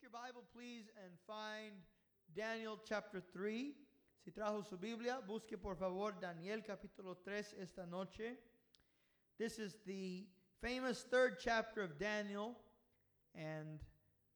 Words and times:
Take 0.00 0.12
your 0.12 0.22
Bible, 0.22 0.44
please, 0.54 0.84
and 1.04 1.12
find 1.26 1.72
Daniel 2.34 2.78
chapter 2.88 3.20
3. 3.32 3.74
Si 4.24 4.30
trajo 4.30 4.66
su 4.66 4.76
Biblia, 4.76 5.18
busque 5.26 5.60
por 5.60 5.74
favor 5.76 6.14
Daniel 6.18 6.62
capítulo 6.62 7.16
3 7.22 7.54
esta 7.60 7.84
noche. 7.84 8.36
This 9.38 9.58
is 9.58 9.76
the 9.86 10.26
famous 10.62 11.04
third 11.10 11.38
chapter 11.38 11.82
of 11.82 11.98
Daniel, 11.98 12.56
and 13.34 13.80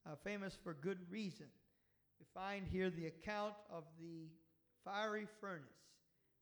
uh, 0.05 0.17
famous 0.23 0.59
for 0.63 0.75
good 0.75 0.99
reason. 1.11 1.47
We 2.19 2.27
find 2.35 2.67
here 2.67 2.91
the 2.91 3.07
account 3.07 3.55
of 3.71 3.85
the 3.99 4.29
fiery 4.85 5.27
furnace. 5.41 5.95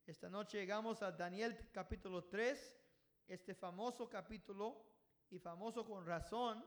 Esta 0.09 0.29
noche 0.31 0.55
llegamos 0.55 1.01
a 1.03 1.13
Daniel 1.17 1.53
capítulo 1.73 2.25
3, 2.29 2.59
este 3.29 3.55
famoso 3.55 4.09
capítulo, 4.11 4.75
y 5.31 5.39
famoso 5.39 5.85
con 5.87 6.05
razón, 6.05 6.63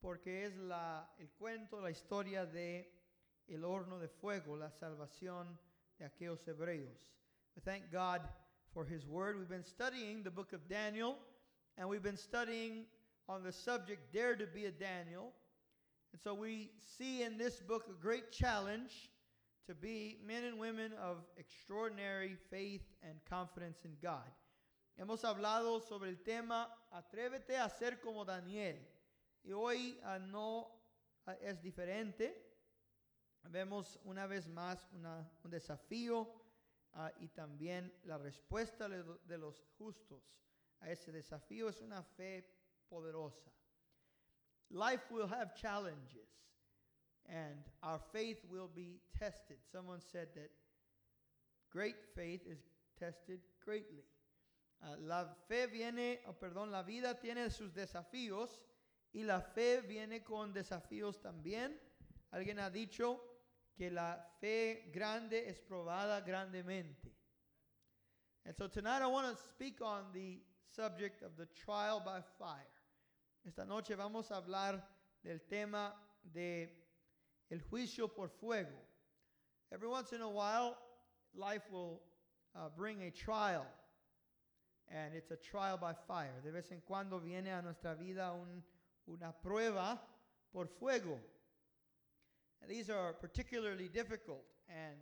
porque 0.00 0.44
es 0.44 0.56
la, 0.56 1.08
el 1.18 1.28
cuento, 1.30 1.80
la 1.80 1.90
historia 1.90 2.46
de 2.46 2.92
el 3.48 3.64
horno 3.64 3.98
de 3.98 4.08
fuego, 4.08 4.56
la 4.56 4.70
salvación 4.70 5.58
de 5.98 6.04
aquellos 6.04 6.46
hebreos. 6.46 6.98
We 7.56 7.62
thank 7.62 7.90
God 7.90 8.20
for 8.72 8.84
His 8.84 9.06
Word. 9.06 9.38
We've 9.38 9.48
been 9.48 9.64
studying 9.64 10.22
the 10.22 10.30
book 10.30 10.52
of 10.52 10.68
Daniel, 10.68 11.16
and 11.76 11.88
we've 11.88 12.02
been 12.02 12.16
studying 12.16 12.84
on 13.28 13.42
the 13.42 13.52
subject, 13.52 14.12
Dare 14.12 14.36
to 14.36 14.46
be 14.46 14.66
a 14.66 14.70
Daniel. 14.70 15.32
And 16.12 16.20
so 16.20 16.34
we 16.34 16.70
see 16.98 17.22
in 17.22 17.36
this 17.36 17.60
book 17.60 17.86
a 17.88 18.00
great 18.00 18.32
challenge 18.32 19.10
to 19.66 19.74
be 19.74 20.18
men 20.26 20.44
and 20.44 20.58
women 20.58 20.92
of 21.02 21.18
extraordinary 21.36 22.36
faith 22.50 22.82
and 23.02 23.18
confidence 23.28 23.78
in 23.84 23.92
God. 24.02 24.30
Hemos 24.98 25.22
hablado 25.22 25.80
sobre 25.86 26.08
el 26.08 26.16
tema, 26.24 26.68
atrévete 26.92 27.56
a 27.58 27.68
ser 27.68 27.98
como 28.02 28.24
Daniel. 28.24 28.76
Y 29.48 29.52
hoy 29.52 29.98
uh, 30.04 30.18
no 30.18 30.68
uh, 31.26 31.30
es 31.40 31.62
diferente. 31.62 32.34
Vemos 33.44 33.98
una 34.04 34.26
vez 34.26 34.46
más 34.46 34.86
una, 34.92 35.26
un 35.42 35.50
desafío 35.50 36.20
uh, 36.92 37.08
y 37.18 37.28
también 37.28 37.90
la 38.04 38.18
respuesta 38.18 38.90
de, 38.90 39.38
los 39.38 39.64
justos 39.78 40.22
a 40.80 40.90
ese 40.90 41.12
desafío 41.12 41.70
es 41.70 41.80
una 41.80 42.02
fe 42.02 42.46
poderosa. 42.90 43.50
Life 44.68 45.06
will 45.10 45.26
have 45.32 45.54
challenges 45.54 46.28
and 47.24 47.64
our 47.82 48.00
faith 48.12 48.44
will 48.50 48.68
be 48.68 49.00
tested. 49.18 49.56
Someone 49.72 50.02
said 50.02 50.28
that 50.34 50.50
great 51.70 51.96
faith 52.14 52.46
is 52.46 52.58
tested 52.98 53.40
greatly. 53.64 54.04
La 54.98 55.34
fe 55.48 55.68
viene, 55.68 56.20
oh, 56.26 56.34
perdón, 56.34 56.70
la 56.70 56.82
vida 56.82 57.18
tiene 57.18 57.48
sus 57.48 57.72
desafíos 57.72 58.60
y 59.18 59.24
la 59.24 59.40
fe 59.40 59.80
viene 59.80 60.22
con 60.22 60.52
desafíos 60.52 61.20
también. 61.20 61.76
Alguien 62.30 62.60
ha 62.60 62.70
dicho 62.70 63.20
que 63.74 63.90
la 63.90 64.24
fe 64.38 64.90
grande 64.92 65.48
es 65.48 65.60
probada 65.60 66.20
grandemente. 66.20 67.12
And 68.44 68.54
so 68.54 68.68
tonight 68.68 69.02
I 69.02 69.08
want 69.08 69.36
to 69.36 69.42
speak 69.42 69.80
on 69.80 70.12
the 70.12 70.40
subject 70.62 71.24
of 71.24 71.36
the 71.36 71.46
trial 71.46 72.00
by 72.00 72.22
fire. 72.38 72.70
Esta 73.44 73.64
noche 73.64 73.96
vamos 73.96 74.30
a 74.30 74.36
hablar 74.36 74.86
del 75.24 75.40
tema 75.48 75.92
de 76.22 76.68
el 77.50 77.60
juicio 77.62 78.06
por 78.06 78.28
fuego. 78.28 78.78
Every 79.72 79.88
once 79.88 80.12
in 80.12 80.22
a 80.22 80.28
while, 80.28 80.78
life 81.34 81.68
will 81.72 82.00
uh, 82.54 82.68
bring 82.68 83.02
a 83.02 83.10
trial, 83.10 83.66
and 84.86 85.12
it's 85.12 85.32
a 85.32 85.36
trial 85.36 85.76
by 85.76 85.92
fire. 86.06 86.40
De 86.44 86.52
vez 86.52 86.70
en 86.70 86.82
cuando 86.82 87.18
viene 87.18 87.48
a 87.48 87.60
nuestra 87.60 87.96
vida 87.96 88.32
un, 88.32 88.62
una 89.08 89.32
prueba 89.32 89.98
por 90.52 90.68
fuego. 90.68 91.18
And 92.60 92.70
these 92.70 92.90
are 92.90 93.12
particularly 93.12 93.88
difficult 93.88 94.44
and 94.68 94.96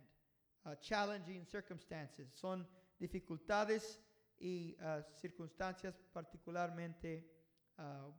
uh, 0.65 0.75
challenging 0.81 1.45
circumstances. 1.45 2.27
Son 2.33 2.65
dificultades 3.01 3.99
y 4.39 4.75
uh, 4.83 5.01
circunstancias 5.19 5.95
particularmente 6.13 7.23
uh, 7.79 8.11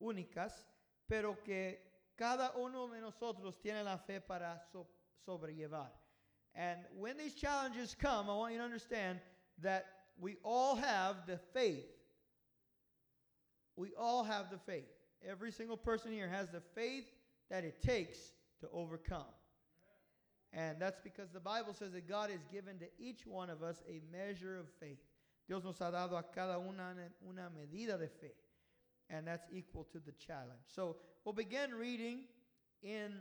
únicas, 0.00 0.66
pero 1.08 1.42
que 1.42 1.78
cada 2.16 2.52
uno 2.56 2.88
de 2.88 3.00
nosotros 3.00 3.58
tiene 3.60 3.82
la 3.82 3.98
fe 3.98 4.20
para 4.20 4.60
so 4.72 4.86
sobrellevar. 5.26 5.90
And 6.54 6.80
when 6.96 7.16
these 7.16 7.34
challenges 7.34 7.96
come, 7.96 8.30
I 8.30 8.34
want 8.34 8.52
you 8.52 8.58
to 8.58 8.64
understand 8.64 9.18
that 9.62 9.86
we 10.20 10.36
all 10.44 10.76
have 10.76 11.26
the 11.26 11.38
faith. 11.52 11.86
We 13.76 13.92
all 13.98 14.22
have 14.22 14.50
the 14.50 14.58
faith. 14.58 14.93
Every 15.28 15.52
single 15.52 15.76
person 15.76 16.12
here 16.12 16.28
has 16.28 16.48
the 16.48 16.62
faith 16.74 17.04
that 17.50 17.64
it 17.64 17.82
takes 17.82 18.18
to 18.60 18.68
overcome. 18.72 19.24
And 20.52 20.80
that's 20.80 21.00
because 21.02 21.30
the 21.30 21.40
Bible 21.40 21.74
says 21.74 21.92
that 21.92 22.08
God 22.08 22.30
has 22.30 22.40
given 22.52 22.78
to 22.78 22.86
each 22.98 23.26
one 23.26 23.50
of 23.50 23.62
us 23.62 23.82
a 23.88 24.00
measure 24.12 24.56
of 24.58 24.66
faith. 24.80 24.98
Dios 25.48 25.64
nos 25.64 25.78
ha 25.78 25.90
dado 25.90 26.16
a 26.16 26.22
cada 26.22 26.58
una 26.58 26.94
una 27.28 27.50
medida 27.54 27.98
de 27.98 28.08
fe. 28.08 28.32
And 29.10 29.26
that's 29.26 29.46
equal 29.52 29.84
to 29.92 29.98
the 29.98 30.12
challenge. 30.12 30.62
So 30.66 30.96
we'll 31.24 31.34
begin 31.34 31.74
reading 31.74 32.20
in 32.82 33.12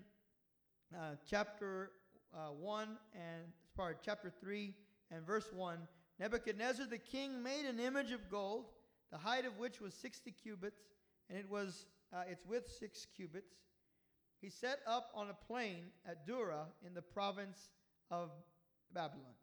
uh, 0.96 1.16
chapter 1.28 1.92
uh, 2.34 2.52
1 2.52 2.98
and 3.14 3.44
part 3.76 4.00
chapter 4.06 4.32
3 4.42 4.74
and 5.12 5.26
verse 5.26 5.50
1. 5.54 5.80
Nebuchadnezzar 6.20 6.86
the 6.86 6.98
king 7.00 7.42
made 7.42 7.66
an 7.66 7.80
image 7.80 8.12
of 8.12 8.30
gold, 8.30 8.66
the 9.12 9.18
height 9.18 9.46
of 9.46 9.58
which 9.58 9.82
was 9.82 9.94
60 9.96 10.32
cubits, 10.32 10.82
and 11.30 11.38
it 11.38 11.50
was 11.50 11.86
uh, 12.14 12.24
its 12.30 12.46
width 12.46 12.70
6 12.80 13.08
cubits. 13.16 13.56
He 14.42 14.50
set 14.50 14.80
up 14.86 15.10
on 15.16 15.30
a 15.30 15.46
plain 15.48 15.86
at 16.06 16.28
Dura 16.28 16.66
in 16.86 16.94
the 16.94 17.02
province 17.02 17.70
of 18.12 18.30
Babylon. 18.94 19.34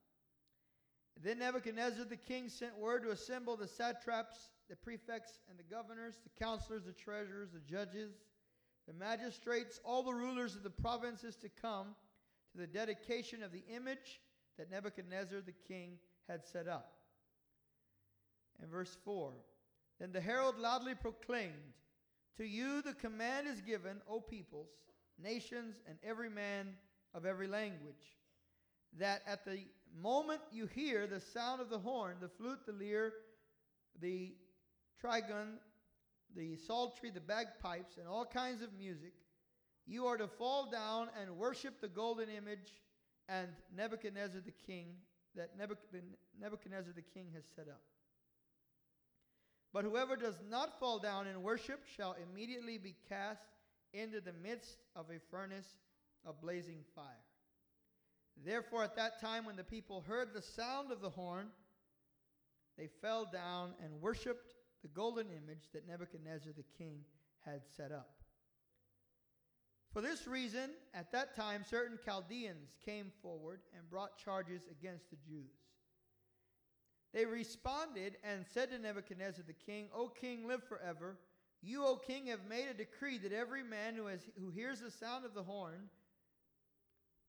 Then 1.23 1.39
Nebuchadnezzar 1.39 2.05
the 2.05 2.17
king 2.17 2.49
sent 2.49 2.79
word 2.79 3.03
to 3.03 3.11
assemble 3.11 3.57
the 3.57 3.69
satraps, 3.69 4.51
the 4.69 4.77
prefects, 4.77 5.41
and 5.49 5.59
the 5.59 5.75
governors, 5.75 6.15
the 6.23 6.45
counselors, 6.45 6.85
the 6.85 6.93
treasurers, 6.93 7.51
the 7.53 7.61
judges, 7.61 8.13
the 8.87 8.95
magistrates, 8.95 9.81
all 9.85 10.03
the 10.03 10.15
rulers 10.15 10.55
of 10.55 10.63
the 10.63 10.71
provinces 10.71 11.37
to 11.37 11.49
come 11.61 11.95
to 12.53 12.59
the 12.59 12.67
dedication 12.67 13.43
of 13.43 13.53
the 13.53 13.63
image 13.75 14.21
that 14.59 14.71
Nebuchadnezzar 14.71 15.41
the 15.41 15.55
king 15.67 15.99
had 16.29 16.45
set 16.45 16.69
up. 16.69 16.93
And 18.61 18.71
verse 18.71 18.97
4 19.05 19.33
Then 19.99 20.13
the 20.13 20.21
herald 20.21 20.59
loudly 20.59 20.95
proclaimed, 20.95 21.75
To 22.37 22.45
you 22.45 22.83
the 22.83 22.95
command 22.95 23.49
is 23.49 23.61
given, 23.61 24.01
O 24.09 24.21
peoples, 24.21 24.71
nations, 25.23 25.77
and 25.87 25.99
every 26.03 26.31
man 26.31 26.75
of 27.15 27.27
every 27.27 27.47
language 27.47 28.17
that 28.99 29.23
at 29.27 29.45
the 29.45 29.61
moment 30.01 30.41
you 30.53 30.67
hear 30.67 31.07
the 31.07 31.21
sound 31.21 31.61
of 31.61 31.71
the 31.71 31.79
horn, 31.79 32.17
the 32.21 32.29
flute, 32.29 32.61
the 32.67 32.73
lyre, 32.73 33.13
the 34.01 34.35
trigon, 35.03 35.59
the 36.35 36.57
psaltery, 36.57 37.11
the 37.11 37.21
bagpipes, 37.21 37.97
and 37.99 38.07
all 38.07 38.25
kinds 38.25 38.63
of 38.63 38.73
music, 38.79 39.13
you 39.87 40.07
are 40.07 40.17
to 40.17 40.29
fall 40.29 40.71
down 40.71 41.09
and 41.21 41.37
worship 41.37 41.81
the 41.81 41.89
golden 41.89 42.29
image 42.29 42.81
and 43.29 43.49
Nebuchadnezzar 43.75 44.41
the 44.45 44.53
king 44.67 44.95
that 45.37 45.51
Nebuchadnezzar 45.57 46.93
the 46.95 47.03
king 47.03 47.27
has 47.35 47.45
set 47.55 47.69
up. 47.69 47.83
But 49.73 49.85
whoever 49.85 50.17
does 50.17 50.41
not 50.49 50.81
fall 50.81 50.99
down 50.99 51.27
and 51.27 51.43
worship 51.43 51.81
shall 51.97 52.17
immediately 52.31 52.79
be 52.79 52.97
cast 53.09 53.47
into 53.93 54.21
the 54.21 54.33
midst 54.33 54.79
of 54.97 55.07
a 55.11 55.21
furnace 55.31 55.79
of 56.25 56.41
blazing 56.41 56.85
fire. 56.95 57.05
Therefore, 58.45 58.83
at 58.83 58.97
that 58.97 59.21
time, 59.21 59.45
when 59.45 59.57
the 59.57 59.65
people 59.65 60.01
heard 60.01 60.33
the 60.33 60.43
sound 60.43 60.91
of 60.91 61.01
the 61.01 61.11
horn, 61.11 61.49
they 62.79 62.89
fell 63.01 63.27
down 63.31 63.75
and 63.83 64.01
worshiped 64.01 64.55
the 64.83 64.89
golden 64.89 65.27
image 65.29 65.69
that 65.73 65.87
Nebuchadnezzar 65.87 66.53
the 66.57 66.65
king 66.79 67.01
had 67.45 67.61
set 67.77 67.93
up. 67.93 68.11
For 69.93 70.01
this 70.01 70.27
reason, 70.27 70.71
at 70.95 71.11
that 71.13 71.34
time, 71.34 71.65
certain 71.69 71.99
Chaldeans 72.05 72.77
came 72.84 73.11
forward 73.23 73.61
and 73.77 73.91
brought 73.91 74.16
charges 74.16 74.63
against 74.71 75.11
the 75.11 75.16
Jews. 75.16 75.59
They 77.12 77.24
responded 77.24 78.16
and 78.22 78.45
said 78.47 78.71
to 78.71 78.78
Nebuchadnezzar 78.78 79.45
the 79.47 79.53
king, 79.53 79.89
O 79.95 80.09
king, 80.09 80.47
live 80.47 80.62
forever. 80.65 81.16
You, 81.62 81.84
O 81.84 81.97
king, 81.97 82.27
have 82.27 82.48
made 82.48 82.68
a 82.71 82.74
decree 82.74 83.18
that 83.18 83.33
every 83.33 83.62
man 83.62 83.95
who, 83.95 84.07
has, 84.07 84.21
who 84.39 84.51
hears 84.51 84.80
the 84.80 84.91
sound 84.91 85.24
of 85.24 85.34
the 85.34 85.42
horn 85.42 85.91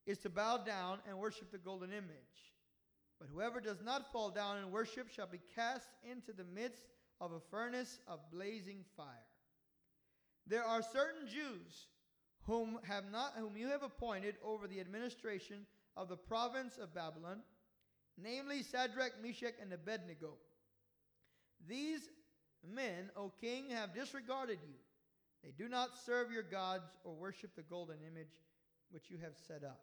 is 0.05 0.19
to 0.19 0.29
bow 0.29 0.57
down 0.57 0.99
and 1.07 1.17
worship 1.17 1.51
the 1.51 1.57
golden 1.57 1.91
image. 1.91 2.53
But 3.19 3.29
whoever 3.33 3.59
does 3.59 3.81
not 3.83 4.11
fall 4.11 4.29
down 4.29 4.57
and 4.57 4.71
worship 4.71 5.09
shall 5.09 5.27
be 5.27 5.41
cast 5.55 5.89
into 6.09 6.33
the 6.33 6.43
midst 6.43 6.83
of 7.19 7.31
a 7.31 7.39
furnace 7.39 7.99
of 8.07 8.19
blazing 8.31 8.83
fire. 8.97 9.07
There 10.47 10.63
are 10.63 10.81
certain 10.81 11.27
Jews 11.27 11.87
whom 12.43 12.79
have 12.83 13.11
not 13.11 13.33
whom 13.37 13.55
you 13.55 13.67
have 13.67 13.83
appointed 13.83 14.35
over 14.43 14.67
the 14.67 14.79
administration 14.79 15.67
of 15.95 16.09
the 16.09 16.17
province 16.17 16.77
of 16.77 16.95
Babylon, 16.95 17.41
namely 18.17 18.63
Shadrach, 18.63 19.13
Meshach, 19.23 19.53
and 19.61 19.71
Abednego. 19.73 20.33
These 21.67 22.09
men, 22.67 23.09
O 23.15 23.31
king, 23.41 23.69
have 23.69 23.93
disregarded 23.93 24.59
you 24.63 24.75
They 25.43 25.51
do 25.51 25.69
not 25.69 25.97
serve 26.05 26.31
your 26.31 26.43
gods 26.43 26.85
or 27.03 27.13
worship 27.13 27.55
the 27.55 27.63
golden 27.63 27.97
image 28.05 28.33
which 28.91 29.09
you 29.09 29.17
have 29.21 29.33
set 29.47 29.63
up. 29.63 29.81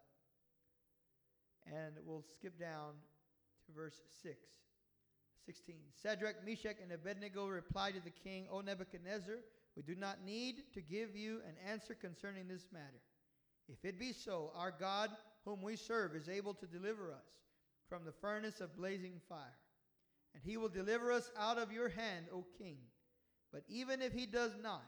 And 1.65 1.95
we'll 2.05 2.23
skip 2.37 2.59
down 2.59 2.93
to 3.65 3.71
verse 3.73 4.01
6. 4.23 4.35
16. 5.45 5.75
Shadrach, 6.01 6.45
Meshach, 6.45 6.77
and 6.81 6.91
Abednego 6.91 7.47
replied 7.47 7.95
to 7.95 8.01
the 8.01 8.11
king, 8.11 8.45
O 8.51 8.61
Nebuchadnezzar, 8.61 9.37
we 9.75 9.81
do 9.81 9.95
not 9.95 10.23
need 10.23 10.63
to 10.73 10.81
give 10.81 11.15
you 11.15 11.39
an 11.47 11.55
answer 11.71 11.95
concerning 11.95 12.47
this 12.47 12.67
matter. 12.71 13.01
If 13.67 13.83
it 13.83 13.99
be 13.99 14.13
so, 14.13 14.51
our 14.55 14.71
God, 14.77 15.09
whom 15.45 15.61
we 15.61 15.75
serve, 15.75 16.15
is 16.15 16.29
able 16.29 16.53
to 16.55 16.65
deliver 16.65 17.11
us 17.11 17.25
from 17.89 18.05
the 18.05 18.11
furnace 18.11 18.61
of 18.61 18.77
blazing 18.77 19.19
fire. 19.27 19.57
And 20.33 20.43
he 20.43 20.57
will 20.57 20.69
deliver 20.69 21.11
us 21.11 21.31
out 21.37 21.57
of 21.57 21.71
your 21.71 21.89
hand, 21.89 22.27
O 22.33 22.45
king. 22.57 22.77
But 23.51 23.63
even 23.67 24.01
if 24.01 24.13
he 24.13 24.25
does 24.25 24.55
not, 24.61 24.85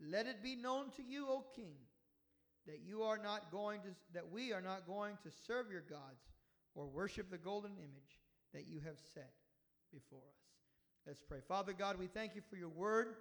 let 0.00 0.26
it 0.26 0.42
be 0.42 0.54
known 0.54 0.90
to 0.96 1.02
you, 1.02 1.26
O 1.26 1.44
king, 1.54 1.74
that 2.66 2.80
you 2.84 3.02
are 3.02 3.18
not 3.18 3.50
going 3.50 3.80
to 3.80 3.88
that 4.14 4.30
we 4.30 4.52
are 4.52 4.60
not 4.60 4.86
going 4.86 5.16
to 5.24 5.30
serve 5.46 5.70
your 5.70 5.80
gods 5.80 6.22
or 6.74 6.86
worship 6.86 7.30
the 7.30 7.38
golden 7.38 7.72
image 7.72 8.20
that 8.54 8.68
you 8.68 8.80
have 8.84 8.98
set 9.14 9.32
before 9.92 10.20
us. 10.20 10.48
Let's 11.06 11.22
pray. 11.22 11.38
Father 11.46 11.72
God, 11.72 11.98
we 11.98 12.06
thank 12.06 12.36
you 12.36 12.42
for 12.48 12.56
your 12.56 12.68
word. 12.68 13.16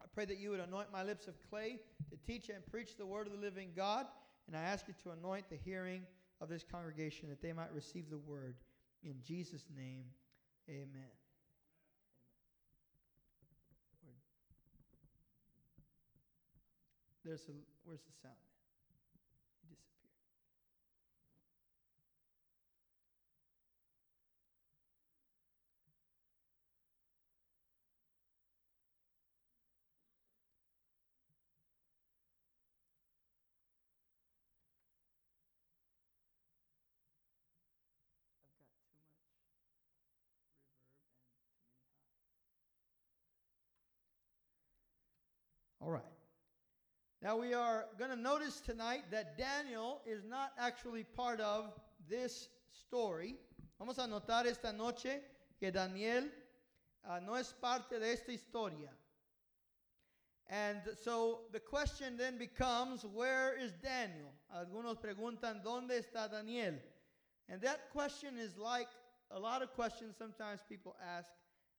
I 0.00 0.06
pray 0.12 0.26
that 0.26 0.38
you 0.38 0.50
would 0.50 0.60
anoint 0.60 0.92
my 0.92 1.02
lips 1.02 1.26
of 1.26 1.34
clay 1.48 1.78
to 2.10 2.16
teach 2.26 2.50
and 2.50 2.64
preach 2.66 2.96
the 2.96 3.06
word 3.06 3.26
of 3.26 3.32
the 3.32 3.38
living 3.38 3.70
God. 3.74 4.06
And 4.46 4.56
I 4.56 4.60
ask 4.60 4.86
you 4.86 4.94
to 5.04 5.10
anoint 5.18 5.48
the 5.48 5.56
hearing 5.56 6.02
of 6.40 6.48
this 6.48 6.64
congregation 6.64 7.28
that 7.28 7.40
they 7.40 7.52
might 7.52 7.72
receive 7.72 8.10
the 8.10 8.18
word. 8.18 8.56
In 9.02 9.14
Jesus' 9.22 9.64
name, 9.76 10.04
amen. 10.68 11.10
There's 17.24 17.48
a, 17.48 17.52
where's 17.84 18.02
the 18.02 18.12
sound? 18.22 18.34
He 19.68 19.74
disappeared. 19.76 20.12
I've 20.12 20.44
got 21.40 21.54
too 21.64 21.68
much 21.72 22.02
reverb 22.20 22.44
and 22.44 22.44
too 22.44 22.74
many 22.74 23.64
highs. 45.02 45.80
All 45.80 45.90
right. 45.90 46.02
Now 47.24 47.38
we 47.38 47.54
are 47.54 47.86
going 47.98 48.10
to 48.10 48.20
notice 48.20 48.60
tonight 48.60 49.04
that 49.10 49.38
Daniel 49.38 50.02
is 50.04 50.24
not 50.28 50.52
actually 50.58 51.04
part 51.04 51.40
of 51.40 51.72
this 52.06 52.50
story. 52.70 53.36
Vamos 53.78 53.96
a 53.96 54.02
notar 54.02 54.44
esta 54.44 54.74
noche 54.74 55.20
que 55.58 55.70
Daniel 55.70 56.24
uh, 57.08 57.20
no 57.26 57.32
es 57.36 57.54
parte 57.62 57.98
de 57.98 58.12
esta 58.12 58.30
historia. 58.30 58.90
And 60.50 60.82
so 61.02 61.38
the 61.50 61.60
question 61.60 62.18
then 62.18 62.36
becomes, 62.36 63.06
where 63.06 63.56
is 63.58 63.72
Daniel? 63.82 64.30
Algunos 64.54 64.98
preguntan, 64.98 65.64
¿dónde 65.64 65.92
está 65.92 66.30
Daniel? 66.30 66.74
And 67.48 67.58
that 67.62 67.88
question 67.90 68.36
is 68.36 68.58
like 68.58 68.88
a 69.30 69.40
lot 69.40 69.62
of 69.62 69.72
questions 69.72 70.14
sometimes 70.18 70.60
people 70.68 70.94
ask 71.02 71.30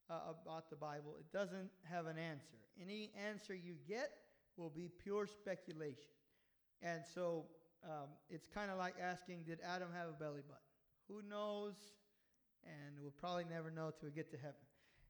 uh, 0.10 0.34
about 0.44 0.72
the 0.72 0.76
Bible. 0.76 1.14
It 1.20 1.32
doesn't 1.32 1.70
have 1.84 2.08
an 2.08 2.18
answer. 2.18 2.58
Any 2.82 3.12
answer 3.30 3.54
you 3.54 3.76
get 3.88 4.10
will 4.58 4.70
be 4.70 4.90
pure 5.04 5.28
speculation. 5.28 6.12
And 6.82 7.02
so 7.14 7.46
um, 7.84 8.10
it's 8.30 8.48
kind 8.54 8.72
of 8.72 8.78
like 8.78 8.96
asking, 9.02 9.44
did 9.48 9.60
Adam 9.66 9.90
have 9.94 10.10
a 10.10 10.14
belly 10.14 10.42
button? 10.48 10.62
Who 11.08 11.22
knows? 11.28 11.74
And 12.66 12.96
we'll 13.02 13.12
probably 13.12 13.46
never 13.50 13.70
know 13.70 13.92
till 14.00 14.10
we 14.10 14.16
get 14.16 14.32
to 14.32 14.38
heaven. 14.38 14.56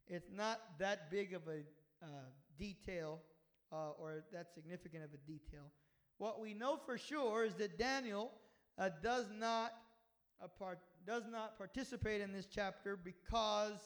It's 0.08 0.30
not 0.32 0.62
that 0.80 1.10
big 1.10 1.34
of 1.34 1.44
a 1.48 1.62
uh, 2.04 2.08
detail 2.60 3.20
uh, 3.72 3.92
or 4.00 4.24
that 4.34 4.54
significant 4.54 5.04
of 5.04 5.10
a 5.14 5.32
detail. 5.32 5.72
What 6.18 6.40
we 6.40 6.54
know 6.54 6.78
for 6.86 6.98
sure 6.98 7.46
is 7.46 7.56
that 7.56 7.78
Daniel 7.78 8.32
uh, 8.78 8.90
does 9.02 9.26
not 9.38 9.74
uh, 10.44 10.48
part, 10.48 10.80
does 11.08 11.24
not 11.30 11.58
participate 11.58 12.22
in 12.22 12.32
this 12.32 12.46
chapter 12.46 12.98
because 12.98 13.80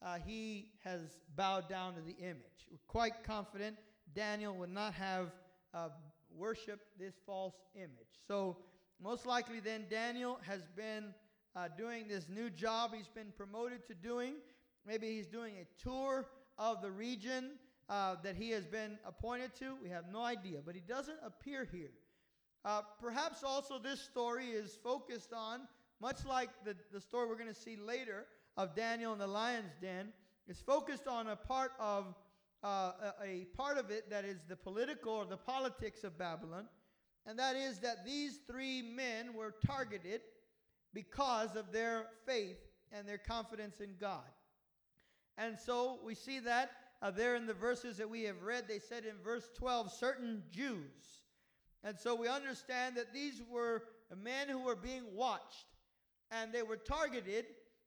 uh, 0.00 0.18
he 0.24 0.68
has 0.84 1.00
bowed 1.36 1.68
down 1.68 1.94
to 1.94 2.00
the 2.00 2.16
image. 2.18 2.66
We're 2.70 2.78
quite 2.86 3.24
confident 3.24 3.76
Daniel 4.14 4.54
would 4.54 4.72
not 4.72 4.94
have 4.94 5.32
uh, 5.74 5.88
worshiped 6.36 6.86
this 6.98 7.14
false 7.26 7.54
image. 7.74 8.20
So, 8.26 8.56
most 9.02 9.26
likely, 9.26 9.60
then, 9.60 9.86
Daniel 9.90 10.38
has 10.46 10.60
been 10.76 11.12
uh, 11.56 11.68
doing 11.76 12.06
this 12.08 12.28
new 12.28 12.50
job 12.50 12.92
he's 12.94 13.08
been 13.08 13.32
promoted 13.36 13.86
to 13.88 13.94
doing. 13.94 14.34
Maybe 14.86 15.08
he's 15.08 15.26
doing 15.26 15.54
a 15.60 15.82
tour 15.82 16.28
of 16.58 16.82
the 16.82 16.90
region 16.90 17.52
uh, 17.88 18.16
that 18.22 18.36
he 18.36 18.50
has 18.50 18.66
been 18.66 18.98
appointed 19.04 19.54
to. 19.56 19.76
We 19.82 19.88
have 19.90 20.04
no 20.12 20.22
idea, 20.22 20.60
but 20.64 20.74
he 20.74 20.80
doesn't 20.80 21.18
appear 21.24 21.68
here. 21.70 21.90
Uh, 22.64 22.82
perhaps 23.00 23.42
also 23.42 23.78
this 23.78 24.00
story 24.00 24.46
is 24.46 24.78
focused 24.82 25.32
on, 25.32 25.62
much 26.00 26.24
like 26.24 26.50
the, 26.64 26.76
the 26.92 27.00
story 27.00 27.28
we're 27.28 27.36
going 27.36 27.52
to 27.52 27.60
see 27.60 27.76
later 27.76 28.26
of 28.56 28.76
Daniel 28.76 29.12
in 29.12 29.18
the 29.18 29.26
lion's 29.26 29.72
den, 29.80 30.12
is 30.48 30.60
focused 30.60 31.08
on 31.08 31.28
a 31.28 31.36
part 31.36 31.72
of 31.80 32.14
uh, 32.62 32.92
a, 33.22 33.24
a 33.24 33.44
part 33.56 33.78
of 33.78 33.90
it 33.90 34.08
that 34.10 34.24
is 34.24 34.38
the 34.48 34.56
political 34.56 35.12
or 35.12 35.24
the 35.24 35.36
politics 35.36 36.04
of 36.04 36.18
Babylon, 36.18 36.66
and 37.26 37.38
that 37.38 37.56
is 37.56 37.78
that 37.80 38.04
these 38.04 38.40
three 38.46 38.82
men 38.82 39.34
were 39.34 39.54
targeted 39.64 40.20
because 40.94 41.56
of 41.56 41.72
their 41.72 42.06
faith 42.26 42.58
and 42.90 43.08
their 43.08 43.18
confidence 43.18 43.80
in 43.80 43.94
God. 44.00 44.28
And 45.38 45.58
so 45.58 45.98
we 46.04 46.14
see 46.14 46.40
that 46.40 46.72
uh, 47.02 47.10
there 47.10 47.34
in 47.34 47.46
the 47.46 47.54
verses 47.54 47.96
that 47.96 48.08
we 48.08 48.22
have 48.22 48.42
read. 48.42 48.64
They 48.68 48.78
said 48.78 49.04
in 49.04 49.16
verse 49.24 49.48
12, 49.56 49.92
certain 49.92 50.42
Jews. 50.50 51.22
And 51.82 51.98
so 51.98 52.14
we 52.14 52.28
understand 52.28 52.96
that 52.96 53.12
these 53.12 53.42
were 53.50 53.82
men 54.22 54.48
who 54.48 54.60
were 54.60 54.76
being 54.76 55.02
watched, 55.12 55.66
and 56.30 56.52
they 56.52 56.62
were 56.62 56.76
targeted 56.76 57.46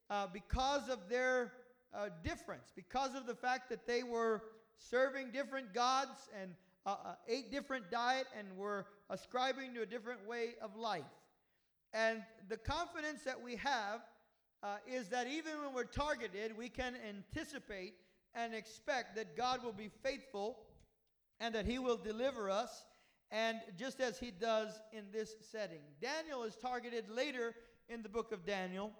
uh, 0.09 0.27
because 0.31 0.89
of 0.89 1.07
their 1.09 1.53
uh, 1.93 2.09
difference, 2.23 2.73
because 2.75 3.15
of 3.15 3.25
the 3.25 3.35
fact 3.35 3.69
that 3.69 3.87
they 3.87 4.03
were 4.03 4.43
serving 4.77 5.31
different 5.31 5.73
gods 5.73 6.29
and 6.39 6.51
uh, 6.85 6.95
uh, 7.03 7.15
ate 7.27 7.51
different 7.51 7.89
diet 7.89 8.27
and 8.37 8.55
were 8.57 8.85
ascribing 9.09 9.73
to 9.73 9.81
a 9.81 9.85
different 9.85 10.27
way 10.27 10.55
of 10.61 10.75
life. 10.75 11.03
And 11.93 12.21
the 12.49 12.57
confidence 12.57 13.23
that 13.23 13.41
we 13.41 13.55
have 13.55 14.01
uh, 14.61 14.77
is 14.87 15.09
that 15.09 15.27
even 15.27 15.53
when 15.63 15.73
we're 15.73 15.83
targeted, 15.83 16.57
we 16.57 16.69
can 16.69 16.95
anticipate 17.07 17.93
and 18.33 18.53
expect 18.53 19.15
that 19.15 19.37
God 19.37 19.63
will 19.63 19.73
be 19.73 19.89
faithful 20.03 20.57
and 21.39 21.55
that 21.55 21.65
He 21.65 21.79
will 21.79 21.97
deliver 21.97 22.49
us, 22.49 22.85
and 23.31 23.59
just 23.77 23.99
as 23.99 24.19
He 24.19 24.31
does 24.31 24.79
in 24.93 25.05
this 25.11 25.35
setting. 25.41 25.81
Daniel 26.01 26.43
is 26.43 26.55
targeted 26.55 27.09
later 27.09 27.55
in 27.89 28.01
the 28.01 28.09
book 28.09 28.31
of 28.31 28.45
Daniel, 28.45 28.91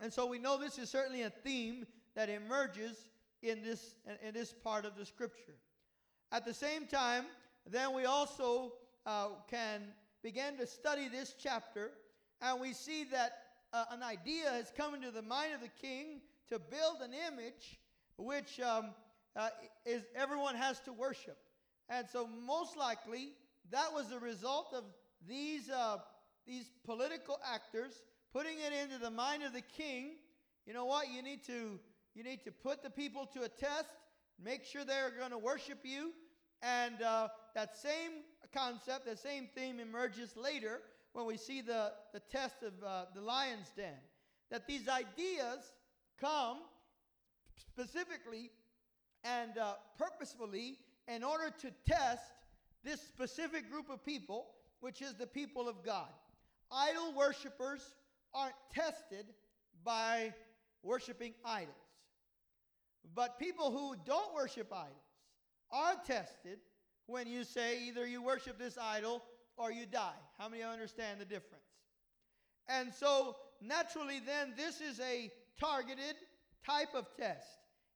and 0.00 0.12
so 0.12 0.26
we 0.26 0.38
know 0.38 0.58
this 0.58 0.78
is 0.78 0.90
certainly 0.90 1.22
a 1.22 1.30
theme 1.30 1.86
that 2.14 2.28
emerges 2.28 3.08
in 3.42 3.62
this, 3.62 3.96
in 4.26 4.32
this 4.34 4.52
part 4.52 4.84
of 4.84 4.96
the 4.96 5.04
scripture. 5.04 5.54
At 6.30 6.44
the 6.44 6.54
same 6.54 6.86
time, 6.86 7.26
then 7.68 7.94
we 7.94 8.04
also 8.04 8.72
uh, 9.04 9.28
can 9.50 9.82
begin 10.22 10.56
to 10.58 10.66
study 10.66 11.08
this 11.08 11.34
chapter, 11.38 11.90
and 12.40 12.60
we 12.60 12.72
see 12.72 13.04
that 13.04 13.32
uh, 13.72 13.84
an 13.90 14.02
idea 14.02 14.50
has 14.50 14.72
come 14.76 14.94
into 14.94 15.10
the 15.10 15.22
mind 15.22 15.54
of 15.54 15.60
the 15.60 15.70
king 15.80 16.20
to 16.48 16.58
build 16.58 17.00
an 17.02 17.12
image 17.28 17.78
which 18.16 18.60
um, 18.60 18.90
uh, 19.36 19.48
is 19.86 20.02
everyone 20.14 20.54
has 20.54 20.80
to 20.80 20.92
worship. 20.92 21.38
And 21.88 22.06
so, 22.08 22.28
most 22.46 22.76
likely, 22.76 23.30
that 23.70 23.92
was 23.92 24.08
the 24.08 24.18
result 24.18 24.72
of 24.74 24.84
these, 25.28 25.68
uh, 25.70 25.98
these 26.46 26.70
political 26.84 27.38
actors 27.52 28.02
putting 28.32 28.58
it 28.58 28.72
into 28.72 28.98
the 28.98 29.10
mind 29.10 29.42
of 29.42 29.52
the 29.52 29.62
king. 29.62 30.12
You 30.66 30.74
know 30.74 30.84
what? 30.84 31.10
You 31.12 31.22
need 31.22 31.44
to 31.46 31.78
you 32.14 32.22
need 32.22 32.44
to 32.44 32.52
put 32.52 32.82
the 32.82 32.90
people 32.90 33.26
to 33.34 33.42
a 33.42 33.48
test, 33.48 33.88
make 34.42 34.64
sure 34.64 34.84
they're 34.84 35.12
going 35.18 35.30
to 35.30 35.38
worship 35.38 35.78
you. 35.84 36.12
And 36.62 37.02
uh, 37.02 37.28
that 37.54 37.76
same 37.76 38.22
concept, 38.52 39.06
that 39.06 39.18
same 39.18 39.48
theme 39.54 39.80
emerges 39.80 40.36
later 40.36 40.80
when 41.12 41.26
we 41.26 41.36
see 41.36 41.60
the, 41.60 41.92
the 42.12 42.20
test 42.20 42.62
of 42.62 42.72
uh, 42.86 43.06
the 43.14 43.20
lion's 43.20 43.70
den. 43.76 43.94
That 44.50 44.66
these 44.66 44.88
ideas 44.88 45.72
come 46.20 46.58
specifically 47.56 48.50
and 49.24 49.56
uh, 49.56 49.74
purposefully 49.98 50.78
in 51.08 51.24
order 51.24 51.50
to 51.60 51.70
test 51.86 52.32
this 52.84 53.00
specific 53.00 53.70
group 53.70 53.88
of 53.90 54.04
people, 54.04 54.46
which 54.80 55.00
is 55.00 55.14
the 55.14 55.26
people 55.26 55.68
of 55.68 55.82
God. 55.84 56.08
Idol 56.70 57.14
worshippers 57.16 57.94
aren't 58.34 58.54
tested 58.74 59.26
by 59.84 60.32
worshiping 60.82 61.34
idols. 61.44 61.91
But 63.14 63.38
people 63.38 63.70
who 63.70 63.94
don't 64.04 64.34
worship 64.34 64.72
idols 64.72 64.96
are 65.70 65.94
tested 66.06 66.58
when 67.06 67.26
you 67.26 67.44
say 67.44 67.82
either 67.86 68.06
you 68.06 68.22
worship 68.22 68.58
this 68.58 68.78
idol 68.78 69.22
or 69.56 69.72
you 69.72 69.86
die. 69.86 70.20
How 70.38 70.48
many 70.48 70.62
understand 70.62 71.20
the 71.20 71.24
difference? 71.24 71.64
And 72.68 72.92
so, 72.92 73.36
naturally, 73.60 74.20
then, 74.24 74.54
this 74.56 74.80
is 74.80 75.00
a 75.00 75.30
targeted 75.58 76.16
type 76.64 76.94
of 76.94 77.06
test. 77.16 77.46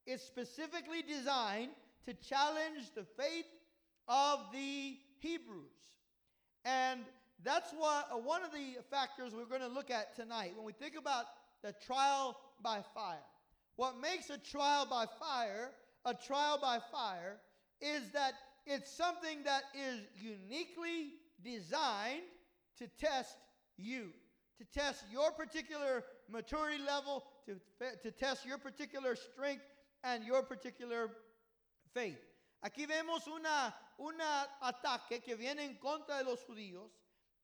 It's 0.07 0.23
specifically 0.23 1.03
designed 1.03 1.71
to 2.07 2.15
challenge 2.15 2.91
the 2.95 3.05
faith 3.17 3.47
of 4.09 4.41
the 4.53 4.97
Hebrews. 5.19 5.71
And 6.65 7.01
that's 7.45 7.73
what 7.73 8.09
uh, 8.13 8.17
one 8.17 8.43
of 8.43 8.53
the 8.53 8.83
factors 8.91 9.33
we're 9.35 9.47
going 9.47 9.69
to 9.69 9.75
look 9.75 9.91
at 9.91 10.15
tonight 10.17 10.53
when 10.57 10.65
we 10.65 10.73
think 10.73 10.97
about 10.97 11.27
the 11.63 11.75
trial 11.87 12.37
by 12.63 12.83
fire. 12.95 13.19
What 13.77 14.01
makes 14.01 14.31
a 14.31 14.39
trial 14.39 14.87
by 14.87 15.07
fire 15.21 15.73
a 16.07 16.15
trial 16.15 16.59
by 16.63 16.79
fire 16.93 17.37
is 17.81 18.11
that 18.13 18.35
it's 18.65 18.91
something 18.97 19.43
that 19.45 19.65
is 19.75 20.01
uniquely 20.17 21.15
designed 21.45 22.23
to 22.79 22.87
test 22.99 23.37
you, 23.77 24.11
to 24.59 24.65
test 24.73 25.05
your 25.13 25.33
particular 25.33 26.05
maturity 26.31 26.83
level, 26.83 27.25
to, 27.47 27.57
to 28.03 28.11
test 28.13 28.47
your 28.47 28.59
particular 28.59 29.17
strength 29.17 29.65
and 30.05 30.25
your 30.25 30.43
particular 30.43 31.11
faith. 31.93 32.19
Aquí 32.65 32.87
vemos 32.87 33.27
una, 33.27 33.75
una 33.99 34.47
ataque 34.63 35.23
que 35.25 35.37
viene 35.37 35.65
en 35.65 35.77
contra 35.83 36.19
de 36.19 36.25
los 36.25 36.43
judíos. 36.45 36.91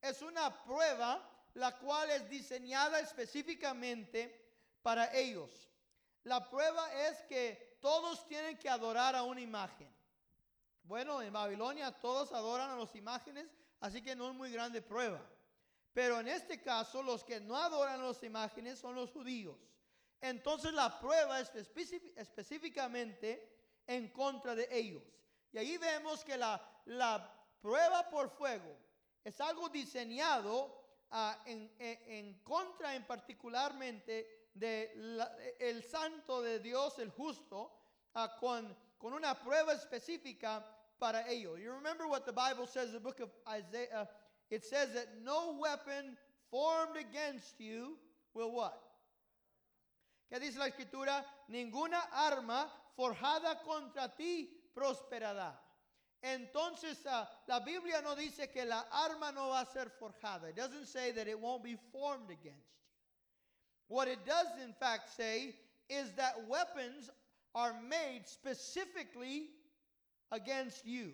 Es 0.03 0.23
una 0.23 0.55
prueba 0.67 1.21
la 1.55 1.73
cual 1.73 2.09
es 2.11 2.29
diseñada 2.31 3.01
específicamente 3.01 4.31
para 4.83 5.13
ellos. 5.15 5.51
La 6.25 6.49
prueba 6.49 6.93
es 7.09 7.23
que 7.25 7.79
todos 7.81 8.27
tienen 8.27 8.57
que 8.59 8.69
adorar 8.69 9.17
a 9.17 9.23
una 9.25 9.41
imagen. 9.41 9.93
Bueno, 10.85 11.21
en 11.23 11.33
Babilonia 11.33 11.93
todos 11.93 12.33
adoran 12.33 12.71
a 12.71 12.77
las 12.77 12.95
imágenes, 12.95 13.49
así 13.81 14.03
que 14.03 14.15
no 14.15 14.31
es 14.31 14.35
muy 14.35 14.53
grande 14.53 14.83
prueba. 14.83 15.21
Pero 15.93 16.21
en 16.21 16.29
este 16.29 16.61
caso, 16.61 17.03
los 17.03 17.23
que 17.25 17.41
no 17.41 17.57
adoran 17.57 18.01
a 18.01 18.05
las 18.05 18.23
imágenes 18.23 18.79
son 18.79 18.95
los 18.95 19.11
judíos. 19.11 19.57
Entonces 20.21 20.73
la 20.73 20.99
prueba 21.01 21.41
es 21.41 21.53
específicamente 22.17 23.53
en 23.87 24.09
contra 24.11 24.55
de 24.55 24.69
ellos. 24.71 25.03
Y 25.53 25.59
ahí 25.59 25.77
vemos 25.77 26.25
que 26.25 26.37
la, 26.37 26.63
la 26.87 27.31
prueba 27.61 28.09
por 28.09 28.31
fuego 28.31 28.79
es 29.25 29.41
algo 29.41 29.69
diseñado 29.69 30.67
uh, 31.11 31.33
en, 31.45 31.75
en, 31.79 31.99
en, 32.07 32.43
contra 32.43 32.95
en 32.95 33.07
particularmente 33.07 34.42
de 34.55 34.91
el 35.61 35.83
santo 35.83 36.43
de 36.43 36.59
Dios, 36.59 36.99
el 36.99 37.11
justo, 37.11 37.71
uh, 38.15 38.29
con, 38.39 38.77
con 38.99 39.13
una 39.13 39.35
prueba 39.35 39.73
específica 39.73 40.65
para 40.99 41.29
ello. 41.29 41.57
You 41.57 41.73
remember 41.73 42.07
what 42.07 42.25
the 42.27 42.33
Bible 42.33 42.67
says 42.67 42.93
the 42.93 43.01
book 43.01 43.21
of 43.21 43.31
Isaiah? 43.49 43.89
Uh, 43.93 44.05
it 44.51 44.65
says 44.65 44.93
that 44.95 45.09
no 45.25 45.59
weapon 45.59 46.17
formed 46.51 46.97
against 46.97 47.59
you 47.59 47.97
will 48.35 48.53
what? 48.53 48.79
¿Qué 50.31 50.39
dice 50.39 50.59
la 50.59 50.69
escritura? 50.69 51.25
Ninguna 51.51 52.01
arma 52.13 52.71
forjada 52.97 53.63
contra 53.65 54.15
ti 54.17 54.49
prosperará. 54.75 55.53
Entonces 56.23 57.05
uh, 57.07 57.25
la 57.49 57.61
Biblia 57.61 58.01
no 58.03 58.15
dice 58.15 58.51
que 58.53 58.65
la 58.65 58.85
arma 58.93 59.33
no 59.33 59.49
va 59.49 59.63
a 59.63 59.67
ser 59.67 59.91
forjada. 59.99 60.51
It 60.51 60.57
doesn't 60.57 60.87
say 60.87 61.11
that 61.13 61.27
it 61.27 61.39
won't 61.39 61.65
be 61.65 61.77
formed 61.91 62.31
against. 62.31 62.82
What 63.93 64.09
it 64.09 64.25
does, 64.25 64.47
in 64.65 64.73
fact, 64.81 65.15
say 65.15 65.55
is 65.91 66.13
that 66.13 66.49
weapons 66.49 67.11
are 67.55 67.75
made 67.87 68.23
specifically 68.25 69.51
against 70.31 70.87
you. 70.87 71.11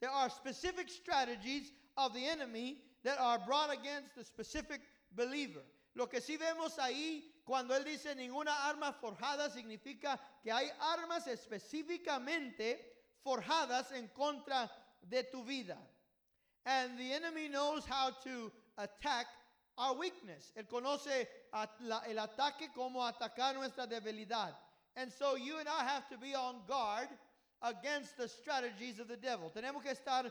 There 0.00 0.08
are 0.08 0.30
specific 0.30 0.88
strategies 0.88 1.72
of 1.96 2.14
the 2.14 2.24
enemy 2.24 2.76
that 3.02 3.18
are 3.18 3.40
brought 3.44 3.72
against 3.72 4.14
the 4.16 4.22
specific 4.22 4.80
believer. 5.16 5.64
Lo 5.96 6.06
que 6.06 6.20
sí 6.20 6.38
vemos 6.38 6.78
ahí 6.78 7.22
cuando 7.44 7.74
él 7.74 7.84
dice 7.84 8.14
ninguna 8.14 8.52
arma 8.68 8.94
forjada 9.02 9.50
significa 9.50 10.20
que 10.44 10.52
hay 10.52 10.70
armas 10.80 11.26
específicamente 11.26 12.76
forjadas 13.24 13.90
en 13.90 14.08
contra 14.16 14.70
de 15.02 15.24
tu 15.24 15.42
vida. 15.42 15.76
And 16.64 16.96
the 16.96 17.12
enemy 17.12 17.48
knows 17.48 17.84
how 17.84 18.10
to 18.22 18.52
attack 18.76 19.26
our 19.76 19.96
weakness. 19.96 20.52
Él 20.56 20.68
conoce 20.68 21.26
el 21.52 22.18
ataque 22.18 22.68
como 22.74 23.00
atacar 23.00 23.54
nuestra 23.54 23.86
debilidad. 23.86 24.54
And 24.96 25.12
so 25.12 25.36
you 25.36 25.58
and 25.58 25.68
I 25.68 25.84
have 25.84 26.08
to 26.08 26.18
be 26.18 26.34
on 26.34 26.56
guard 26.66 27.08
against 27.62 28.16
the 28.16 28.28
strategies 28.28 28.98
of 28.98 29.08
the 29.08 29.16
devil. 29.16 29.52
Tenemos 29.54 29.82
que 29.82 29.92
estar 29.92 30.30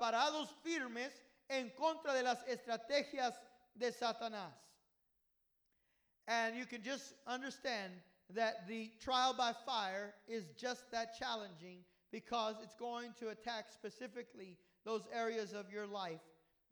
parados 0.00 0.48
firmes 0.64 1.12
en 1.48 1.70
contra 1.76 2.12
de 2.12 2.22
las 2.22 2.38
estrategias 2.48 3.34
de 3.78 3.90
Satanás. 3.92 4.52
And 6.28 6.56
you 6.56 6.66
can 6.66 6.82
just 6.82 7.14
understand 7.26 7.92
that 8.34 8.68
the 8.68 8.90
trial 9.00 9.34
by 9.36 9.52
fire 9.66 10.14
is 10.28 10.44
just 10.56 10.90
that 10.92 11.18
challenging 11.18 11.78
because 12.12 12.56
it's 12.62 12.74
going 12.74 13.12
to 13.18 13.28
attack 13.28 13.66
specifically 13.72 14.56
those 14.84 15.02
areas 15.12 15.52
of 15.52 15.70
your 15.72 15.86
life 15.86 16.20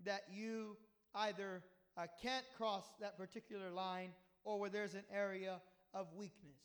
that 0.05 0.23
you 0.31 0.77
either 1.15 1.63
uh, 1.99 2.07
can't 2.23 2.45
cross 2.57 2.85
that 3.01 3.19
particular 3.19 3.71
line 3.71 4.11
or 4.45 4.59
where 4.61 4.71
there's 4.71 4.95
an 4.95 5.03
area 5.13 5.61
of 5.93 6.07
weakness. 6.15 6.61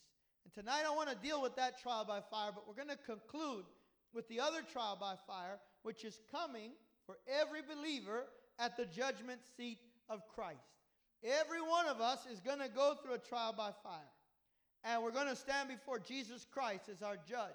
And 0.45 0.53
tonight 0.53 0.83
I 0.85 0.95
want 0.95 1.09
to 1.09 1.15
deal 1.15 1.41
with 1.41 1.55
that 1.55 1.81
trial 1.81 2.05
by 2.05 2.19
fire, 2.29 2.51
but 2.53 2.67
we're 2.67 2.75
going 2.75 2.95
to 2.95 3.03
conclude 3.03 3.65
with 4.13 4.27
the 4.27 4.39
other 4.39 4.61
trial 4.71 4.97
by 4.99 5.15
fire, 5.25 5.59
which 5.81 6.05
is 6.05 6.19
coming 6.31 6.71
for 7.05 7.17
every 7.27 7.61
believer 7.61 8.25
at 8.59 8.77
the 8.77 8.85
judgment 8.85 9.39
seat 9.57 9.79
of 10.07 10.21
Christ. 10.27 10.59
Every 11.23 11.61
one 11.61 11.87
of 11.87 11.99
us 11.99 12.27
is 12.31 12.39
going 12.39 12.59
to 12.59 12.69
go 12.69 12.95
through 13.01 13.15
a 13.15 13.17
trial 13.17 13.53
by 13.57 13.71
fire. 13.81 14.01
And 14.83 15.01
we're 15.01 15.11
going 15.11 15.27
to 15.27 15.35
stand 15.35 15.69
before 15.69 15.97
Jesus 15.97 16.45
Christ 16.51 16.89
as 16.89 17.01
our 17.01 17.15
judge. 17.15 17.51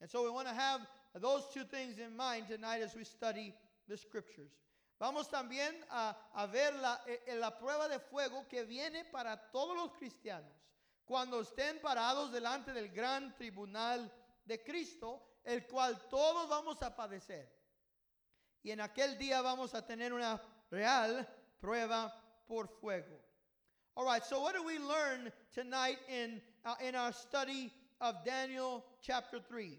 And 0.00 0.10
so 0.10 0.24
we 0.24 0.30
want 0.30 0.48
to 0.48 0.54
have 0.54 0.80
those 1.14 1.44
two 1.54 1.62
things 1.64 1.98
in 1.98 2.14
mind 2.14 2.48
tonight 2.48 2.82
as 2.82 2.94
we 2.94 3.04
study 3.04 3.54
the 3.88 3.96
scriptures. 3.96 4.50
Vamos 4.98 5.28
también 5.28 5.84
a, 5.90 6.46
ver 6.50 6.74
la, 6.76 7.02
eh, 7.06 7.34
la 7.36 7.58
prueba 7.58 7.86
de 7.88 7.98
fuego 7.98 8.46
que 8.48 8.64
viene 8.64 9.04
para 9.04 9.50
todos 9.50 9.76
los 9.76 9.92
cristianos 9.92 10.52
cuando 11.04 11.40
estén 11.40 11.80
parados 11.80 12.32
delante 12.32 12.72
del 12.72 12.88
gran 12.88 13.34
tribunal 13.36 14.10
de 14.44 14.62
Cristo, 14.62 15.38
el 15.44 15.66
cual 15.66 16.08
todos 16.08 16.48
vamos 16.48 16.82
a 16.82 16.94
padecer. 16.94 17.48
Y 18.62 18.72
en 18.72 18.80
aquel 18.80 19.16
día 19.16 19.40
vamos 19.42 19.74
a 19.74 19.86
tener 19.86 20.12
una 20.12 20.42
real 20.70 21.26
prueba 21.60 22.12
por 22.48 22.68
fuego. 22.68 23.20
All 23.94 24.04
right, 24.04 24.24
so 24.24 24.40
what 24.40 24.54
do 24.54 24.62
we 24.62 24.78
learn 24.78 25.32
tonight 25.54 25.98
in, 26.08 26.42
uh, 26.64 26.74
in 26.80 26.96
our 26.96 27.12
study 27.12 27.72
of 28.00 28.24
Daniel 28.24 28.84
chapter 29.00 29.40
3? 29.40 29.78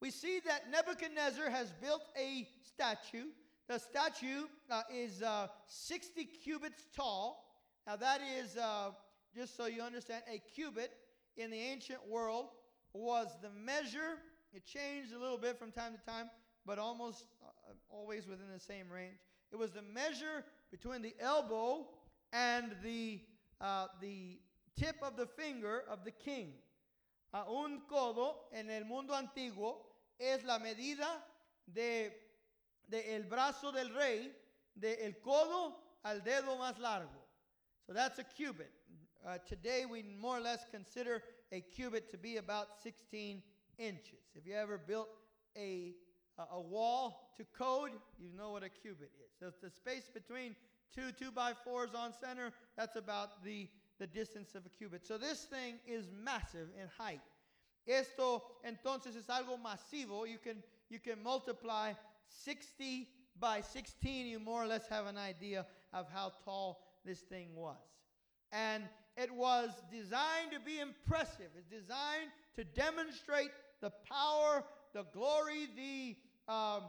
We 0.00 0.10
see 0.10 0.40
that 0.40 0.68
Nebuchadnezzar 0.70 1.48
has 1.48 1.72
built 1.80 2.02
a 2.16 2.48
statue 2.64 3.26
the 3.68 3.78
statue 3.78 4.44
uh, 4.70 4.82
is 4.92 5.22
uh, 5.22 5.48
60 5.66 6.24
cubits 6.24 6.84
tall. 6.94 7.54
Now, 7.86 7.96
that 7.96 8.20
is, 8.38 8.56
uh, 8.56 8.90
just 9.34 9.56
so 9.56 9.66
you 9.66 9.82
understand, 9.82 10.22
a 10.30 10.38
cubit 10.54 10.90
in 11.36 11.50
the 11.50 11.58
ancient 11.58 12.00
world 12.08 12.46
was 12.92 13.28
the 13.42 13.50
measure. 13.50 14.18
It 14.52 14.64
changed 14.64 15.12
a 15.14 15.18
little 15.18 15.38
bit 15.38 15.58
from 15.58 15.72
time 15.72 15.92
to 15.92 16.10
time, 16.10 16.30
but 16.66 16.78
almost 16.78 17.24
uh, 17.42 17.72
always 17.90 18.26
within 18.26 18.46
the 18.52 18.60
same 18.60 18.90
range. 18.90 19.16
It 19.50 19.56
was 19.56 19.72
the 19.72 19.82
measure 19.82 20.44
between 20.70 21.02
the 21.02 21.14
elbow 21.20 21.86
and 22.32 22.74
the, 22.82 23.20
uh, 23.60 23.86
the 24.00 24.38
tip 24.78 24.96
of 25.02 25.16
the 25.16 25.26
finger 25.26 25.84
of 25.90 26.04
the 26.04 26.10
king. 26.10 26.52
A 27.32 27.44
un 27.50 27.82
codo 27.90 28.34
en 28.52 28.70
el 28.70 28.84
mundo 28.84 29.12
antiguo 29.14 29.76
es 30.20 30.44
la 30.44 30.58
medida 30.58 31.22
de 31.72 32.12
del 32.88 33.02
el 33.06 33.22
brazo 33.24 33.72
del 33.72 33.94
rey, 33.94 34.30
del 34.76 34.96
el 35.00 35.14
codo 35.20 35.76
al 36.04 36.20
dedo 36.20 36.56
más 36.58 36.78
largo. 36.78 37.24
So 37.86 37.92
that's 37.92 38.18
a 38.18 38.24
cubit. 38.24 38.70
Uh, 39.26 39.38
today 39.46 39.84
we 39.86 40.02
more 40.20 40.38
or 40.38 40.40
less 40.40 40.64
consider 40.70 41.22
a 41.52 41.60
cubit 41.60 42.10
to 42.10 42.18
be 42.18 42.36
about 42.36 42.68
16 42.82 43.42
inches. 43.78 44.20
If 44.34 44.46
you 44.46 44.54
ever 44.54 44.78
built 44.78 45.08
a, 45.56 45.94
a 46.52 46.60
wall 46.60 47.32
to 47.36 47.44
code, 47.56 47.92
you 48.18 48.30
know 48.36 48.50
what 48.50 48.62
a 48.62 48.68
cubit 48.68 49.10
is. 49.24 49.32
So 49.38 49.46
it's 49.48 49.60
the 49.60 49.70
space 49.70 50.10
between 50.12 50.54
two 50.94 51.12
two 51.12 51.30
by 51.30 51.52
fours 51.64 51.90
on 51.94 52.12
center, 52.12 52.52
that's 52.76 52.96
about 52.96 53.44
the, 53.44 53.68
the 53.98 54.06
distance 54.06 54.54
of 54.54 54.64
a 54.66 54.68
cubit. 54.68 55.06
So 55.06 55.18
this 55.18 55.44
thing 55.44 55.76
is 55.86 56.06
massive 56.22 56.68
in 56.80 56.88
height. 56.98 57.20
Esto 57.86 58.42
entonces 58.64 59.16
es 59.16 59.26
algo 59.26 59.58
masivo. 59.58 60.28
You 60.28 60.38
can, 60.38 60.62
you 60.88 60.98
can 60.98 61.22
multiply 61.22 61.92
60 62.28 63.08
by 63.40 63.60
16, 63.60 64.26
you 64.26 64.38
more 64.38 64.62
or 64.62 64.66
less 64.66 64.86
have 64.88 65.06
an 65.06 65.18
idea 65.18 65.66
of 65.92 66.06
how 66.12 66.32
tall 66.44 66.80
this 67.04 67.20
thing 67.20 67.48
was. 67.54 67.76
And 68.52 68.84
it 69.16 69.32
was 69.32 69.70
designed 69.90 70.52
to 70.52 70.60
be 70.60 70.80
impressive. 70.80 71.50
It's 71.56 71.68
designed 71.68 72.30
to 72.56 72.64
demonstrate 72.64 73.50
the 73.80 73.90
power, 74.08 74.64
the 74.92 75.04
glory, 75.12 75.68
the, 75.76 76.16
um, 76.52 76.82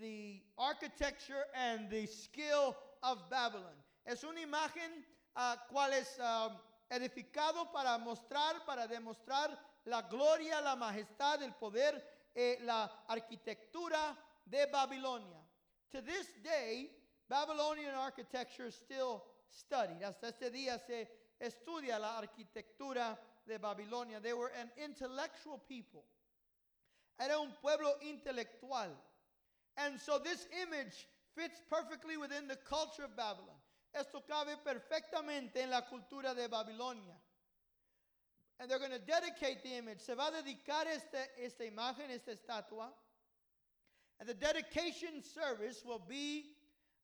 the 0.00 0.40
architecture 0.58 1.44
and 1.54 1.88
the 1.90 2.06
skill 2.06 2.76
of 3.02 3.18
Babylon. 3.30 3.76
Es 4.06 4.24
una 4.24 4.40
imagen 4.40 5.04
uh, 5.36 5.56
cual 5.70 5.92
es 5.92 6.18
um, 6.18 6.52
edificado 6.90 7.70
para 7.72 7.98
mostrar, 7.98 8.64
para 8.66 8.86
demostrar 8.88 9.56
la 9.84 10.02
gloria, 10.02 10.60
la 10.60 10.74
majestad, 10.74 11.42
el 11.42 11.52
poder, 11.54 12.02
eh, 12.34 12.58
la 12.62 12.90
arquitectura 13.08 14.16
de 14.50 14.66
Babilonia. 14.72 15.40
To 15.92 16.00
this 16.00 16.26
day, 16.44 16.90
Babylonian 17.28 17.94
architecture 17.94 18.66
is 18.66 18.74
still 18.74 19.24
studied. 19.50 20.02
Hasta 20.02 20.28
este 20.28 20.50
día 20.52 20.78
se 20.86 21.08
estudia 21.40 21.98
la 21.98 22.20
arquitectura 22.20 23.16
de 23.46 23.58
Babilonia. 23.58 24.20
They 24.20 24.32
were 24.32 24.52
an 24.60 24.70
intellectual 24.76 25.60
people. 25.68 26.04
Era 27.18 27.38
un 27.38 27.52
pueblo 27.60 27.92
intelectual. 28.02 28.90
And 29.76 30.00
so 30.00 30.18
this 30.18 30.46
image 30.62 31.06
fits 31.36 31.60
perfectly 31.68 32.16
within 32.16 32.48
the 32.48 32.56
culture 32.56 33.04
of 33.04 33.16
Babylon. 33.16 33.56
Esto 33.94 34.22
cabe 34.26 34.56
perfectamente 34.64 35.62
en 35.62 35.70
la 35.70 35.82
cultura 35.82 36.34
de 36.34 36.48
Babilonia. 36.48 37.16
And 38.58 38.70
they're 38.70 38.78
going 38.78 38.92
to 38.92 38.98
dedicate 38.98 39.62
the 39.62 39.76
image. 39.78 40.00
Se 40.00 40.14
va 40.14 40.28
a 40.28 40.30
dedicar 40.30 40.86
este, 40.86 41.30
esta 41.38 41.64
imagen, 41.64 42.10
esta 42.10 42.32
estatua. 42.32 42.92
And 44.20 44.28
the 44.28 44.34
dedication 44.34 45.22
service 45.22 45.82
will 45.84 46.02
be 46.06 46.44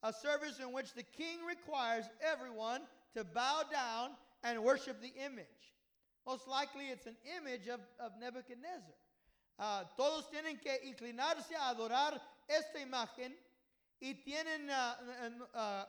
a 0.03 0.13
service 0.13 0.61
in 0.61 0.73
which 0.73 0.93
the 0.93 1.03
king 1.03 1.39
requires 1.49 2.05
everyone 2.21 2.83
to 3.15 3.25
bow 3.25 3.63
down 3.73 4.11
and 4.45 4.63
worship 4.63 5.01
the 5.01 5.13
image. 5.25 5.47
Most 6.27 6.47
likely 6.47 6.89
it's 6.89 7.07
an 7.07 7.17
image 7.39 7.69
of, 7.69 7.81
of 7.99 8.13
Nebuchadnezzar. 8.21 8.95
Uh, 9.59 9.85
todos 9.97 10.27
tienen 10.29 10.61
que 10.61 10.73
inclinarse 10.85 11.55
a 11.57 11.75
adorar 11.75 12.21
esta 12.49 12.79
imagen 12.79 13.33
y 14.03 14.15
tienen 14.27 14.69
uh, 14.69 15.59
uh, 15.59 15.85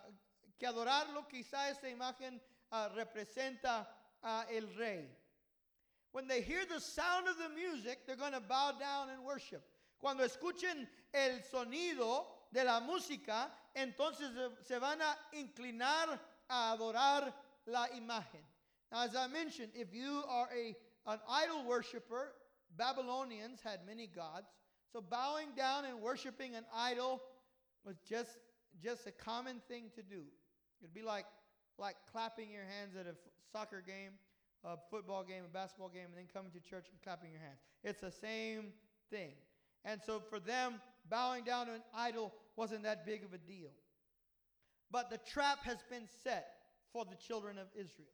que 0.58 0.68
adorarlo. 0.68 1.28
Quizá 1.30 1.70
esta 1.70 1.88
imagen 1.90 2.40
representa 2.96 3.86
a 4.24 4.46
el 4.56 4.68
rey. 4.80 5.06
When 6.14 6.28
they 6.28 6.42
hear 6.42 6.62
the 6.66 6.80
sound 6.80 7.28
of 7.28 7.38
the 7.38 7.50
music, 7.50 8.08
they're 8.08 8.16
going 8.16 8.32
to 8.32 8.40
bow 8.40 8.72
down 8.80 9.10
and 9.10 9.26
worship. 9.26 9.64
Cuando 10.00 10.24
escuchen 10.24 10.88
el 11.12 11.44
sonido 11.44 12.26
de 12.52 12.64
la 12.64 12.80
música, 12.80 13.52
entonces 13.74 14.30
se 14.62 14.80
van 14.80 15.02
a 15.02 15.18
inclinar 15.34 16.20
a 16.50 16.72
adorar 16.72 17.34
la 17.66 17.88
imagen. 17.90 18.44
Now, 18.92 19.04
as 19.04 19.16
I 19.16 19.28
mentioned, 19.28 19.72
if 19.76 19.94
you 19.94 20.24
are 20.30 20.48
a, 20.56 20.76
an 21.12 21.20
idol 21.30 21.66
worshiper, 21.66 22.32
Babylonians 22.78 23.60
had 23.62 23.86
many 23.86 24.08
gods. 24.08 24.48
So 24.94 25.02
bowing 25.02 25.50
down 25.56 25.86
and 25.86 26.02
worshiping 26.02 26.56
an 26.56 26.66
idol 26.74 27.22
was 27.84 27.98
just, 28.08 28.38
just 28.82 29.08
a 29.08 29.12
common 29.12 29.62
thing 29.68 29.92
to 29.96 30.02
do. 30.02 30.24
It'd 30.82 30.94
be 30.94 31.04
like, 31.04 31.26
like 31.78 31.96
clapping 32.12 32.50
your 32.52 32.64
hands 32.64 32.96
at 32.96 33.06
a 33.06 33.10
f- 33.10 33.16
soccer 33.52 33.84
game, 33.86 34.12
a 34.64 34.78
football 34.90 35.24
game, 35.24 35.44
a 35.46 35.52
basketball 35.54 35.90
game, 35.90 36.06
and 36.06 36.18
then 36.18 36.28
coming 36.34 36.52
to 36.52 36.60
church 36.60 36.88
and 36.92 37.02
clapping 37.04 37.32
your 37.32 37.42
hands. 37.42 37.60
It's 37.84 38.02
the 38.02 38.12
same 38.12 38.74
thing. 39.10 39.34
And 39.86 40.02
so 40.06 40.22
for 40.30 40.40
them, 40.40 40.82
bowing 41.10 41.44
down 41.44 41.68
to 41.68 41.74
an 41.74 41.84
idol 41.96 42.34
wasn't 42.56 42.84
that 42.84 43.06
big 43.06 43.24
of 43.24 43.34
a 43.34 43.38
deal. 43.38 43.72
But 44.92 45.10
the 45.10 45.18
trap 45.18 45.60
has 45.64 45.78
been 45.90 46.08
set 46.24 46.48
for 46.94 47.06
the 47.06 47.16
children 47.16 47.58
of 47.58 47.68
Israel. 47.76 48.08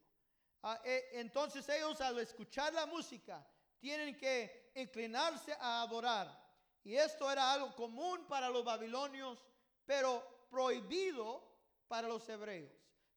Uh, 0.62 0.76
entonces 1.16 1.68
ellos 1.68 2.00
al 2.00 2.14
escuchar 2.14 2.72
la 2.74 2.86
música 2.86 3.36
tienen 3.82 4.18
que 4.18 4.50
inclinarse 4.76 5.52
a 5.60 5.86
adorar. 5.86 6.26
Y 6.84 6.96
esto 6.96 7.28
era 7.28 7.52
algo 7.52 7.74
común 7.74 8.26
para 8.28 8.50
los 8.50 8.64
babilonios, 8.64 9.38
pero 9.86 10.22
prohibido 10.50 11.40
para 11.88 12.08
los 12.08 12.26
hebreos. 12.28 12.70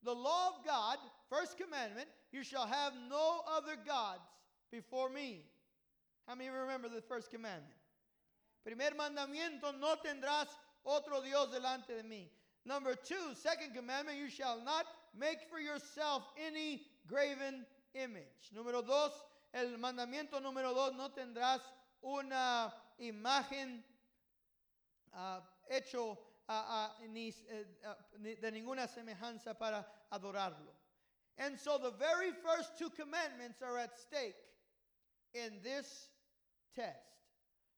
The 0.04 0.14
law 0.14 0.50
of 0.50 0.66
God, 0.66 0.98
first 1.30 1.58
commandment, 1.58 2.08
you 2.32 2.44
shall 2.44 2.68
have 2.68 2.94
no 3.10 3.42
other 3.48 3.76
gods 3.86 4.30
before 4.72 5.10
me. 5.10 5.44
How 6.28 6.36
many 6.36 6.50
remember 6.50 6.90
the 6.90 7.02
first 7.02 7.32
commandment? 7.32 7.77
Primer 8.68 8.96
mandamiento, 8.96 9.72
no 9.80 9.96
tendrás 9.96 10.50
otro 10.84 11.22
Dios 11.22 11.50
delante 11.54 11.96
de 11.96 12.04
mí. 12.04 12.28
Number 12.66 12.96
two, 12.96 13.34
second 13.34 13.74
commandment, 13.74 14.18
you 14.18 14.30
shall 14.30 14.62
not 14.62 14.86
make 15.18 15.38
for 15.50 15.58
yourself 15.58 16.24
any 16.36 16.82
graven 17.08 17.66
image. 17.94 18.52
Número 18.54 18.86
dos, 18.86 19.14
el 19.54 19.78
mandamiento 19.78 20.42
número 20.42 20.74
dos, 20.74 20.94
no 20.98 21.08
tendrás 21.12 21.62
una 22.04 22.74
imagen 23.00 23.82
uh, 25.14 25.40
hecho 25.70 26.18
uh, 26.50 26.52
uh, 26.52 26.88
ni, 27.10 27.34
de 28.20 28.52
ninguna 28.52 28.90
semejanza 28.90 29.58
para 29.58 29.86
adorarlo. 30.12 30.76
And 31.38 31.58
so 31.58 31.78
the 31.78 31.92
very 31.92 32.32
first 32.44 32.78
two 32.78 32.90
commandments 32.90 33.62
are 33.62 33.78
at 33.78 33.98
stake 33.98 34.36
in 35.34 35.54
this 35.64 36.10
test. 36.76 37.17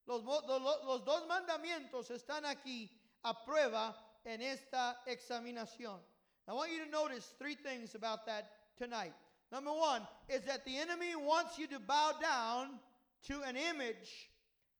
Los, 0.09 0.23
los 0.23 1.05
dos 1.05 1.27
mandamientos 1.27 2.09
están 2.09 2.43
aquí 2.43 2.89
a 3.23 3.45
prueba 3.45 3.95
en 4.25 4.41
esta 4.41 4.99
examinación. 5.05 5.99
I 6.47 6.53
want 6.53 6.71
you 6.71 6.83
to 6.83 6.89
notice 6.89 7.35
three 7.37 7.53
things 7.53 7.93
about 7.93 8.25
that 8.25 8.49
tonight. 8.75 9.13
Number 9.51 9.71
one 9.71 10.01
is 10.27 10.41
that 10.45 10.65
the 10.65 10.77
enemy 10.77 11.15
wants 11.15 11.59
you 11.59 11.67
to 11.67 11.79
bow 11.79 12.13
down 12.19 12.79
to 13.27 13.43
an 13.43 13.55
image 13.55 14.31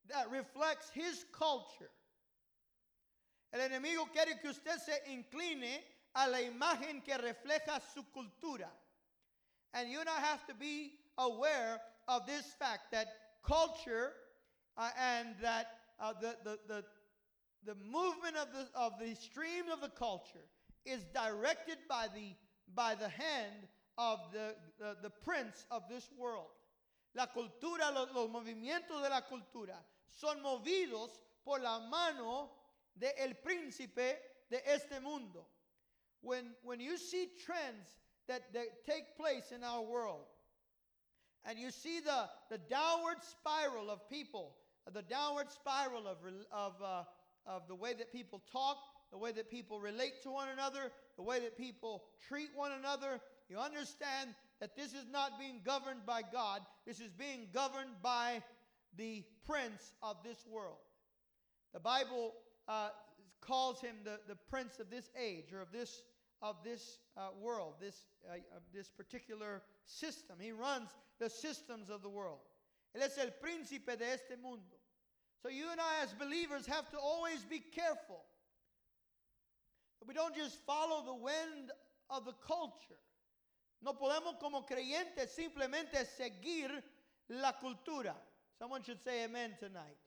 that 0.07 0.31
reflects 0.31 0.89
his 0.89 1.25
culture. 1.31 1.91
El 3.53 3.59
enemigo 3.59 4.11
quiere 4.11 4.39
que 4.41 4.49
usted 4.49 4.79
se 4.83 5.11
incline 5.11 5.79
a 6.15 6.27
la 6.27 6.39
imagen 6.39 7.03
que 7.05 7.15
refleja 7.15 7.79
su 7.93 8.03
cultura. 8.15 8.69
And 9.75 9.91
you 9.91 9.99
I 9.99 10.21
have 10.21 10.47
to 10.47 10.55
be 10.55 10.93
aware 11.19 11.79
of 12.07 12.25
this 12.25 12.45
fact 12.57 12.91
that 12.91 13.07
culture 13.43 14.13
uh, 14.77 14.89
and 14.99 15.29
that 15.41 15.67
uh, 15.99 16.13
the, 16.21 16.36
the, 16.43 16.60
the, 16.67 16.84
the 17.65 17.75
movement 17.75 18.36
of 18.38 18.47
the, 18.53 18.67
of 18.79 18.93
the 18.99 19.15
stream 19.15 19.65
of 19.71 19.82
the 19.82 19.89
culture 19.89 20.47
is 20.86 21.03
directed 21.13 21.77
by 21.88 22.08
the, 22.13 22.34
by 22.73 22.95
the 22.95 23.10
hand 23.10 23.67
of 23.97 24.19
the, 24.32 24.55
the, 24.79 24.95
the 25.03 25.10
prince 25.10 25.65
of 25.71 25.84
this 25.89 26.10
world. 26.17 26.47
La 27.15 27.25
cultura, 27.25 27.93
los, 27.93 28.08
los 28.15 28.29
movimientos 28.29 29.01
de 29.03 29.10
la 29.10 29.21
cultura 29.21 29.75
son 30.10 30.41
movidos 30.41 31.10
por 31.43 31.60
la 31.60 31.79
mano 31.79 32.49
del 32.95 33.10
de 33.17 33.36
príncipe 33.36 34.15
de 34.49 34.60
este 34.65 35.01
mundo. 35.01 35.45
When, 36.21 36.45
when 36.63 36.79
you 36.79 36.97
see 36.97 37.27
trends 37.45 37.88
that, 38.27 38.53
that 38.53 38.86
take 38.86 39.17
place 39.17 39.51
in 39.55 39.63
our 39.63 39.82
world, 39.82 40.25
and 41.45 41.58
you 41.58 41.71
see 41.71 41.99
the, 41.99 42.29
the 42.49 42.58
downward 42.69 43.17
spiral 43.23 43.89
of 43.89 44.08
people, 44.10 44.55
the 44.93 45.02
downward 45.04 45.52
spiral 45.52 46.08
of, 46.08 46.17
of, 46.52 46.73
uh, 46.84 47.04
of 47.45 47.67
the 47.67 47.75
way 47.75 47.93
that 47.93 48.12
people 48.12 48.41
talk, 48.52 48.78
the 49.12 49.17
way 49.17 49.32
that 49.32 49.49
people 49.49 49.80
relate 49.80 50.21
to 50.23 50.32
one 50.32 50.49
another, 50.49 50.91
the 51.17 51.23
way 51.23 51.39
that 51.39 51.58
people 51.58 52.04
treat 52.28 52.49
one 52.56 52.71
another, 52.71 53.19
you 53.49 53.58
understand 53.58 54.36
that 54.60 54.75
this 54.75 54.93
is 54.93 55.06
not 55.12 55.39
being 55.39 55.62
governed 55.65 56.06
by 56.06 56.21
God, 56.21 56.62
this 56.86 56.99
is 56.99 57.12
being 57.12 57.47
governed 57.54 58.02
by 58.02 58.43
the 58.97 59.23
prince 59.45 59.93
of 60.04 60.17
this 60.23 60.45
world. 60.49 60.78
The 61.73 61.80
Bible 61.80 62.34
uh, 62.67 62.89
calls 63.41 63.82
him 63.82 63.95
the, 64.04 64.19
the 64.28 64.36
prince 64.49 64.80
of 64.80 64.89
this 64.89 65.10
age 65.19 65.54
or 65.54 65.62
of 65.62 65.71
this, 65.71 66.02
of 66.41 66.58
this 66.63 66.99
uh, 67.17 67.30
world, 67.41 67.75
this, 67.80 67.95
uh, 68.30 68.36
of 68.56 68.63
this 68.73 68.89
particular 68.89 69.62
system. 69.86 70.38
He 70.39 70.52
runs 70.52 70.89
the 71.19 71.30
systems 71.30 71.89
of 71.89 72.02
the 72.02 72.10
world. 72.10 72.39
Él 72.95 73.04
es 73.04 73.17
el 73.17 73.32
príncipe 73.32 73.97
de 73.97 74.06
este 74.06 74.38
mundo. 74.41 74.78
So 75.41 75.49
you 75.49 75.71
and 75.71 75.80
I, 75.80 76.04
as 76.04 76.13
believers, 76.13 76.65
have 76.65 76.89
to 76.91 76.97
always 76.97 77.43
be 77.49 77.60
careful 77.60 78.21
that 79.99 80.08
we 80.08 80.13
don't 80.13 80.36
just 80.36 80.58
follow 80.65 81.04
the 81.06 81.13
wind 81.13 81.71
of 82.10 82.25
the 82.25 82.34
culture. 82.45 82.99
No 83.82 83.93
podemos 83.93 84.39
como 84.39 84.65
creyentes 84.65 85.30
simplemente 85.34 86.06
seguir 86.17 86.69
la 87.30 87.54
cultura. 87.54 88.13
Someone 88.58 88.84
should 88.84 89.02
say 89.02 89.23
amen 89.23 89.52
tonight. 89.60 89.97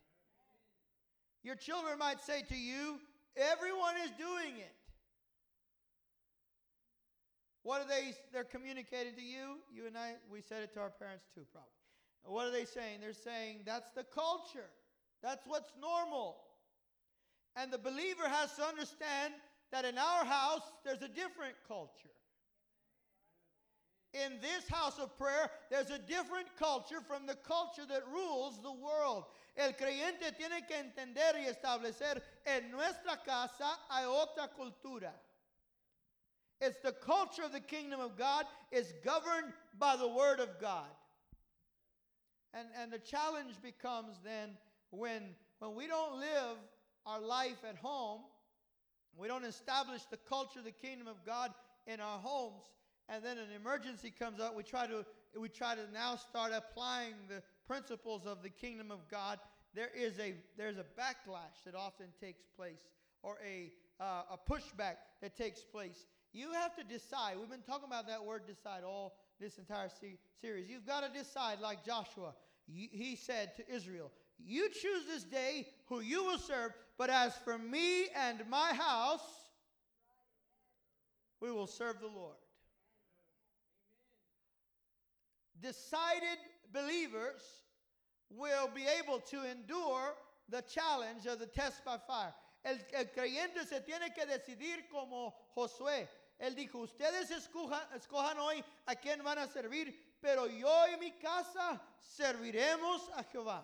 Your 1.43 1.57
children 1.57 1.99
might 1.99 2.21
say 2.21 2.43
to 2.43 2.57
you, 2.57 2.99
everyone 3.37 3.95
is 4.05 4.11
doing 4.19 4.59
it. 4.59 4.75
What 7.63 7.81
are 7.81 7.89
they 7.89 8.13
they're 8.33 8.45
communicating 8.45 9.15
to 9.15 9.23
you? 9.23 9.59
You 9.73 9.87
and 9.87 9.97
I 9.97 10.15
we 10.31 10.41
said 10.41 10.63
it 10.63 10.75
to 10.75 10.81
our 10.81 10.91
parents 10.91 11.25
too 11.35 11.47
probably. 11.53 11.71
What 12.25 12.47
are 12.47 12.51
they 12.51 12.65
saying? 12.65 13.01
They're 13.01 13.13
saying 13.15 13.61
that's 13.65 13.91
the 13.95 14.05
culture. 14.05 14.69
That's 15.23 15.47
what's 15.47 15.73
normal. 15.81 16.37
And 17.57 17.73
the 17.73 17.79
believer 17.79 18.29
has 18.29 18.55
to 18.57 18.63
understand 18.63 19.35
that 19.71 19.85
in 19.85 19.99
our 19.99 20.25
house 20.25 20.63
there's 20.85 21.03
a 21.03 21.09
different 21.09 21.55
culture 21.69 22.11
in 24.15 24.33
this 24.43 24.69
house 24.69 24.99
of 24.99 25.17
prayer, 25.17 25.51
there's 25.71 25.91
a 25.91 25.99
different 25.99 26.47
culture 26.59 27.01
from 27.07 27.27
the 27.27 27.37
culture 27.47 27.87
that 27.89 28.03
rules 28.13 28.61
the 28.63 28.73
world. 28.73 29.25
El 29.57 29.73
creyente 29.73 30.37
tiene 30.37 30.67
que 30.69 30.77
entender 30.77 31.35
y 31.35 31.47
establecer 31.47 32.21
en 32.47 32.71
nuestra 32.71 33.23
casa 33.25 33.79
hay 33.91 34.05
otra 34.05 34.49
cultura. 34.59 35.13
It's 36.61 36.79
the 36.83 36.93
culture 36.93 37.43
of 37.43 37.53
the 37.53 37.61
kingdom 37.61 38.01
of 38.01 38.17
God 38.17 38.45
is 38.71 38.93
governed 39.05 39.53
by 39.79 39.97
the 39.97 40.09
word 40.09 40.41
of 40.41 40.61
God. 40.61 40.89
And, 42.55 42.69
and 42.81 42.93
the 42.93 42.99
challenge 42.99 43.55
becomes 43.63 44.17
then 44.23 44.51
when, 44.93 45.23
when 45.59 45.75
we 45.75 45.87
don't 45.87 46.21
live 46.21 46.57
our 47.07 47.21
life 47.21 47.65
at 47.69 47.77
home, 47.77 48.21
we 49.17 49.27
don't 49.27 49.45
establish 49.45 50.03
the 50.11 50.19
culture 50.29 50.61
the 50.63 50.71
kingdom 50.71 51.09
of 51.09 51.17
God 51.27 51.51
in 51.87 52.01
our 52.01 52.19
homes, 52.19 52.63
and 53.09 53.25
then 53.25 53.39
an 53.39 53.49
emergency 53.57 54.13
comes 54.17 54.39
up, 54.39 54.55
we 54.55 54.63
try 54.63 54.87
to 54.87 55.05
we 55.39 55.49
try 55.49 55.75
to 55.75 55.81
now 55.95 56.17
start 56.17 56.53
applying 56.55 57.15
the 57.29 57.43
principles 57.67 58.27
of 58.27 58.43
the 58.43 58.51
kingdom 58.51 58.91
of 58.91 58.99
God. 59.11 59.39
There 59.75 59.91
is 59.97 60.19
a 60.19 60.35
there's 60.57 60.77
a 60.77 60.85
backlash 60.99 61.65
that 61.65 61.75
often 61.75 62.07
takes 62.21 62.43
place, 62.57 62.81
or 63.23 63.39
a 63.45 63.73
uh, 63.99 64.23
a 64.33 64.39
pushback 64.51 64.97
that 65.21 65.37
takes 65.37 65.61
place. 65.61 66.07
You 66.33 66.53
have 66.53 66.77
to 66.77 66.85
decide. 66.85 67.37
We've 67.39 67.51
been 67.51 67.63
talking 67.63 67.87
about 67.87 68.07
that 68.09 68.25
word 68.25 68.43
decide 68.47 68.85
all 68.85 69.17
this 69.41 69.59
entire 69.59 69.89
se- 69.89 70.19
series. 70.41 70.69
You've 70.69 70.87
got 70.87 71.01
to 71.01 71.19
decide, 71.19 71.61
like 71.61 71.85
Joshua. 71.85 72.35
He 72.67 73.17
said 73.17 73.57
to 73.57 73.75
Israel, 73.75 74.11
You 74.47 74.69
choose 74.71 75.07
this 75.07 75.25
day 75.25 75.69
who 75.87 76.01
you 76.01 76.25
will 76.25 76.39
serve, 76.39 76.73
but 76.99 77.11
as 77.11 77.35
for 77.45 77.59
me 77.59 78.09
and 78.17 78.43
my 78.49 78.73
house, 78.73 79.21
we 81.41 81.51
will 81.51 81.67
serve 81.67 82.01
the 82.01 82.07
Lord. 82.07 82.37
Decided 85.61 86.39
believers 86.73 87.43
will 88.31 88.69
be 88.75 88.85
able 89.01 89.21
to 89.21 89.49
endure 89.49 90.15
the 90.49 90.63
challenge 90.63 91.27
of 91.27 91.39
the 91.39 91.47
test 91.47 91.85
by 91.85 91.99
fire. 92.07 92.35
El, 92.65 92.79
el 92.95 93.07
creyente 93.07 93.67
se 93.69 93.81
tiene 93.81 94.11
que 94.15 94.25
decidir 94.27 94.89
como 94.91 95.35
Josué. 95.57 96.09
Él 96.41 96.55
dijo, 96.55 96.81
ustedes 96.81 97.31
escojan, 97.31 97.81
escojan 97.95 98.39
hoy 98.39 98.65
a 98.87 98.95
quién 98.97 99.23
van 99.23 99.39
a 99.39 99.47
servir, 99.47 99.95
pero 100.21 100.47
yo 100.47 100.87
y 100.93 100.97
mi 100.99 101.13
casa 101.13 101.81
serviremos 102.01 103.09
a 103.15 103.23
Jehová. 103.25 103.63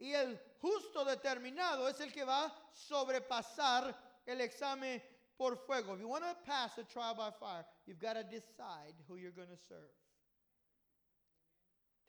Y 0.00 0.14
el 0.14 0.38
justo 0.60 1.04
determinado 1.04 1.88
es 1.88 2.00
el 2.00 2.10
que 2.10 2.24
va 2.24 2.46
a 2.46 2.52
sobrepasar 2.72 3.94
el 4.26 4.40
examen 4.40 5.02
por 5.36 5.56
fuego. 5.56 5.94
If 5.94 6.00
you 6.00 6.08
want 6.08 6.24
to 6.24 6.34
pass 6.46 6.78
a 6.78 6.84
trial 6.84 7.14
by 7.14 7.30
fire, 7.38 7.64
you've 7.86 8.00
got 8.00 8.14
to 8.14 8.24
decide 8.24 8.94
who 9.06 9.16
you're 9.16 9.30
going 9.30 9.48
to 9.48 9.58
serve. 9.68 9.90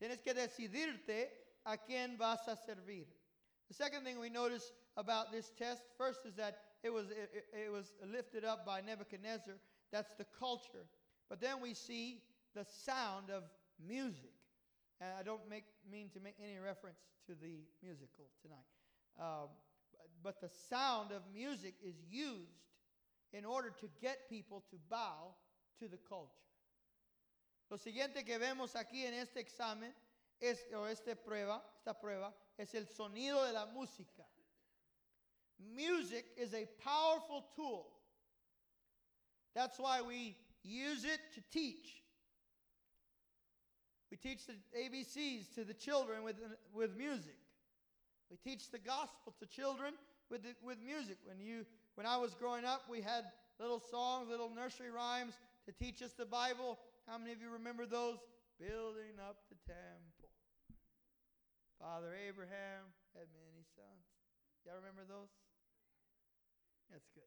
Tienes 0.01 0.23
que 0.23 0.33
decidirte 0.33 1.29
a 1.65 1.77
quién 1.77 2.17
vas 2.17 2.47
a 2.47 2.57
servir. 2.57 3.05
The 3.67 3.73
second 3.73 4.03
thing 4.03 4.19
we 4.19 4.29
notice 4.29 4.71
about 4.97 5.31
this 5.31 5.51
test, 5.57 5.83
first 5.97 6.25
is 6.25 6.35
that 6.35 6.57
it 6.83 6.91
was, 6.91 7.09
it, 7.11 7.45
it 7.53 7.71
was 7.71 7.93
lifted 8.05 8.43
up 8.43 8.65
by 8.65 8.81
Nebuchadnezzar. 8.81 9.55
That's 9.91 10.11
the 10.17 10.25
culture. 10.39 10.85
But 11.29 11.39
then 11.39 11.61
we 11.61 11.73
see 11.73 12.21
the 12.55 12.65
sound 12.65 13.29
of 13.29 13.43
music. 13.85 14.33
And 15.01 15.09
I 15.19 15.23
don't 15.23 15.49
make, 15.49 15.65
mean 15.91 16.09
to 16.13 16.19
make 16.19 16.35
any 16.39 16.59
reference 16.59 16.99
to 17.25 17.33
the 17.33 17.65
musical 17.81 18.29
tonight. 18.41 18.69
Um, 19.19 19.49
but 20.23 20.39
the 20.39 20.49
sound 20.69 21.11
of 21.11 21.23
music 21.33 21.73
is 21.83 21.95
used 22.07 22.61
in 23.33 23.43
order 23.43 23.71
to 23.81 23.89
get 23.99 24.29
people 24.29 24.63
to 24.69 24.77
bow 24.89 25.33
to 25.79 25.87
the 25.87 25.97
culture. 26.07 26.29
Lo 27.71 27.77
siguiente 27.77 28.23
que 28.25 28.37
vemos 28.37 28.75
aquí 28.75 29.05
en 29.05 29.13
este 29.13 29.37
examen 29.37 29.91
es, 30.39 30.59
o 30.75 30.85
esta 30.85 31.15
prueba, 31.15 31.61
esta 31.75 31.93
prueba 31.93 32.31
es 32.59 32.75
el 32.75 32.85
sonido 32.85 33.45
de 33.47 33.53
la 33.53 33.65
música. 33.73 34.25
Music 35.75 36.25
is 36.37 36.53
a 36.53 36.67
powerful 36.83 37.45
tool. 37.55 37.87
That's 39.55 39.79
why 39.79 40.01
we 40.01 40.35
use 40.63 41.05
it 41.05 41.19
to 41.35 41.41
teach. 41.51 42.00
We 44.11 44.17
teach 44.17 44.45
the 44.45 44.53
ABCs 44.77 45.55
to 45.55 45.63
the 45.63 45.73
children 45.73 46.23
with, 46.23 46.35
with 46.73 46.97
music. 46.97 47.37
We 48.29 48.35
teach 48.37 48.69
the 48.69 48.77
gospel 48.77 49.33
to 49.39 49.45
children 49.45 49.93
with, 50.29 50.43
the, 50.43 50.49
with 50.61 50.77
music. 50.85 51.17
When, 51.23 51.39
you, 51.39 51.65
when 51.95 52.05
I 52.05 52.17
was 52.17 52.33
growing 52.33 52.65
up, 52.65 52.83
we 52.89 52.99
had 52.99 53.23
little 53.57 53.79
songs, 53.79 54.27
little 54.29 54.51
nursery 54.53 54.91
rhymes 54.91 55.33
to 55.65 55.71
teach 55.71 56.01
us 56.01 56.11
the 56.11 56.25
Bible. 56.25 56.77
How 57.07 57.17
many 57.17 57.31
of 57.31 57.41
you 57.41 57.49
remember 57.51 57.85
those? 57.85 58.17
Building 58.59 59.15
up 59.17 59.37
the 59.49 59.55
temple. 59.65 60.29
Father 61.79 62.13
Abraham 62.27 62.91
had 63.15 63.25
many 63.33 63.63
sons. 63.75 64.05
Y'all 64.65 64.75
remember 64.75 65.01
those? 65.07 65.31
That's 66.91 67.07
good. 67.15 67.23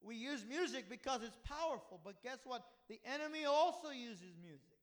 We 0.00 0.14
use 0.14 0.46
music 0.48 0.88
because 0.88 1.22
it's 1.22 1.36
powerful, 1.44 2.00
but 2.04 2.22
guess 2.22 2.38
what? 2.44 2.64
The 2.88 3.00
enemy 3.04 3.44
also 3.44 3.90
uses 3.90 4.38
music. 4.40 4.77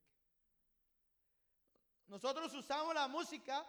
Nosotros 2.07 2.53
usamos 2.53 2.93
la 2.93 3.07
música 3.07 3.65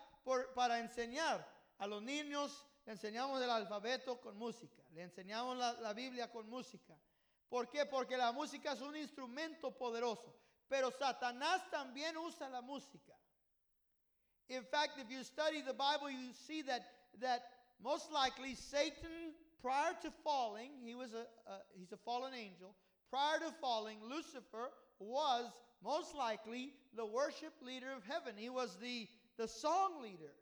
para 0.54 0.78
enseñar 0.78 1.46
a 1.78 1.86
los 1.86 2.02
niños, 2.02 2.64
le 2.84 2.92
enseñamos 2.92 3.40
el 3.42 3.50
alfabeto 3.50 4.20
con 4.20 4.36
música, 4.36 4.82
le 4.92 5.02
enseñamos 5.02 5.56
la, 5.56 5.72
la 5.74 5.92
Biblia 5.92 6.30
con 6.30 6.48
música. 6.48 6.96
¿Por 7.48 7.68
qué? 7.68 7.86
Porque 7.86 8.16
la 8.16 8.32
música 8.32 8.72
es 8.72 8.80
un 8.80 8.96
instrumento 8.96 9.70
poderoso, 9.76 10.34
pero 10.68 10.90
Satanás 10.90 11.70
también 11.70 12.16
usa 12.16 12.48
la 12.48 12.60
música. 12.60 13.16
In 14.48 14.64
fact, 14.64 14.98
if 14.98 15.10
you 15.10 15.24
study 15.24 15.62
the 15.62 15.72
Bible, 15.72 16.10
you 16.10 16.32
see 16.32 16.62
that, 16.62 16.82
that 17.20 17.42
most 17.82 18.12
likely 18.12 18.54
Satan, 18.54 19.34
prior 19.60 19.92
to 20.02 20.10
falling, 20.22 20.70
he 20.84 20.94
was 20.94 21.12
a, 21.14 21.26
a, 21.50 21.62
he's 21.74 21.92
a 21.92 21.96
fallen 21.96 22.32
angel. 22.32 22.74
Prior 23.10 23.38
to 23.40 23.52
falling, 23.60 23.98
Lucifer 24.02 24.70
was 24.98 25.44
most 25.82 26.14
likely 26.14 26.72
the 26.94 27.04
worship 27.04 27.52
leader 27.62 27.92
of 27.96 28.02
heaven. 28.04 28.34
He 28.36 28.48
was 28.48 28.76
the, 28.80 29.08
the 29.36 29.48
song 29.48 30.02
leader. 30.02 30.32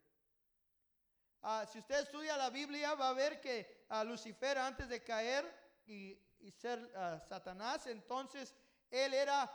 Uh, 1.42 1.66
si 1.66 1.78
usted 1.78 2.06
estudia 2.06 2.38
la 2.38 2.50
Biblia, 2.50 2.94
va 2.98 3.10
a 3.10 3.14
ver 3.14 3.36
que 3.42 3.66
uh, 3.90 4.02
Lucifer, 4.08 4.56
antes 4.56 4.88
de 4.88 5.00
caer 5.00 5.44
y, 5.86 6.16
y 6.40 6.50
ser 6.50 6.78
uh, 6.96 7.18
Satanás, 7.28 7.86
entonces 7.86 8.54
él 8.90 9.12
era 9.12 9.50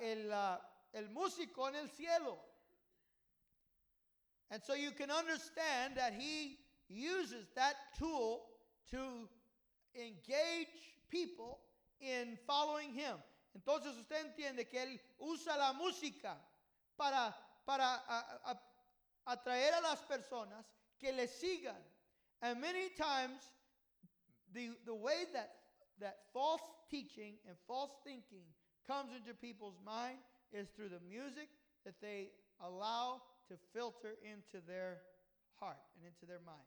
el, 0.00 0.30
el 0.92 1.08
músico 1.10 1.68
en 1.68 1.76
el 1.76 1.88
cielo. 1.88 2.38
And 4.50 4.62
so 4.62 4.74
you 4.74 4.90
can 4.90 5.10
understand 5.10 5.96
that 5.96 6.12
he 6.12 6.58
uses 6.88 7.46
that 7.56 7.74
tool 7.98 8.42
to 8.90 9.28
engage 9.94 10.68
people 11.10 11.58
in 12.00 12.38
following 12.46 12.92
him. 12.92 13.16
Entonces 13.54 13.96
usted 13.96 14.26
entiende 14.26 14.68
que 14.68 14.82
él 14.82 15.00
usa 15.18 15.56
la 15.56 15.72
música 15.72 16.38
para, 16.96 17.36
para 17.64 17.94
a, 18.06 18.50
a, 18.50 18.62
atraer 19.26 19.74
a 19.74 19.80
las 19.80 20.00
personas 20.02 20.64
que 20.98 21.12
le 21.12 21.28
sigan. 21.28 21.82
And 22.40 22.60
many 22.60 22.90
times 22.90 23.50
the, 24.52 24.70
the 24.84 24.94
way 24.94 25.26
that, 25.32 25.54
that 26.00 26.18
false 26.32 26.62
teaching 26.90 27.34
and 27.46 27.56
false 27.66 27.92
thinking 28.04 28.44
comes 28.86 29.14
into 29.14 29.34
people's 29.34 29.78
mind 29.84 30.18
is 30.52 30.68
through 30.70 30.88
the 30.88 31.00
music 31.08 31.48
that 31.84 32.00
they 32.00 32.30
allow 32.60 33.22
to 33.48 33.54
filter 33.72 34.16
into 34.22 34.64
their 34.66 35.00
heart 35.60 35.78
and 35.96 36.06
into 36.06 36.26
their 36.26 36.40
mind. 36.44 36.58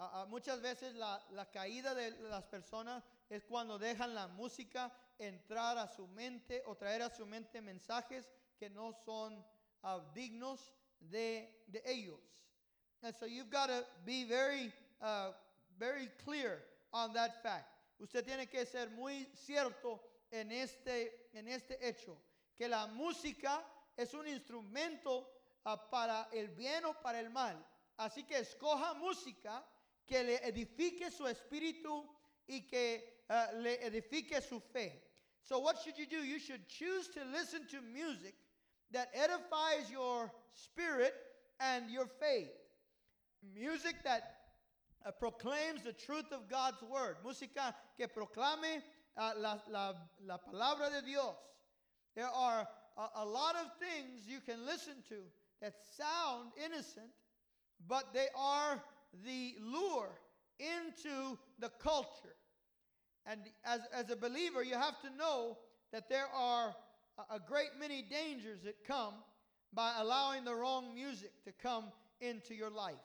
Uh, 0.00 0.24
muchas 0.30 0.60
veces 0.60 0.94
la, 0.96 1.18
la 1.34 1.46
caída 1.46 1.94
de 1.94 2.12
las 2.30 2.44
personas 2.46 3.02
es 3.28 3.42
cuando 3.44 3.78
dejan 3.78 4.14
la 4.14 4.28
música 4.28 4.92
entrar 5.18 5.76
a 5.78 5.88
su 5.88 6.06
mente 6.08 6.62
o 6.66 6.76
traer 6.76 7.02
a 7.02 7.10
su 7.10 7.26
mente 7.26 7.60
mensajes 7.60 8.30
que 8.58 8.70
no 8.70 8.92
son 9.04 9.44
uh, 9.82 10.00
dignos 10.14 10.72
de, 11.00 11.64
ellos. 11.84 12.20
And 13.02 13.14
so 13.14 13.26
you've 13.26 13.50
got 13.50 13.68
to 13.68 13.84
be 14.04 14.24
very, 14.24 14.72
uh, 15.00 15.32
very 15.78 16.08
clear 16.24 16.62
on 16.92 17.12
that 17.14 17.42
fact. 17.42 17.68
Usted 18.00 18.24
tiene 18.24 18.46
que 18.46 18.64
ser 18.66 18.90
muy 18.90 19.28
cierto 19.34 20.00
en 20.30 20.52
este, 20.52 21.30
en 21.32 21.48
este 21.48 21.78
hecho, 21.80 22.16
que 22.56 22.68
la 22.68 22.86
música 22.86 23.62
es 23.96 24.14
un 24.14 24.26
instrumento 24.26 25.28
uh, 25.64 25.76
para 25.90 26.28
el 26.32 26.48
bien 26.48 26.84
o 26.84 26.94
para 26.94 27.20
el 27.20 27.30
mal. 27.30 27.56
Así 27.96 28.24
que 28.24 28.38
escoja 28.38 28.94
música 28.94 29.64
que 30.06 30.22
le 30.22 30.36
edifique 30.46 31.10
su 31.10 31.26
espíritu 31.26 32.08
y 32.46 32.66
que 32.66 33.18
le 33.54 33.84
edifique 33.86 34.40
su 34.40 34.60
fe. 34.60 35.07
So 35.42 35.58
what 35.58 35.78
should 35.82 35.98
you 35.98 36.06
do? 36.06 36.16
You 36.16 36.38
should 36.38 36.68
choose 36.68 37.08
to 37.08 37.20
listen 37.32 37.60
to 37.70 37.78
music 37.92 38.34
that 38.92 39.08
edifies 39.14 39.90
your 39.90 40.30
spirit 40.54 41.14
and 41.60 41.90
your 41.90 42.06
faith. 42.06 42.50
Music 43.54 43.96
that 44.04 44.34
uh, 45.06 45.10
proclaims 45.12 45.82
the 45.84 45.92
truth 45.92 46.32
of 46.32 46.48
God's 46.48 46.82
word. 46.82 47.16
Música 47.24 47.74
que 47.96 48.06
proclame 48.08 48.82
uh, 49.16 49.32
la, 49.38 49.58
la, 49.70 49.94
la, 50.26 50.38
palabra 50.38 50.90
de 50.90 51.06
Dios. 51.06 51.36
There 52.16 52.28
are 52.28 52.66
a, 52.96 53.22
a 53.22 53.24
lot 53.24 53.54
of 53.56 53.66
things 53.78 54.26
you 54.26 54.40
can 54.40 54.64
listen 54.66 54.94
to 55.08 55.16
that 55.62 55.74
sound 55.96 56.50
innocent, 56.64 57.10
but 57.88 58.12
they 58.12 58.26
are 58.36 58.82
the 59.24 59.54
lure 59.60 60.10
into 60.58 61.38
the 61.58 61.70
culture. 61.80 62.36
And 63.28 63.42
as, 63.64 63.80
as 63.92 64.10
a 64.10 64.16
believer, 64.16 64.62
you 64.64 64.74
have 64.74 65.00
to 65.02 65.10
know 65.16 65.58
that 65.92 66.08
there 66.08 66.28
are 66.34 66.74
a, 67.18 67.36
a 67.36 67.38
great 67.38 67.76
many 67.78 68.02
dangers 68.02 68.62
that 68.64 68.82
come 68.86 69.14
by 69.74 69.92
allowing 69.98 70.44
the 70.44 70.54
wrong 70.54 70.94
music 70.94 71.32
to 71.44 71.52
come 71.52 71.84
into 72.20 72.54
your 72.54 72.70
life. 72.70 72.96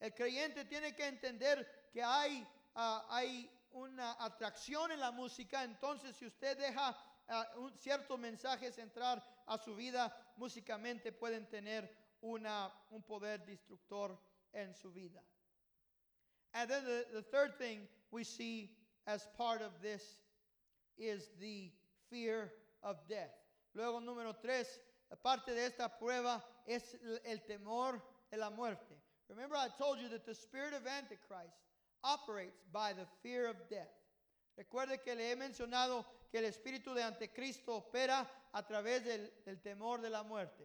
El 0.00 0.10
creyente 0.10 0.68
tiene 0.68 0.92
que 0.96 1.04
entender 1.04 1.66
que 1.92 2.02
hay, 2.02 2.46
uh, 2.76 3.00
hay 3.10 3.48
una 3.74 4.14
atracción 4.20 4.92
en 4.92 5.00
la 5.00 5.10
música, 5.10 5.64
entonces 5.64 6.14
si 6.16 6.26
usted 6.26 6.56
deja 6.58 6.94
uh, 7.28 7.64
un, 7.64 7.72
ciertos 7.76 8.18
mensajes 8.20 8.78
entrar 8.78 9.20
a 9.48 9.58
su 9.58 9.74
vida, 9.74 10.12
músicamente 10.38 11.10
pueden 11.10 11.46
tener 11.46 11.90
una, 12.20 12.70
un 12.90 13.02
poder 13.02 13.44
destructor 13.44 14.16
en 14.52 14.72
su 14.74 14.92
vida. 14.92 15.20
And 16.54 16.70
then 16.70 16.84
the, 16.84 17.06
the 17.12 17.22
third 17.22 17.58
thing 17.58 17.88
we 18.12 18.22
see 18.22 18.70
as 19.06 19.26
part 19.36 19.62
of 19.62 19.70
this 19.82 20.02
is 20.98 21.28
the 21.40 21.70
fear 22.10 22.52
of 22.82 22.96
death. 23.08 23.34
Luego, 23.74 24.00
número 24.00 24.34
tres, 24.40 24.66
parte 25.22 25.54
de 25.54 25.66
esta 25.66 25.90
prueba 26.00 26.42
es 26.66 26.96
el 27.24 27.38
temor 27.46 28.00
de 28.30 28.38
la 28.38 28.50
muerte. 28.50 28.94
Remember, 29.28 29.56
I 29.56 29.68
told 29.78 29.98
you 30.00 30.08
that 30.10 30.24
the 30.24 30.34
spirit 30.34 30.72
of 30.72 30.86
Antichrist 30.86 31.56
operates 32.04 32.62
by 32.72 32.92
the 32.92 33.06
fear 33.22 33.48
of 33.48 33.56
death. 33.68 33.92
Recuerde 34.58 34.98
que 35.04 35.14
le 35.14 35.30
he 35.30 35.36
mencionado 35.36 36.04
que 36.30 36.38
el 36.38 36.44
espíritu 36.44 36.94
de 36.94 37.02
Anticristo 37.02 37.76
opera 37.76 38.26
a 38.54 38.62
través 38.62 39.04
del, 39.04 39.30
del 39.44 39.56
temor 39.62 40.00
de 40.00 40.08
la 40.08 40.22
muerte. 40.22 40.64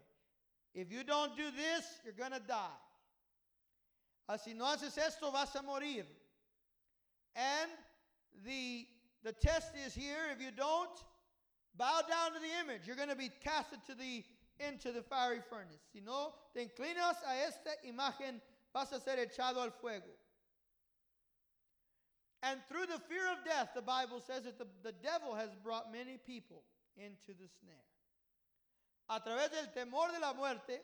If 0.73 0.91
you 0.91 1.04
don't 1.04 1.36
do 1.36 1.51
this, 1.51 1.99
you're 2.06 2.13
going 2.13 2.32
to 2.32 2.39
die. 2.39 2.80
Uh, 4.30 4.38
si 4.38 4.54
no 4.54 4.65
haces 4.65 4.97
esto, 4.97 5.30
vas 5.32 5.54
a 5.56 5.62
morir. 5.62 6.06
And 7.36 7.71
the, 8.46 8.88
the 9.24 9.34
test 9.34 9.72
is 9.86 9.94
here. 9.94 10.30
If 10.32 10.41
you 10.41 10.52
don't, 10.52 10.89
bow 11.78 12.02
down 12.08 12.34
to 12.34 12.39
the 12.39 12.60
image. 12.63 12.88
You're 12.88 12.96
going 12.96 13.10
to 13.10 13.15
be 13.15 13.32
casted 13.44 13.80
to 13.88 13.96
the, 13.96 14.24
into 14.60 14.91
the 14.91 15.02
fiery 15.02 15.41
furnace. 15.50 15.82
Si 15.94 16.02
no 16.02 16.34
te 16.54 16.65
inclinas 16.65 17.17
a 17.28 17.48
esta 17.48 17.72
imagen, 17.88 18.41
vas 18.74 18.91
a 18.91 19.00
ser 19.00 19.17
echado 19.17 19.58
al 19.58 19.72
fuego. 19.72 20.12
And 22.44 22.60
through 22.67 22.88
the 22.88 23.00
fear 23.08 23.32
of 23.32 23.46
death, 23.46 23.70
the 23.76 23.84
Bible 23.84 24.20
says 24.20 24.44
that 24.44 24.58
the, 24.58 24.65
the 24.84 24.94
devil 25.04 25.36
has 25.36 25.50
brought 25.63 25.91
many 25.91 26.17
people 26.26 26.63
into 26.98 27.38
the 27.38 27.48
snare. 27.60 27.86
A 29.10 29.20
través 29.20 29.52
del 29.52 29.67
temor 29.76 30.12
de 30.12 30.20
la 30.20 30.34
muerte, 30.34 30.82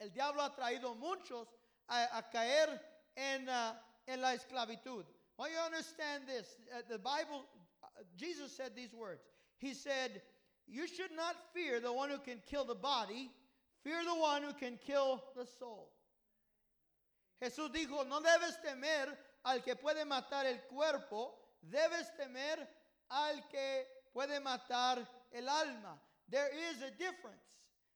el 0.00 0.08
diablo 0.08 0.42
ha 0.42 0.54
traído 0.56 0.98
muchos 0.98 1.48
a, 1.88 2.18
a 2.18 2.22
caer 2.30 2.80
en, 3.16 3.48
uh, 3.48 3.72
en 4.06 4.20
la 4.20 4.34
esclavitud. 4.34 5.04
Want 5.40 5.52
you 5.52 5.58
understand 5.58 6.24
this? 6.28 6.44
Uh, 6.70 6.82
the 6.86 6.98
Bible, 6.98 7.46
uh, 7.82 7.86
Jesus 8.14 8.54
said 8.54 8.72
these 8.76 8.92
words. 8.92 9.22
He 9.56 9.72
said, 9.72 10.20
You 10.68 10.86
should 10.86 11.16
not 11.16 11.34
fear 11.54 11.80
the 11.80 11.90
one 11.90 12.10
who 12.10 12.18
can 12.18 12.42
kill 12.46 12.66
the 12.66 12.74
body, 12.74 13.30
fear 13.82 14.04
the 14.04 14.20
one 14.20 14.42
who 14.42 14.52
can 14.52 14.78
kill 14.86 15.24
the 15.34 15.46
soul. 15.58 15.88
Jesús 17.42 17.70
dijo, 17.72 18.06
no 18.06 18.20
debes 18.20 18.58
temer 18.62 19.16
al 19.46 19.60
que 19.60 19.76
puede 19.76 20.04
matar 20.04 20.44
el 20.44 20.58
cuerpo, 20.68 21.30
debes 21.66 22.12
temer 22.20 22.58
al 23.10 23.40
que 23.50 23.86
puede 24.14 24.42
matar 24.44 24.98
el 25.32 25.48
alma. 25.48 25.98
There 26.28 26.50
is 26.50 26.82
a 26.82 26.90
difference 26.90 27.48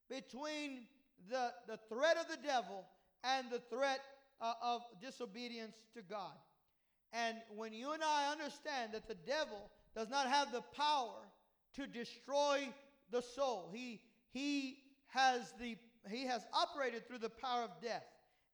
between 0.09 0.87
the, 1.28 1.52
the 1.68 1.78
threat 1.90 2.16
of 2.16 2.26
the 2.26 2.38
devil 2.42 2.87
and 3.22 3.50
the 3.50 3.61
threat 3.68 4.00
uh, 4.40 4.54
of 4.62 4.80
disobedience 5.02 5.76
to 5.94 6.00
God. 6.00 6.33
And 7.14 7.37
when 7.55 7.72
you 7.72 7.92
and 7.92 8.03
I 8.03 8.33
understand 8.33 8.92
that 8.92 9.07
the 9.07 9.14
devil 9.14 9.70
does 9.94 10.11
not 10.11 10.27
have 10.27 10.50
the 10.50 10.62
power 10.77 11.22
to 11.77 11.87
destroy 11.87 12.68
the 13.12 13.22
soul, 13.22 13.70
he, 13.72 14.00
he, 14.33 14.79
has, 15.09 15.55
the, 15.61 15.77
he 16.11 16.27
has 16.27 16.44
operated 16.53 17.07
through 17.07 17.18
the 17.18 17.31
power 17.31 17.62
of 17.62 17.70
death. 17.81 18.05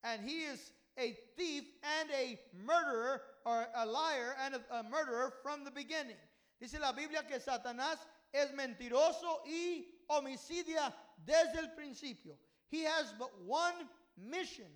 And 0.05 0.23
he 0.23 0.43
is 0.43 0.73
a 0.99 1.17
thief 1.39 1.65
and 2.01 2.11
a 2.11 2.39
murderer, 2.67 3.23
or 3.47 3.67
a 3.75 3.87
liar 3.87 4.37
and 4.45 4.55
a, 4.57 4.79
a 4.79 4.83
murderer 4.83 5.33
from 5.43 5.65
the 5.65 5.71
beginning. 5.71 6.17
Dice 6.61 6.77
la 6.79 6.93
Biblia 6.93 7.23
que 7.27 7.39
Satanás 7.39 7.97
es 8.35 8.51
mentiroso 8.53 9.41
y 9.47 9.87
homicidia 10.11 10.93
desde 11.27 11.59
el 11.59 11.69
principio. 11.75 12.35
He 12.69 12.83
has 12.83 13.15
but 13.19 13.31
one 13.47 13.75
mission 14.19 14.71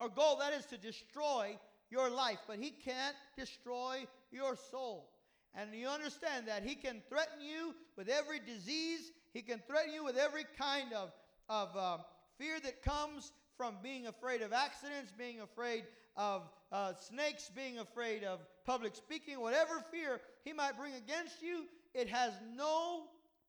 or 0.00 0.08
goal 0.08 0.38
that 0.38 0.52
is 0.52 0.66
to 0.66 0.76
destroy 0.76 1.56
your 1.90 2.10
life, 2.10 2.38
but 2.46 2.58
he 2.58 2.70
can't 2.70 3.16
destroy 3.36 4.06
your 4.30 4.56
soul. 4.70 5.10
And 5.54 5.74
you 5.74 5.88
understand 5.88 6.46
that 6.48 6.64
he 6.64 6.74
can 6.74 7.02
threaten 7.08 7.40
you 7.40 7.74
with 7.96 8.08
every 8.08 8.40
disease, 8.40 9.12
he 9.32 9.42
can 9.42 9.60
threaten 9.66 9.92
you 9.92 10.04
with 10.04 10.16
every 10.16 10.44
kind 10.58 10.92
of, 10.92 11.12
of 11.48 11.76
uh, 11.76 11.98
fear 12.38 12.60
that 12.60 12.82
comes 12.82 13.32
from 13.56 13.76
being 13.82 14.06
afraid 14.06 14.42
of 14.42 14.52
accidents, 14.52 15.12
being 15.16 15.40
afraid 15.40 15.84
of 16.16 16.42
uh, 16.72 16.92
snakes, 16.94 17.50
being 17.54 17.78
afraid 17.78 18.24
of 18.24 18.40
public 18.64 18.94
speaking, 18.94 19.40
whatever 19.40 19.82
fear 19.90 20.20
he 20.44 20.52
might 20.52 20.76
bring 20.76 20.94
against 20.94 21.42
you, 21.42 21.64
it 21.94 22.08
has 22.08 22.32
no 22.54 23.04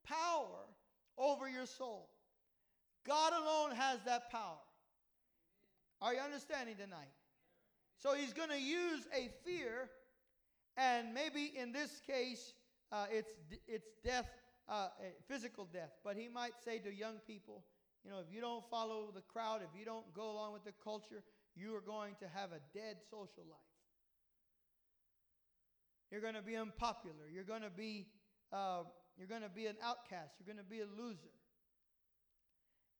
power 0.06 0.66
over 1.18 1.50
your 1.50 1.66
soul. 1.66 2.10
God 3.06 3.34
alone 3.34 3.76
has 3.76 4.00
that 4.06 4.32
power. 4.32 4.60
Are 6.02 6.14
you 6.14 6.20
understanding 6.20 6.76
tonight? 6.76 7.17
So 7.98 8.14
he's 8.14 8.34
going 8.34 8.50
to 8.50 8.62
use 8.62 9.08
a 9.14 9.30
fear, 9.44 9.90
and 10.78 11.14
maybe 11.14 11.52
in 11.58 11.72
this 11.72 12.00
case, 12.06 12.54
uh, 12.92 13.08
it's, 13.12 13.32
it's 13.68 13.88
death, 14.04 14.30
uh, 14.70 14.90
physical 15.28 15.68
death. 15.72 15.92
But 16.04 16.16
he 16.16 16.28
might 16.28 16.54
say 16.64 16.78
to 16.80 16.94
young 16.94 17.16
people, 17.26 17.64
you 18.06 18.12
know, 18.12 18.20
if 18.20 18.34
you 18.34 18.40
don't 18.40 18.64
follow 18.70 19.12
the 19.14 19.22
crowd, 19.22 19.62
if 19.64 19.78
you 19.78 19.84
don't 19.84 20.14
go 20.14 20.32
along 20.32 20.54
with 20.54 20.64
the 20.64 20.74
culture, 20.84 21.24
you 21.56 21.76
are 21.76 21.82
going 21.82 22.14
to 22.20 22.26
have 22.34 22.52
a 22.52 22.62
dead 22.78 22.98
social 23.10 23.44
life. 23.50 23.60
You're 26.12 26.22
going 26.22 26.36
to 26.36 26.42
be 26.42 26.56
unpopular. 26.56 27.28
You're 27.34 27.44
going 27.44 27.64
to 27.64 27.70
be, 27.70 28.08
uh, 28.54 28.84
you're 29.18 29.28
going 29.28 29.42
to 29.42 29.50
be 29.50 29.66
an 29.66 29.76
outcast. 29.84 30.36
You're 30.40 30.54
going 30.54 30.64
to 30.64 30.70
be 30.70 30.82
a 30.82 31.02
loser. 31.02 31.34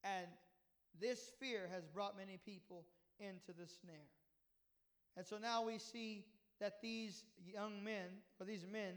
And 0.04 0.26
this 1.00 1.32
fear 1.40 1.70
has 1.72 1.86
brought 1.86 2.18
many 2.18 2.40
people 2.44 2.86
into 3.20 3.54
the 3.58 3.68
snare. 3.68 4.17
And 5.18 5.26
so 5.26 5.38
now 5.40 5.66
we 5.66 5.80
see 5.80 6.26
that 6.62 6.80
these 6.82 7.24
young 7.44 7.84
men, 7.84 8.22
or 8.40 8.46
these 8.46 8.66
men, 8.72 8.94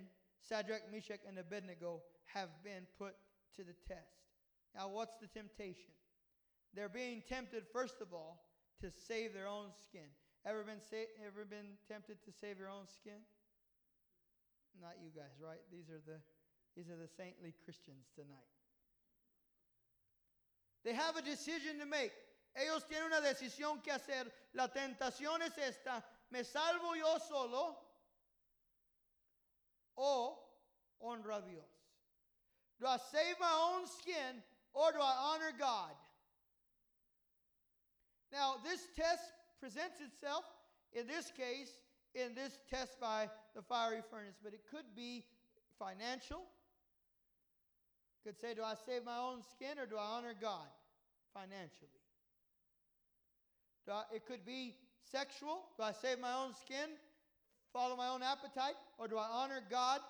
Shadrach, 0.47 0.83
Meshach, 0.93 1.21
and 1.27 1.39
Abednego, 1.39 2.03
have 2.27 2.51
been 2.63 2.87
put 2.99 3.15
to 3.57 3.65
the 3.65 3.75
test. 3.89 4.21
Now, 4.75 4.89
what's 4.89 5.17
the 5.17 5.27
temptation? 5.27 5.93
They're 6.75 6.91
being 6.91 7.23
tempted, 7.27 7.65
first 7.73 8.01
of 8.01 8.13
all, 8.13 8.45
to 8.83 8.91
save 8.91 9.33
their 9.33 9.49
own 9.49 9.73
skin. 9.89 10.07
Ever 10.47 10.63
been, 10.63 10.81
sa- 10.81 11.11
ever 11.27 11.45
been 11.45 11.77
tempted 11.89 12.23
to 12.25 12.33
save 12.33 12.59
your 12.59 12.69
own 12.69 12.87
skin? 12.87 13.21
Not 14.81 14.97
you 15.03 15.11
guys, 15.15 15.35
right? 15.43 15.61
These 15.73 15.91
are 15.91 16.01
the, 16.07 16.21
these 16.77 16.89
are 16.89 16.97
the 16.97 17.09
saintly 17.09 17.55
Christians 17.65 18.07
tonight. 18.15 18.49
They 20.85 20.95
have 20.95 21.17
a 21.17 21.23
decision 21.23 21.79
to 21.81 21.87
make. 21.87 22.13
Ellos 22.57 22.85
tienen 22.89 23.07
una 23.07 23.21
decisión 23.21 23.83
que 23.83 23.93
hacer. 23.93 24.31
La 24.55 24.69
tentación 24.69 25.43
es 25.43 25.57
esta. 25.59 26.03
¿Me 26.31 26.45
salvo 26.45 26.95
yo 26.95 27.19
solo 27.19 27.77
o 29.97 30.39
honro 31.01 31.35
a 31.35 31.43
Dios? 31.43 31.65
Do 32.79 32.87
I 32.87 32.97
save 33.13 33.37
my 33.41 33.53
own 33.53 33.87
skin 33.87 34.43
or 34.73 34.93
do 34.93 34.99
I 35.01 35.15
honor 35.19 35.53
God? 35.59 35.91
Now, 38.33 38.57
this 38.65 38.87
test 38.97 39.25
presents 39.59 40.01
itself, 40.01 40.45
in 40.93 41.07
this 41.07 41.33
case, 41.37 41.73
in 42.15 42.35
this 42.35 42.61
test 42.71 43.01
by 43.01 43.29
the 43.57 43.63
fiery 43.63 44.03
furnace, 44.09 44.39
but 44.43 44.55
it 44.55 44.63
could 44.71 44.95
be 44.95 45.25
financial. 45.79 46.43
Could 48.25 48.39
say, 48.39 48.55
do 48.55 48.63
I 48.63 48.75
save 48.87 49.05
my 49.05 49.17
own 49.17 49.43
skin 49.51 49.79
or 49.79 49.87
do 49.87 49.97
I 49.97 50.05
honor 50.05 50.35
God 50.41 50.69
financially? 51.35 51.91
I, 53.91 54.03
it 54.15 54.27
could 54.27 54.45
be 54.47 54.77
sexual. 55.11 55.63
Do 55.77 55.83
I 55.83 55.93
save 55.93 56.21
my 56.21 56.33
own 56.33 56.55
skin, 56.55 56.91
follow 57.73 57.97
my 57.97 58.09
own 58.09 58.23
appetite, 58.23 58.75
or 58.99 59.09
do 59.09 59.17
I 59.19 59.27
honor 59.31 59.61
God 59.71 60.01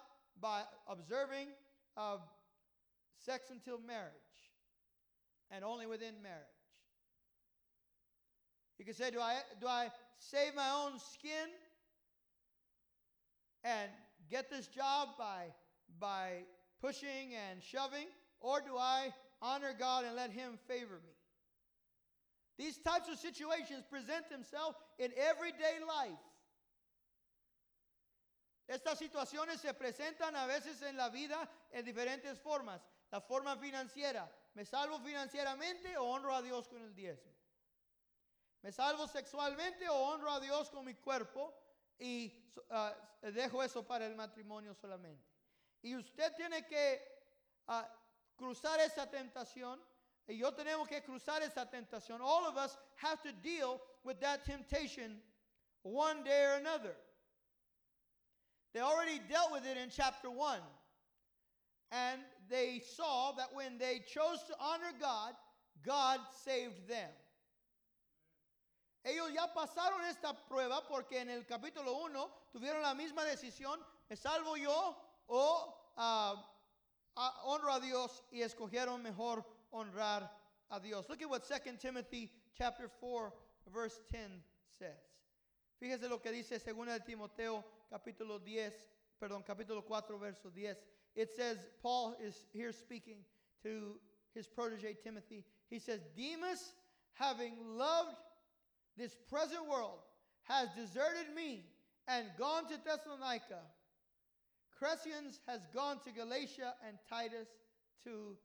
by 0.40 0.62
observing 0.88 1.48
uh, 1.96 2.16
sex 3.24 3.50
until 3.50 3.78
marriage 3.86 4.12
and 5.50 5.64
only 5.64 5.86
within 5.86 6.14
marriage? 6.22 6.46
You 8.78 8.84
can 8.84 8.94
say, 8.94 9.10
do 9.10 9.20
I, 9.20 9.40
do 9.60 9.66
I 9.66 9.88
save 10.18 10.54
my 10.54 10.70
own 10.70 10.98
skin 10.98 11.50
and 13.62 13.90
get 14.30 14.50
this 14.50 14.68
job 14.68 15.08
by, 15.18 15.52
by 15.98 16.44
pushing 16.80 17.34
and 17.50 17.62
shoving? 17.62 18.06
Or 18.40 18.60
do 18.60 18.78
I 18.78 19.12
honor 19.42 19.74
God 19.78 20.04
and 20.06 20.16
let 20.16 20.30
Him 20.30 20.58
favor 20.66 20.98
me? 21.04 21.09
These 22.60 22.76
types 22.82 23.08
of 23.08 23.18
situations 23.18 23.86
present 23.88 24.28
themselves 24.28 24.76
in 24.98 25.10
everyday 25.16 25.80
life. 25.80 26.20
Estas 28.68 28.98
situaciones 28.98 29.62
se 29.62 29.72
presentan 29.72 30.36
a 30.36 30.46
veces 30.46 30.82
en 30.82 30.94
la 30.98 31.08
vida 31.08 31.48
en 31.72 31.86
diferentes 31.86 32.38
formas. 32.38 32.82
La 33.10 33.22
forma 33.22 33.56
financiera, 33.56 34.30
¿me 34.52 34.66
salvo 34.66 35.00
financieramente 35.00 35.96
o 35.96 36.04
honro 36.04 36.34
a 36.34 36.42
Dios 36.42 36.68
con 36.68 36.82
el 36.82 36.94
diezmo? 36.94 37.32
¿Me 38.60 38.72
salvo 38.72 39.08
sexualmente 39.08 39.88
o 39.88 39.94
honro 39.94 40.30
a 40.30 40.38
Dios 40.38 40.68
con 40.68 40.84
mi 40.84 40.96
cuerpo 40.96 41.54
y 41.98 42.52
uh, 42.68 43.30
dejo 43.30 43.62
eso 43.62 43.86
para 43.86 44.04
el 44.04 44.14
matrimonio 44.14 44.74
solamente? 44.74 45.24
Y 45.80 45.96
usted 45.96 46.34
tiene 46.36 46.66
que 46.66 47.00
uh, 47.68 47.84
cruzar 48.36 48.78
esa 48.80 49.08
tentación 49.08 49.82
y 50.30 50.38
yo 50.38 50.52
tenemos 50.52 50.88
que 50.88 51.02
cruzar 51.02 51.42
esa 51.42 51.66
tentación. 51.66 52.20
All 52.22 52.46
of 52.46 52.56
us 52.56 52.76
have 52.96 53.20
to 53.22 53.32
deal 53.32 53.80
with 54.04 54.20
that 54.20 54.44
temptation 54.44 55.20
one 55.82 56.22
day 56.22 56.44
or 56.44 56.58
another. 56.58 56.94
They 58.72 58.80
already 58.80 59.20
dealt 59.28 59.50
with 59.52 59.66
it 59.66 59.76
in 59.76 59.90
chapter 59.90 60.30
1. 60.30 60.60
And 61.90 62.20
they 62.48 62.80
saw 62.96 63.32
that 63.32 63.48
when 63.52 63.78
they 63.78 64.02
chose 64.06 64.44
to 64.44 64.54
honor 64.60 64.92
God, 65.00 65.34
God 65.84 66.20
saved 66.44 66.88
them. 66.88 67.10
Ellos 69.04 69.32
ya 69.34 69.46
pasaron 69.56 70.04
esta 70.08 70.36
prueba 70.48 70.82
porque 70.88 71.20
en 71.20 71.30
el 71.30 71.44
capítulo 71.44 72.04
1 72.04 72.30
tuvieron 72.52 72.82
la 72.82 72.94
misma 72.94 73.24
decisión, 73.24 73.80
¿me 74.08 74.16
salvo 74.16 74.56
yo 74.56 74.94
o 75.26 75.74
uh, 75.96 76.36
honro 77.44 77.72
a 77.72 77.80
Dios? 77.80 78.22
Y 78.30 78.42
escogieron 78.42 79.02
mejor 79.02 79.44
honrar 79.72 80.28
a 80.70 80.80
Dios. 80.80 81.06
Look 81.08 81.22
at 81.22 81.28
what 81.28 81.46
2 81.46 81.72
Timothy 81.78 82.30
chapter 82.56 82.88
4 83.00 83.32
verse 83.72 84.00
10 84.12 84.20
says. 84.78 84.88
Fíjese 85.82 86.08
lo 86.08 86.18
que 86.18 86.30
dice 86.30 86.58
2 86.58 86.74
Timoteo 87.06 87.64
capítulo 87.90 88.38
10, 88.44 88.72
perdón, 89.20 89.44
capítulo 89.44 89.82
4 89.82 90.18
verso 90.18 90.50
10. 90.50 90.76
It 91.16 91.30
says 91.34 91.58
Paul 91.82 92.16
is 92.22 92.46
here 92.52 92.72
speaking 92.72 93.24
to 93.62 93.98
his 94.34 94.46
protege 94.46 94.94
Timothy. 95.02 95.44
He 95.68 95.78
says, 95.78 96.00
"Demas 96.16 96.72
having 97.14 97.76
loved 97.76 98.16
this 98.96 99.14
present 99.28 99.66
world 99.66 100.00
has 100.42 100.68
deserted 100.74 101.34
me 101.34 101.64
and 102.06 102.30
gone 102.38 102.66
to 102.68 102.76
Thessalonica. 102.76 103.60
Crescens 104.80 105.40
has 105.46 105.66
gone 105.74 106.00
to 106.04 106.12
Galatia 106.12 106.74
and 106.86 106.98
Titus 107.08 107.48
to 108.04 108.36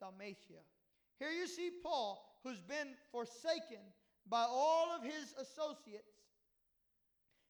Dalmatia." 0.00 0.62
Here 1.18 1.30
you 1.30 1.46
see 1.46 1.70
Paul, 1.82 2.24
who's 2.42 2.60
been 2.60 2.94
forsaken 3.10 3.82
by 4.28 4.44
all 4.48 4.88
of 4.96 5.02
his 5.02 5.34
associates 5.38 6.14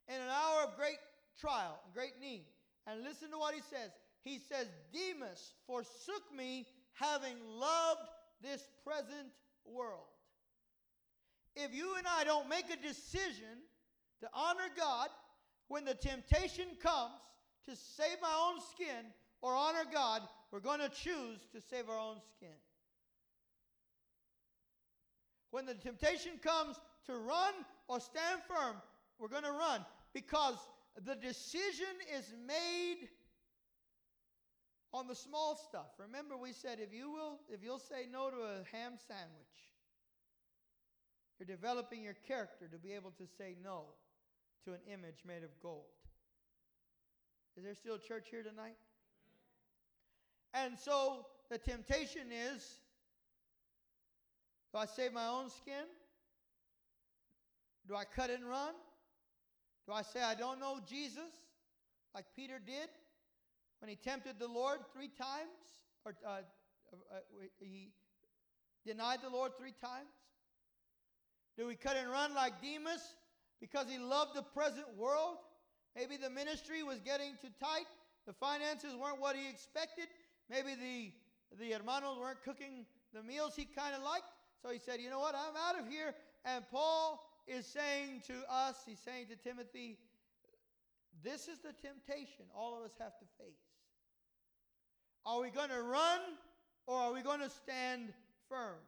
in 0.08 0.16
an 0.16 0.28
hour 0.28 0.64
of 0.64 0.76
great 0.76 0.98
trial, 1.40 1.80
and 1.84 1.94
great 1.94 2.20
need. 2.20 2.44
And 2.86 3.02
listen 3.02 3.30
to 3.30 3.38
what 3.38 3.54
he 3.54 3.60
says. 3.60 3.90
He 4.22 4.38
says, 4.38 4.66
Demas 4.92 5.54
forsook 5.66 6.22
me, 6.36 6.66
having 6.92 7.36
loved 7.58 8.08
this 8.42 8.68
present 8.84 9.32
world. 9.64 10.06
If 11.56 11.74
you 11.74 11.96
and 11.96 12.06
I 12.06 12.24
don't 12.24 12.48
make 12.48 12.66
a 12.70 12.86
decision 12.86 13.62
to 14.20 14.28
honor 14.32 14.68
God 14.76 15.08
when 15.68 15.84
the 15.84 15.94
temptation 15.94 16.66
comes 16.82 17.20
to 17.68 17.76
save 17.76 18.20
my 18.20 18.34
own 18.48 18.60
skin 18.72 19.12
or 19.40 19.54
honor 19.54 19.84
God, 19.92 20.22
we're 20.50 20.60
going 20.60 20.80
to 20.80 20.88
choose 20.88 21.40
to 21.52 21.60
save 21.60 21.88
our 21.88 21.98
own 21.98 22.16
skin. 22.36 22.56
When 25.54 25.66
the 25.66 25.74
temptation 25.74 26.32
comes 26.42 26.80
to 27.06 27.14
run 27.14 27.54
or 27.86 28.00
stand 28.00 28.40
firm, 28.42 28.74
we're 29.20 29.28
going 29.28 29.44
to 29.44 29.52
run 29.52 29.86
because 30.12 30.56
the 31.06 31.14
decision 31.14 31.94
is 32.12 32.34
made 32.44 33.08
on 34.92 35.06
the 35.06 35.14
small 35.14 35.54
stuff. 35.54 35.86
Remember 35.96 36.36
we 36.36 36.50
said 36.52 36.80
if 36.80 36.92
you 36.92 37.08
will 37.08 37.38
if 37.48 37.62
you'll 37.62 37.78
say 37.78 38.08
no 38.10 38.30
to 38.30 38.36
a 38.38 38.64
ham 38.76 38.94
sandwich, 39.06 39.70
you're 41.38 41.46
developing 41.46 42.02
your 42.02 42.16
character 42.26 42.66
to 42.66 42.76
be 42.76 42.92
able 42.92 43.12
to 43.12 43.24
say 43.38 43.54
no 43.62 43.84
to 44.64 44.72
an 44.72 44.80
image 44.92 45.22
made 45.24 45.44
of 45.44 45.50
gold. 45.62 45.84
Is 47.56 47.62
there 47.62 47.76
still 47.76 47.98
church 47.98 48.26
here 48.28 48.42
tonight? 48.42 48.74
And 50.52 50.76
so 50.76 51.26
the 51.48 51.58
temptation 51.58 52.32
is 52.32 52.80
do 54.74 54.80
I 54.80 54.86
save 54.86 55.12
my 55.12 55.28
own 55.28 55.50
skin? 55.50 55.86
Do 57.86 57.94
I 57.94 58.02
cut 58.04 58.28
and 58.28 58.44
run? 58.44 58.74
Do 59.86 59.92
I 59.92 60.02
say 60.02 60.20
I 60.20 60.34
don't 60.34 60.58
know 60.58 60.80
Jesus 60.84 61.30
like 62.12 62.24
Peter 62.34 62.58
did 62.58 62.88
when 63.78 63.88
he 63.88 63.94
tempted 63.94 64.40
the 64.40 64.48
Lord 64.48 64.80
three 64.92 65.10
times? 65.16 65.54
Or 66.04 66.16
uh, 66.26 66.38
uh, 66.92 67.18
he 67.60 67.92
denied 68.84 69.20
the 69.22 69.30
Lord 69.30 69.52
three 69.56 69.74
times? 69.80 70.10
Do 71.56 71.68
we 71.68 71.76
cut 71.76 71.96
and 71.96 72.10
run 72.10 72.34
like 72.34 72.60
Demas 72.60 73.14
because 73.60 73.86
he 73.88 73.98
loved 73.98 74.34
the 74.34 74.42
present 74.42 74.86
world? 74.98 75.36
Maybe 75.94 76.16
the 76.16 76.30
ministry 76.30 76.82
was 76.82 76.98
getting 76.98 77.34
too 77.40 77.54
tight. 77.60 77.86
The 78.26 78.32
finances 78.32 78.96
weren't 79.00 79.20
what 79.20 79.36
he 79.36 79.48
expected. 79.48 80.06
Maybe 80.50 80.74
the, 80.74 81.64
the 81.64 81.70
hermanos 81.74 82.18
weren't 82.18 82.42
cooking 82.42 82.86
the 83.12 83.22
meals 83.22 83.54
he 83.54 83.66
kind 83.66 83.94
of 83.94 84.02
liked. 84.02 84.33
So 84.64 84.72
he 84.72 84.78
said, 84.78 84.98
You 85.00 85.10
know 85.10 85.20
what? 85.20 85.34
I'm 85.34 85.54
out 85.56 85.78
of 85.78 85.92
here. 85.92 86.14
And 86.46 86.64
Paul 86.70 87.22
is 87.46 87.66
saying 87.66 88.22
to 88.28 88.34
us, 88.50 88.76
he's 88.86 88.98
saying 88.98 89.26
to 89.28 89.36
Timothy, 89.36 89.98
this 91.22 91.48
is 91.48 91.58
the 91.58 91.72
temptation 91.86 92.46
all 92.56 92.76
of 92.78 92.84
us 92.84 92.92
have 92.98 93.18
to 93.18 93.26
face. 93.38 93.60
Are 95.26 95.40
we 95.40 95.50
going 95.50 95.68
to 95.68 95.82
run 95.82 96.20
or 96.86 96.96
are 96.96 97.12
we 97.12 97.20
going 97.20 97.40
to 97.40 97.50
stand 97.50 98.12
firm? 98.48 98.78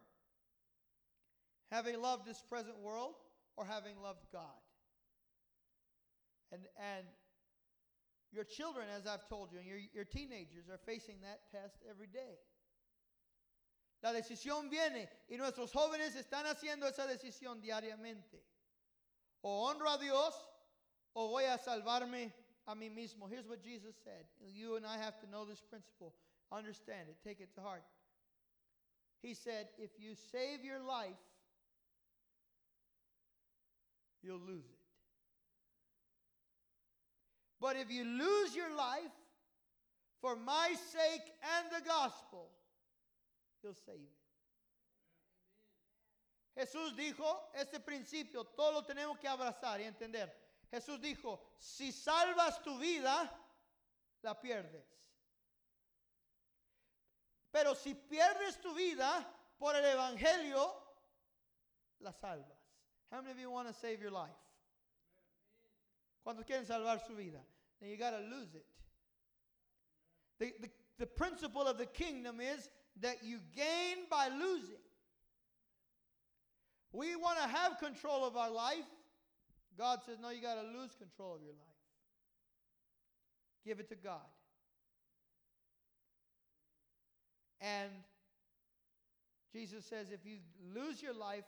Having 1.71 2.01
loved 2.01 2.25
this 2.25 2.41
present 2.49 2.79
world 2.79 3.13
or 3.55 3.65
having 3.65 4.01
loved 4.01 4.25
God? 4.31 4.41
And, 6.51 6.61
and 6.77 7.05
your 8.31 8.45
children, 8.45 8.85
as 8.95 9.05
I've 9.05 9.27
told 9.27 9.51
you, 9.51 9.59
and 9.59 9.67
your, 9.67 9.79
your 9.93 10.05
teenagers 10.05 10.69
are 10.71 10.79
facing 10.85 11.15
that 11.21 11.41
test 11.51 11.77
every 11.89 12.07
day. 12.07 12.37
La 14.01 14.13
decisión 14.13 14.69
viene 14.69 15.09
y 15.27 15.37
nuestros 15.37 15.71
jóvenes 15.71 16.15
están 16.15 16.45
haciendo 16.45 16.87
esa 16.87 17.07
decisión 17.07 17.59
diariamente. 17.61 18.43
O 19.41 19.67
honro 19.67 19.89
a 19.89 19.97
Dios 19.97 20.35
o 21.13 21.29
voy 21.29 21.45
a 21.45 21.57
salvarme 21.57 22.33
a 22.65 22.75
mí 22.75 22.89
mismo. 22.89 23.27
Here's 23.27 23.47
what 23.47 23.61
Jesus 23.61 23.95
said. 24.03 24.25
You 24.39 24.75
and 24.75 24.85
I 24.85 24.97
have 24.97 25.19
to 25.21 25.27
know 25.27 25.45
this 25.45 25.61
principle. 25.61 26.13
Understand 26.51 27.09
it. 27.09 27.17
Take 27.23 27.41
it 27.41 27.53
to 27.55 27.61
heart. 27.61 27.83
He 29.21 29.33
said, 29.33 29.67
if 29.77 29.89
you 29.97 30.13
save 30.31 30.63
your 30.63 30.79
life, 30.79 31.17
you'll 34.21 34.39
lose 34.39 34.65
it. 34.65 34.77
But 37.59 37.77
if 37.77 37.89
you 37.89 38.03
lose 38.03 38.55
your 38.55 38.75
life 38.75 39.15
for 40.21 40.35
my 40.35 40.75
sake 40.91 41.33
and 41.57 41.67
the 41.71 41.87
gospel, 41.87 42.49
he'll 43.61 43.73
save 43.73 43.95
it. 43.95 44.17
Jesús 46.57 46.95
dijo, 46.95 47.51
este 47.53 47.79
principio, 47.79 48.43
todo 48.43 48.71
lo 48.71 48.81
tenemos 48.83 49.19
que 49.19 49.27
abrazar 49.27 49.79
y 49.79 49.83
entender. 49.83 50.33
Jesús 50.71 50.99
dijo, 50.99 51.39
si 51.59 51.91
salvas 51.91 52.63
tu 52.63 52.79
vida, 52.79 53.31
la 54.23 54.33
pierdes. 54.41 54.85
Pero 57.51 57.75
si 57.75 57.93
pierdes 57.93 58.59
tu 58.59 58.73
vida 58.73 59.25
por 59.59 59.75
el 59.75 59.85
Evangelio, 59.85 60.73
la 61.99 62.11
salvas. 62.11 62.57
How 63.11 63.21
many 63.21 63.31
of 63.31 63.39
you 63.39 63.51
want 63.51 63.67
to 63.67 63.73
save 63.73 64.01
your 64.01 64.11
life? 64.11 64.35
¿Cuántos 66.25 66.45
quieren 66.45 66.65
salvar 66.65 66.99
su 67.05 67.15
vida? 67.15 67.39
Then 67.79 67.89
you 67.89 67.97
got 67.97 68.11
to 68.11 68.19
lose 68.19 68.53
it. 68.55 68.65
The, 70.39 70.69
the 70.97 71.05
principle 71.05 71.67
of 71.67 71.77
the 71.77 71.85
kingdom 71.85 72.41
is 72.41 72.69
that 73.01 73.23
you 73.23 73.39
gain 73.55 74.05
by 74.09 74.29
losing. 74.29 74.75
We 76.93 77.15
want 77.15 77.37
to 77.39 77.47
have 77.47 77.77
control 77.79 78.25
of 78.25 78.35
our 78.35 78.49
life. 78.49 78.85
God 79.77 79.99
says, 80.05 80.17
no, 80.21 80.29
you 80.29 80.41
got 80.41 80.55
to 80.55 80.67
lose 80.79 80.95
control 80.97 81.35
of 81.35 81.41
your 81.41 81.53
life. 81.53 81.67
Give 83.65 83.79
it 83.79 83.89
to 83.89 83.95
God. 83.95 84.25
And 87.61 87.91
Jesus 89.51 89.85
says, 89.85 90.07
if 90.11 90.25
you 90.25 90.37
lose 90.73 91.01
your 91.01 91.13
life 91.13 91.43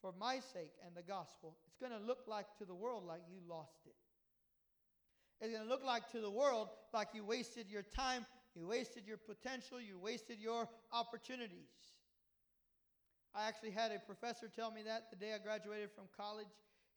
for 0.00 0.12
my 0.18 0.40
sake 0.52 0.72
and 0.86 0.96
the 0.96 1.02
gospel, 1.02 1.56
it's 1.66 1.76
going 1.76 1.92
to 1.92 2.06
look 2.06 2.20
like 2.26 2.46
to 2.58 2.64
the 2.64 2.74
world 2.74 3.04
like 3.06 3.22
you 3.30 3.38
lost 3.48 3.86
it. 3.86 3.94
It's 5.40 5.52
going 5.52 5.64
to 5.64 5.68
look 5.68 5.84
like 5.84 6.10
to 6.12 6.20
the 6.20 6.30
world 6.30 6.68
like 6.92 7.08
you 7.14 7.24
wasted 7.24 7.66
your 7.68 7.82
time, 7.82 8.26
you 8.54 8.66
wasted 8.66 9.06
your 9.06 9.18
potential, 9.18 9.80
you 9.80 9.98
wasted 9.98 10.38
your 10.40 10.68
opportunities. 10.92 11.98
I 13.34 13.46
actually 13.46 13.70
had 13.70 13.92
a 13.92 13.98
professor 13.98 14.48
tell 14.48 14.70
me 14.70 14.82
that 14.82 15.10
the 15.10 15.16
day 15.16 15.32
I 15.34 15.38
graduated 15.38 15.90
from 15.94 16.04
college. 16.16 16.48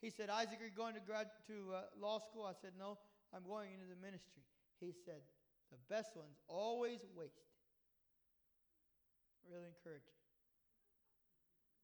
He 0.01 0.09
said, 0.09 0.29
Isaac, 0.29 0.57
are 0.61 0.65
you 0.65 0.75
going 0.75 0.95
to, 0.95 1.01
grad- 1.01 1.29
to 1.47 1.75
uh, 1.75 1.81
law 1.99 2.17
school? 2.17 2.45
I 2.49 2.57
said, 2.59 2.71
No, 2.79 2.97
I'm 3.33 3.43
going 3.45 3.73
into 3.73 3.85
the 3.85 3.99
ministry. 4.01 4.41
He 4.79 4.91
said, 5.05 5.21
The 5.69 5.77
best 5.93 6.15
ones 6.15 6.41
always 6.47 7.05
waste. 7.13 7.45
Really 9.45 9.69
encouraging. 9.69 10.17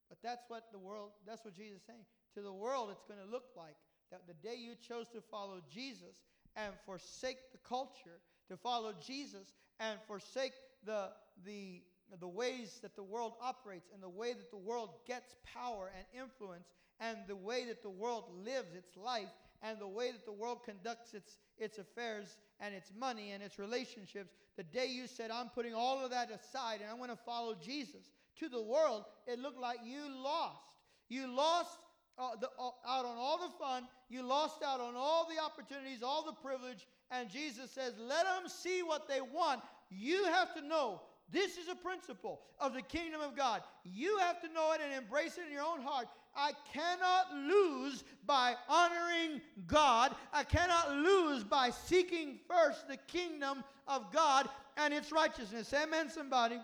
But 0.10 0.18
that's 0.24 0.44
what 0.48 0.72
the 0.72 0.80
world, 0.80 1.12
that's 1.28 1.44
what 1.44 1.54
Jesus 1.54 1.82
is 1.82 1.86
saying. 1.86 2.06
To 2.36 2.42
the 2.42 2.54
world, 2.54 2.90
it's 2.92 3.04
going 3.04 3.20
to 3.20 3.30
look 3.30 3.52
like 3.56 3.76
that 4.12 4.26
the 4.26 4.34
day 4.42 4.56
you 4.56 4.74
chose 4.80 5.08
to 5.10 5.22
follow 5.22 5.60
Jesus 5.70 6.24
and 6.56 6.74
forsake 6.86 7.52
the 7.52 7.60
culture, 7.68 8.24
to 8.50 8.58
follow 8.58 8.94
Jesus 9.06 9.54
and 9.80 10.00
forsake 10.08 10.54
the, 10.86 11.10
the, 11.46 11.82
the 12.20 12.28
ways 12.28 12.80
that 12.82 12.96
the 12.96 13.04
world 13.04 13.34
operates 13.42 13.90
and 13.94 14.02
the 14.02 14.10
way 14.10 14.34
that 14.34 14.52
the 14.52 14.58
world 14.58 14.90
gets 15.06 15.36
power 15.54 15.92
and 15.96 16.24
influence 16.24 16.68
and 17.00 17.18
the 17.28 17.36
way 17.36 17.66
that 17.66 17.82
the 17.82 17.90
world 17.90 18.26
lives 18.44 18.74
its 18.74 18.96
life 18.98 19.30
and 19.62 19.80
the 19.80 19.88
way 19.88 20.12
that 20.12 20.26
the 20.26 20.32
world 20.32 20.60
conducts 20.64 21.14
its, 21.14 21.40
its 21.58 21.78
affairs 21.78 22.38
and 22.60 22.74
its 22.74 22.92
money 22.98 23.32
and 23.32 23.44
its 23.44 23.60
relationships, 23.60 24.34
the 24.56 24.64
day 24.64 24.88
you 24.88 25.08
said, 25.08 25.32
I'm 25.32 25.50
putting 25.50 25.74
all 25.74 26.04
of 26.04 26.12
that 26.12 26.30
aside 26.32 26.80
and 26.82 26.90
I'm 26.90 26.98
going 26.98 27.10
to 27.10 27.24
follow 27.26 27.56
Jesus, 27.56 28.12
to 28.40 28.50
the 28.50 28.62
world, 28.62 29.06
it 29.26 29.40
looked 29.40 29.60
like 29.60 29.80
you 29.84 30.02
lost. 30.24 30.62
You 31.10 31.28
lost 31.28 31.78
uh, 32.20 32.36
the, 32.40 32.48
uh, 32.60 32.72
out 32.88 33.06
on 33.06 33.18
all 33.18 33.38
the 33.38 33.54
fun, 33.58 33.88
you 34.10 34.24
lost 34.24 34.64
out 34.64 34.80
on 34.80 34.96
all 34.96 35.28
the 35.28 35.42
opportunities, 35.42 36.04
all 36.04 36.24
the 36.26 36.34
privilege, 36.34 36.88
and 37.12 37.30
Jesus 37.30 37.72
says, 37.72 37.94
Let 38.00 38.26
them 38.26 38.50
see 38.50 38.84
what 38.84 39.08
they 39.08 39.22
want. 39.22 39.62
You 39.90 40.26
have 40.26 40.54
to 40.56 40.62
know 40.62 41.02
this 41.30 41.58
is 41.58 41.68
a 41.70 41.76
principle 41.76 42.42
of 42.60 42.74
the 42.74 42.82
kingdom 42.82 43.22
of 43.22 43.36
God. 43.36 43.62
You 43.84 44.18
have 44.20 44.42
to 44.42 44.54
know 44.54 44.74
it 44.74 44.82
and 44.84 44.94
embrace 44.94 45.38
it 45.38 45.48
in 45.48 45.54
your 45.54 45.64
own 45.64 45.82
heart. 45.82 46.08
I 46.36 46.52
cannot 46.74 47.34
lose 47.34 48.04
by 48.26 48.56
honoring 48.70 49.42
God. 49.66 50.16
I 50.32 50.44
cannot 50.44 50.92
lose 50.92 51.44
by 51.44 51.72
seeking 51.72 52.40
first 52.48 52.88
the 52.88 52.98
kingdom 52.98 53.64
of 53.88 54.12
God 54.14 54.48
and 54.78 54.94
its 54.94 55.12
righteousness. 55.12 55.74
Amen, 55.74 56.10
somebody. 56.10 56.60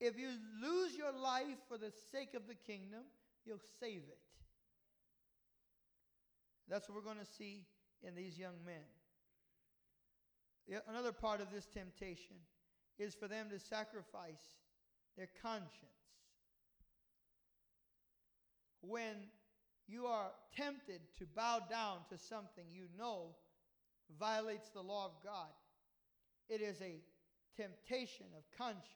If 0.00 0.18
you 0.18 0.28
lose 0.60 0.96
your 0.96 1.12
life 1.12 1.58
for 1.68 1.76
the 1.76 1.92
sake 2.10 2.34
of 2.34 2.48
the 2.48 2.54
kingdom, 2.54 3.00
you'll 3.44 3.60
save 3.78 4.02
it. 4.08 4.18
That's 6.68 6.88
what 6.88 6.96
we're 6.96 7.12
going 7.12 7.24
to 7.24 7.32
see 7.38 7.64
in 8.02 8.14
these 8.14 8.38
young 8.38 8.54
men. 8.64 8.82
Another 10.88 11.12
part 11.12 11.40
of 11.40 11.50
this 11.52 11.66
temptation 11.66 12.36
is 12.98 13.14
for 13.14 13.28
them 13.28 13.48
to 13.50 13.58
sacrifice 13.58 14.58
their 15.16 15.28
conscience. 15.42 15.68
When 18.82 19.16
you 19.86 20.06
are 20.06 20.30
tempted 20.56 21.00
to 21.18 21.26
bow 21.26 21.60
down 21.68 21.98
to 22.10 22.18
something 22.18 22.64
you 22.70 22.86
know 22.96 23.34
violates 24.18 24.70
the 24.70 24.80
law 24.80 25.06
of 25.06 25.12
God, 25.24 25.50
it 26.48 26.60
is 26.60 26.80
a 26.80 27.00
temptation 27.56 28.26
of 28.36 28.44
conscience. 28.56 28.86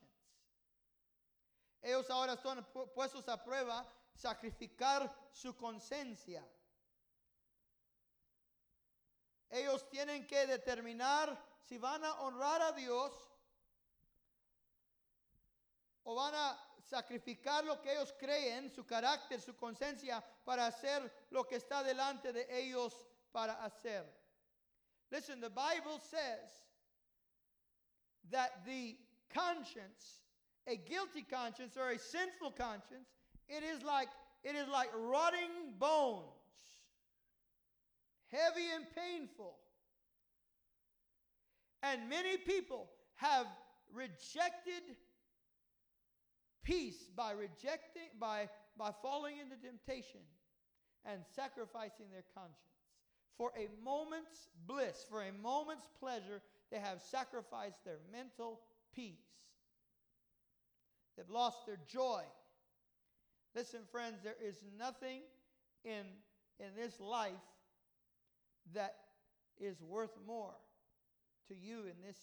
Ellos 1.84 2.08
ahora 2.08 2.36
están 2.36 2.64
puestos 2.96 3.28
a 3.28 3.36
prueba 3.36 3.84
sacrificar 4.16 5.10
su 5.32 5.52
conciencia. 5.54 6.42
Ellos 9.50 9.88
tienen 9.88 10.26
que 10.26 10.46
determinar 10.46 11.38
si 11.60 11.78
van 11.78 12.04
a 12.04 12.12
honrar 12.20 12.62
a 12.62 12.72
Dios 12.72 13.12
o 16.04 16.14
van 16.14 16.34
a 16.34 16.58
sacrificar 16.82 17.64
lo 17.64 17.80
que 17.80 17.92
ellos 17.92 18.12
creen, 18.18 18.70
su 18.70 18.84
carácter, 18.84 19.40
su 19.40 19.54
conciencia, 19.56 20.22
para 20.44 20.66
hacer 20.66 21.10
lo 21.30 21.44
que 21.44 21.56
está 21.56 21.82
delante 21.82 22.32
de 22.32 22.46
ellos 22.50 23.06
para 23.32 23.54
hacer. 23.64 24.04
Listen, 25.10 25.40
the 25.40 25.50
Bible 25.50 26.00
says 26.00 26.50
that 28.30 28.64
the 28.66 28.96
conscience, 29.32 30.22
a 30.66 30.76
guilty 30.76 31.22
conscience 31.22 31.76
or 31.76 31.90
a 31.90 31.98
sinful 31.98 32.52
conscience, 32.52 33.08
it 33.48 33.62
is 33.62 33.82
like 33.82 34.08
it 34.42 34.54
is 34.54 34.68
like 34.68 34.90
rotting 34.94 35.72
bones, 35.78 36.33
heavy 38.34 38.66
and 38.74 38.84
painful. 38.96 39.54
And 41.82 42.08
many 42.08 42.36
people 42.36 42.88
have 43.16 43.46
rejected 43.92 44.82
peace 46.64 47.08
by 47.14 47.32
rejecting, 47.32 48.10
by, 48.18 48.48
by 48.76 48.90
falling 49.02 49.34
into 49.38 49.56
temptation 49.56 50.20
and 51.04 51.20
sacrificing 51.36 52.06
their 52.10 52.24
conscience. 52.34 52.58
For 53.36 53.52
a 53.56 53.68
moment's 53.84 54.48
bliss, 54.66 55.04
for 55.08 55.22
a 55.22 55.32
moment's 55.42 55.88
pleasure, 56.00 56.40
they 56.70 56.78
have 56.78 57.02
sacrificed 57.02 57.84
their 57.84 57.98
mental 58.10 58.60
peace. 58.94 59.18
They've 61.16 61.28
lost 61.28 61.66
their 61.66 61.78
joy. 61.86 62.22
Listen, 63.54 63.80
friends, 63.92 64.18
there 64.24 64.36
is 64.42 64.56
nothing 64.78 65.20
in, 65.84 66.04
in 66.58 66.74
this 66.76 66.98
life 66.98 67.32
that 68.72 68.96
is 69.60 69.82
worth 69.82 70.16
more 70.26 70.54
to 71.48 71.54
you 71.54 71.80
in 71.80 72.00
this, 72.04 72.16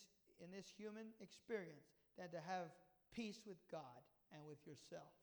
in 0.43 0.51
this 0.51 0.65
human 0.75 1.13
experience 1.21 1.93
than 2.17 2.29
to 2.31 2.37
have 2.37 2.73
peace 3.13 3.41
with 3.45 3.57
God 3.71 4.01
and 4.33 4.41
with 4.47 4.57
yourself. 4.65 5.13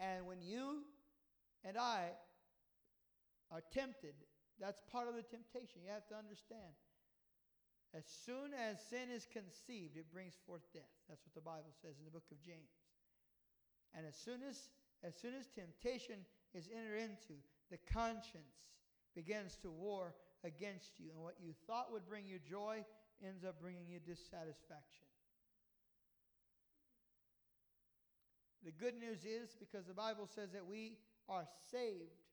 And 0.00 0.26
when 0.26 0.42
you 0.42 0.82
and 1.64 1.78
I 1.78 2.10
are 3.50 3.62
tempted, 3.72 4.14
that's 4.60 4.80
part 4.90 5.08
of 5.08 5.14
the 5.14 5.22
temptation. 5.22 5.80
You 5.84 5.92
have 5.92 6.06
to 6.08 6.16
understand. 6.16 6.74
As 7.94 8.04
soon 8.04 8.52
as 8.52 8.82
sin 8.90 9.08
is 9.08 9.24
conceived, 9.24 9.96
it 9.96 10.12
brings 10.12 10.34
forth 10.44 10.66
death. 10.74 10.90
That's 11.08 11.24
what 11.24 11.32
the 11.32 11.46
Bible 11.46 11.72
says 11.80 11.96
in 11.96 12.04
the 12.04 12.10
book 12.10 12.28
of 12.32 12.42
James. 12.42 12.76
And 13.96 14.04
as 14.04 14.16
soon 14.16 14.42
as 14.42 14.68
as 15.04 15.14
soon 15.14 15.34
as 15.34 15.46
temptation 15.48 16.24
is 16.54 16.68
entered 16.72 16.98
into, 16.98 17.36
the 17.70 17.78
conscience 17.92 18.72
begins 19.14 19.56
to 19.62 19.70
war 19.70 20.14
against 20.44 20.98
you. 20.98 21.10
And 21.14 21.22
what 21.22 21.36
you 21.40 21.52
thought 21.66 21.92
would 21.92 22.06
bring 22.06 22.26
you 22.26 22.38
joy 22.38 22.84
ends 23.24 23.44
up 23.44 23.60
bringing 23.60 23.88
you 23.88 23.98
dissatisfaction. 23.98 25.06
The 28.64 28.72
good 28.72 28.98
news 28.98 29.24
is 29.24 29.56
because 29.58 29.86
the 29.86 29.94
Bible 29.94 30.28
says 30.34 30.50
that 30.52 30.66
we 30.66 30.98
are 31.28 31.46
saved 31.70 32.26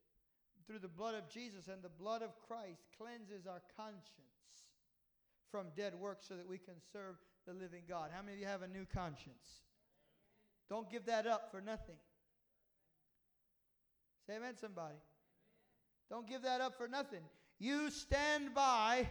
through 0.66 0.80
the 0.80 0.88
blood 0.88 1.14
of 1.14 1.30
Jesus, 1.30 1.68
and 1.68 1.84
the 1.84 1.90
blood 1.90 2.22
of 2.22 2.40
Christ 2.48 2.88
cleanses 2.98 3.46
our 3.46 3.62
conscience 3.76 4.02
from 5.52 5.68
dead 5.76 5.94
works 5.94 6.26
so 6.28 6.36
that 6.36 6.48
we 6.48 6.58
can 6.58 6.76
serve 6.92 7.16
the 7.46 7.54
living 7.54 7.84
God. 7.88 8.10
How 8.14 8.22
many 8.22 8.34
of 8.36 8.40
you 8.40 8.48
have 8.48 8.62
a 8.62 8.68
new 8.68 8.86
conscience? 8.92 9.62
Don't 10.70 10.90
give 10.90 11.06
that 11.06 11.28
up 11.28 11.52
for 11.52 11.62
nothing. 11.62 11.98
Say 14.26 14.38
amen, 14.38 14.56
somebody. 14.60 14.96
Don't 16.14 16.30
give 16.30 16.44
that 16.44 16.62
up 16.62 16.78
for 16.78 16.88
nothing. 16.88 17.22
You 17.58 17.90
stand 17.90 18.54
by 18.54 19.08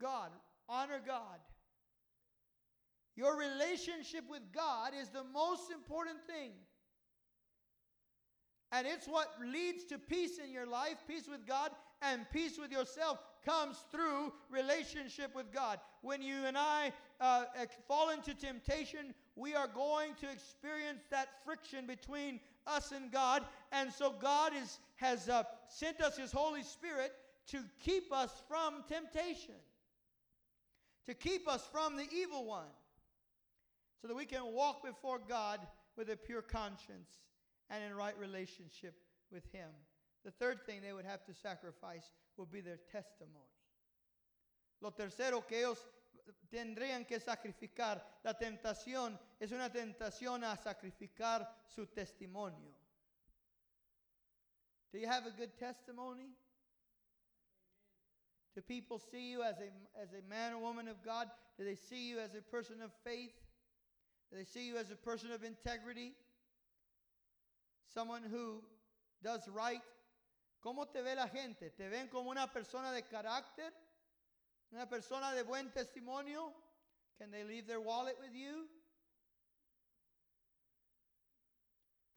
God, 0.00 0.30
honor 0.66 0.98
God. 1.06 1.40
Your 3.14 3.36
relationship 3.36 4.24
with 4.30 4.40
God 4.50 4.92
is 4.98 5.10
the 5.10 5.24
most 5.24 5.70
important 5.70 6.16
thing. 6.26 6.52
And 8.72 8.86
it's 8.86 9.06
what 9.06 9.28
leads 9.44 9.84
to 9.90 9.98
peace 9.98 10.38
in 10.42 10.50
your 10.50 10.66
life, 10.66 10.96
peace 11.06 11.28
with 11.30 11.46
God, 11.46 11.70
and 12.00 12.24
peace 12.32 12.58
with 12.58 12.72
yourself 12.72 13.18
comes 13.44 13.84
through 13.90 14.32
relationship 14.48 15.34
with 15.34 15.52
God. 15.52 15.80
When 16.00 16.22
you 16.22 16.46
and 16.46 16.56
I 16.56 16.92
uh, 17.20 17.44
fall 17.86 18.08
into 18.08 18.32
temptation, 18.32 19.14
we 19.36 19.54
are 19.54 19.68
going 19.68 20.14
to 20.20 20.30
experience 20.30 21.02
that 21.10 21.28
friction 21.44 21.86
between 21.86 22.40
us 22.68 22.92
and 22.92 23.10
God. 23.10 23.44
And 23.72 23.92
so 23.92 24.12
God 24.20 24.52
is, 24.54 24.78
has 24.96 25.28
uh, 25.28 25.44
sent 25.68 26.00
us 26.00 26.16
His 26.16 26.32
Holy 26.32 26.62
Spirit 26.62 27.12
to 27.48 27.62
keep 27.80 28.12
us 28.12 28.30
from 28.48 28.84
temptation, 28.88 29.54
to 31.06 31.14
keep 31.14 31.48
us 31.48 31.66
from 31.72 31.96
the 31.96 32.06
evil 32.12 32.44
one 32.44 32.66
so 34.00 34.08
that 34.08 34.16
we 34.16 34.26
can 34.26 34.52
walk 34.52 34.84
before 34.84 35.18
God 35.28 35.60
with 35.96 36.10
a 36.10 36.16
pure 36.16 36.42
conscience 36.42 37.10
and 37.70 37.82
in 37.82 37.94
right 37.94 38.16
relationship 38.18 38.94
with 39.32 39.44
Him. 39.52 39.68
The 40.24 40.30
third 40.30 40.64
thing 40.66 40.80
they 40.82 40.92
would 40.92 41.04
have 41.04 41.24
to 41.24 41.34
sacrifice 41.34 42.12
would 42.36 42.50
be 42.50 42.60
their 42.60 42.78
testimony. 42.92 43.34
Lo 44.80 44.92
tercero 44.96 45.46
que 45.46 45.58
ellos 45.58 45.78
tendrían 46.50 47.04
que 47.04 47.20
sacrificar, 47.20 48.20
la 48.22 48.36
tentación 48.36 49.18
es 49.38 49.52
una 49.52 49.70
tentación 49.70 50.44
a 50.44 50.56
sacrificar 50.56 51.64
su 51.66 51.86
testimonio. 51.86 52.74
Do 54.92 54.98
you 54.98 55.08
have 55.08 55.26
a 55.26 55.30
good 55.30 55.56
testimony? 55.58 56.30
Do 58.54 58.62
people 58.62 58.98
see 58.98 59.30
you 59.30 59.42
as 59.42 59.56
a, 59.60 59.70
as 60.00 60.12
a 60.12 60.22
man 60.28 60.54
or 60.54 60.58
woman 60.58 60.88
of 60.88 61.02
God? 61.04 61.30
Do 61.58 61.64
they 61.64 61.76
see 61.76 62.08
you 62.08 62.18
as 62.18 62.34
a 62.34 62.42
person 62.42 62.82
of 62.82 62.90
faith? 63.04 63.34
They 64.32 64.44
see 64.44 64.66
you 64.66 64.76
as 64.76 64.90
a 64.90 64.96
person 64.96 65.30
of 65.32 65.42
integrity, 65.42 66.12
someone 67.94 68.22
who 68.22 68.62
does 69.22 69.48
right. 69.48 69.82
¿Cómo 70.64 70.90
te 70.92 71.02
ve 71.02 71.14
la 71.14 71.28
gente? 71.28 71.70
¿Te 71.76 71.88
ven 71.88 72.08
como 72.08 72.30
una 72.30 72.46
persona 72.48 72.92
de 72.92 73.02
carácter? 73.02 73.72
¿Una 74.70 74.86
persona 74.86 75.32
de 75.32 75.42
buen 75.42 75.70
testimonio? 75.72 76.52
Can 77.18 77.30
they 77.30 77.42
leave 77.42 77.66
their 77.66 77.80
wallet 77.80 78.16
with 78.20 78.34
you? 78.34 78.68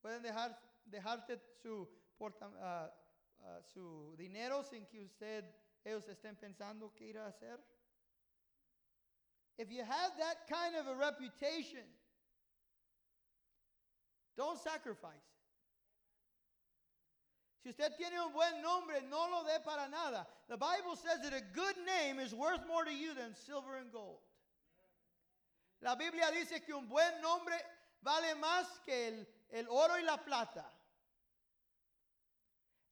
Pueden 0.04 0.22
dejar, 0.22 0.58
dejarte 0.86 1.40
su, 1.62 1.88
porta, 2.18 2.48
uh, 2.48 2.90
uh, 3.44 3.62
su 3.74 4.16
dinero 4.18 4.64
sin 4.64 4.86
que 4.86 5.02
usted, 5.02 5.46
ellos 5.84 6.08
estén 6.08 6.36
pensando 6.36 6.94
qué 6.94 7.06
ir 7.06 7.18
a 7.18 7.28
hacer. 7.28 7.60
If 9.58 9.72
you 9.72 9.84
have 9.84 10.18
that 10.18 10.48
kind 10.48 10.76
of 10.76 10.88
a 10.88 10.96
reputation, 10.96 11.86
don't 14.36 14.60
sacrifice. 14.60 15.41
Si 17.64 17.70
usted 17.70 17.96
tiene 17.96 18.20
un 18.20 18.34
buen 18.34 18.62
nombre, 18.62 19.02
no 19.04 19.30
lo 19.30 19.44
dé 19.44 19.60
para 19.64 19.88
nada. 19.88 20.26
The 20.48 20.58
Bible 20.58 20.96
says 20.96 21.22
that 21.22 21.34
a 21.34 21.42
good 21.54 21.76
name 21.86 22.20
is 22.20 22.34
worth 22.34 22.66
more 22.68 22.84
to 22.84 22.92
you 22.92 23.14
than 23.14 23.36
silver 23.36 23.78
and 23.78 23.92
gold. 23.92 24.20
La 25.82 25.96
Biblia 25.96 26.32
dice 26.32 26.64
que 26.66 26.76
un 26.76 26.88
buen 26.88 27.22
nombre 27.22 27.56
vale 28.04 28.36
más 28.36 28.66
que 28.84 29.08
el, 29.08 29.28
el 29.52 29.68
oro 29.70 29.94
y 29.94 30.02
la 30.02 30.18
plata. 30.18 30.66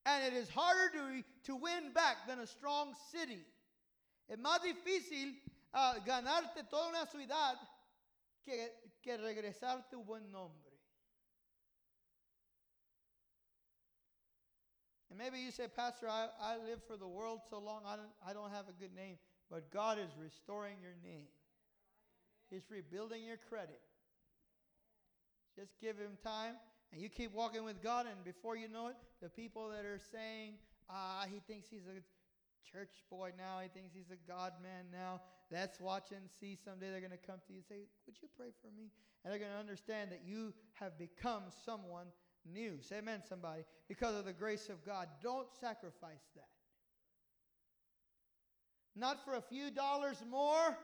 And 0.06 0.24
it 0.24 0.34
is 0.34 0.50
harder 0.50 0.92
to, 0.98 1.24
to 1.46 1.56
win 1.56 1.92
back 1.94 2.28
than 2.28 2.40
a 2.40 2.48
strong 2.48 2.96
city. 3.12 3.46
Es 4.28 4.38
más 4.38 4.60
difícil 4.62 5.36
uh, 5.74 6.00
ganarte 6.06 6.64
toda 6.70 6.90
una 6.90 7.06
ciudad 7.08 7.58
que, 8.46 8.72
que 9.02 9.18
regresarte 9.18 9.96
un 9.96 10.06
buen 10.06 10.32
nombre. 10.32 10.69
And 15.10 15.18
maybe 15.18 15.40
you 15.40 15.52
say, 15.52 15.66
Pastor, 15.68 16.08
I, 16.08 16.28
I 16.42 16.58
live 16.58 16.80
for 16.88 16.98
the 16.98 17.08
world 17.08 17.42
so 17.50 17.60
long, 17.60 17.82
I 17.88 17.96
don't, 17.96 18.10
I 18.28 18.34
don't 18.34 18.52
have 18.52 18.66
a 18.70 18.80
good 18.80 18.96
name. 18.96 19.18
But 19.50 19.72
God 19.72 19.98
is 19.98 20.10
restoring 20.22 20.76
your 20.82 20.94
name, 21.04 21.28
He's 22.50 22.70
rebuilding 22.70 23.24
your 23.24 23.38
credit. 23.50 23.82
Just 25.56 25.72
give 25.82 25.98
Him 25.98 26.18
time, 26.24 26.56
and 26.94 27.02
you 27.02 27.10
keep 27.10 27.34
walking 27.34 27.64
with 27.64 27.82
God, 27.82 28.06
and 28.06 28.24
before 28.24 28.56
you 28.56 28.68
know 28.70 28.88
it, 28.88 28.96
the 29.22 29.30
people 29.30 29.70
that 29.70 29.86
are 29.86 30.00
saying, 30.12 30.54
ah, 30.90 31.26
he 31.30 31.40
thinks 31.48 31.68
he's 31.70 31.88
a 31.88 32.02
church 32.72 33.04
boy 33.10 33.32
now, 33.38 33.60
he 33.62 33.70
thinks 33.70 33.94
he's 33.94 34.12
a 34.12 34.30
God 34.30 34.54
man 34.62 34.86
now, 34.92 35.22
let's 35.52 35.80
watch 35.80 36.12
and 36.12 36.30
see 36.40 36.58
someday 36.64 36.92
they're 36.92 37.02
going 37.02 37.12
to 37.12 37.28
come 37.28 37.40
to 37.48 37.54
you 37.54 37.60
and 37.60 37.66
say, 37.68 37.82
Would 38.06 38.18
you 38.22 38.30
pray 38.38 38.50
for 38.62 38.70
me? 38.76 38.92
And 39.24 39.32
they're 39.32 39.40
going 39.40 39.52
to 39.52 39.60
understand 39.60 40.12
that 40.12 40.22
you 40.26 40.54
have 40.74 40.98
become 40.98 41.44
someone 41.66 42.08
new. 42.46 42.78
Say 42.82 42.98
amen, 42.98 43.22
somebody. 43.28 43.64
Because 43.88 44.16
of 44.16 44.26
the 44.26 44.34
grace 44.34 44.70
of 44.70 44.86
God. 44.86 45.08
Don't 45.22 45.48
sacrifice 45.60 46.28
that. 46.36 46.50
Not 48.96 49.24
for 49.24 49.36
a 49.36 49.42
few 49.42 49.72
dollars 49.72 50.24
more. 50.30 50.78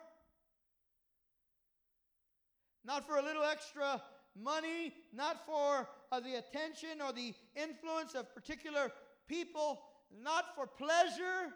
Not 2.85 3.05
for 3.07 3.17
a 3.17 3.21
little 3.21 3.43
extra 3.43 4.01
money. 4.41 4.93
Not 5.13 5.45
for 5.45 5.87
uh, 6.11 6.19
the 6.19 6.35
attention 6.35 7.01
or 7.05 7.11
the 7.11 7.33
influence 7.55 8.13
of 8.15 8.33
particular 8.33 8.91
people. 9.27 9.81
Not 10.23 10.55
for 10.55 10.67
pleasure. 10.67 11.51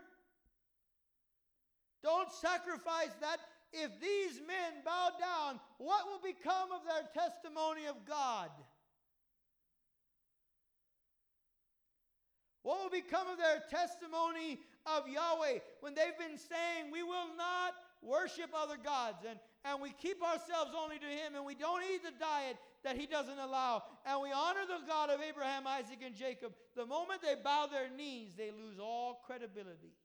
Don't 2.04 2.32
sacrifice 2.32 3.12
that. 3.22 3.40
If 3.72 3.92
these 4.02 4.42
men 4.48 4.82
bow 4.84 5.10
down, 5.20 5.60
what 5.78 6.06
will 6.08 6.22
become 6.24 6.72
of 6.72 6.82
their 6.86 7.08
testimony 7.14 7.86
of 7.86 7.96
God? 8.08 8.50
What 12.70 12.84
will 12.84 13.02
become 13.02 13.26
of 13.28 13.40
their 13.40 13.64
testimony 13.68 14.60
of 14.86 15.10
Yahweh 15.10 15.58
when 15.82 15.96
they've 15.96 16.20
been 16.20 16.38
saying, 16.38 16.94
We 16.94 17.02
will 17.02 17.34
not 17.36 17.74
worship 18.04 18.52
other 18.54 18.78
gods 18.78 19.26
and, 19.28 19.40
and 19.66 19.82
we 19.82 19.90
keep 19.90 20.22
ourselves 20.22 20.78
only 20.78 21.00
to 21.00 21.06
Him 21.08 21.34
and 21.34 21.44
we 21.44 21.56
don't 21.56 21.82
eat 21.82 22.04
the 22.04 22.14
diet 22.20 22.58
that 22.84 22.96
He 22.96 23.08
doesn't 23.08 23.40
allow 23.40 23.82
and 24.06 24.22
we 24.22 24.30
honor 24.32 24.70
the 24.70 24.86
God 24.86 25.10
of 25.10 25.20
Abraham, 25.20 25.66
Isaac, 25.66 25.98
and 26.06 26.16
Jacob? 26.16 26.54
The 26.76 26.86
moment 26.86 27.24
they 27.24 27.34
bow 27.44 27.66
their 27.66 27.90
knees, 27.90 28.34
they 28.38 28.52
lose 28.52 28.78
all 28.78 29.24
credibility. 29.26 29.98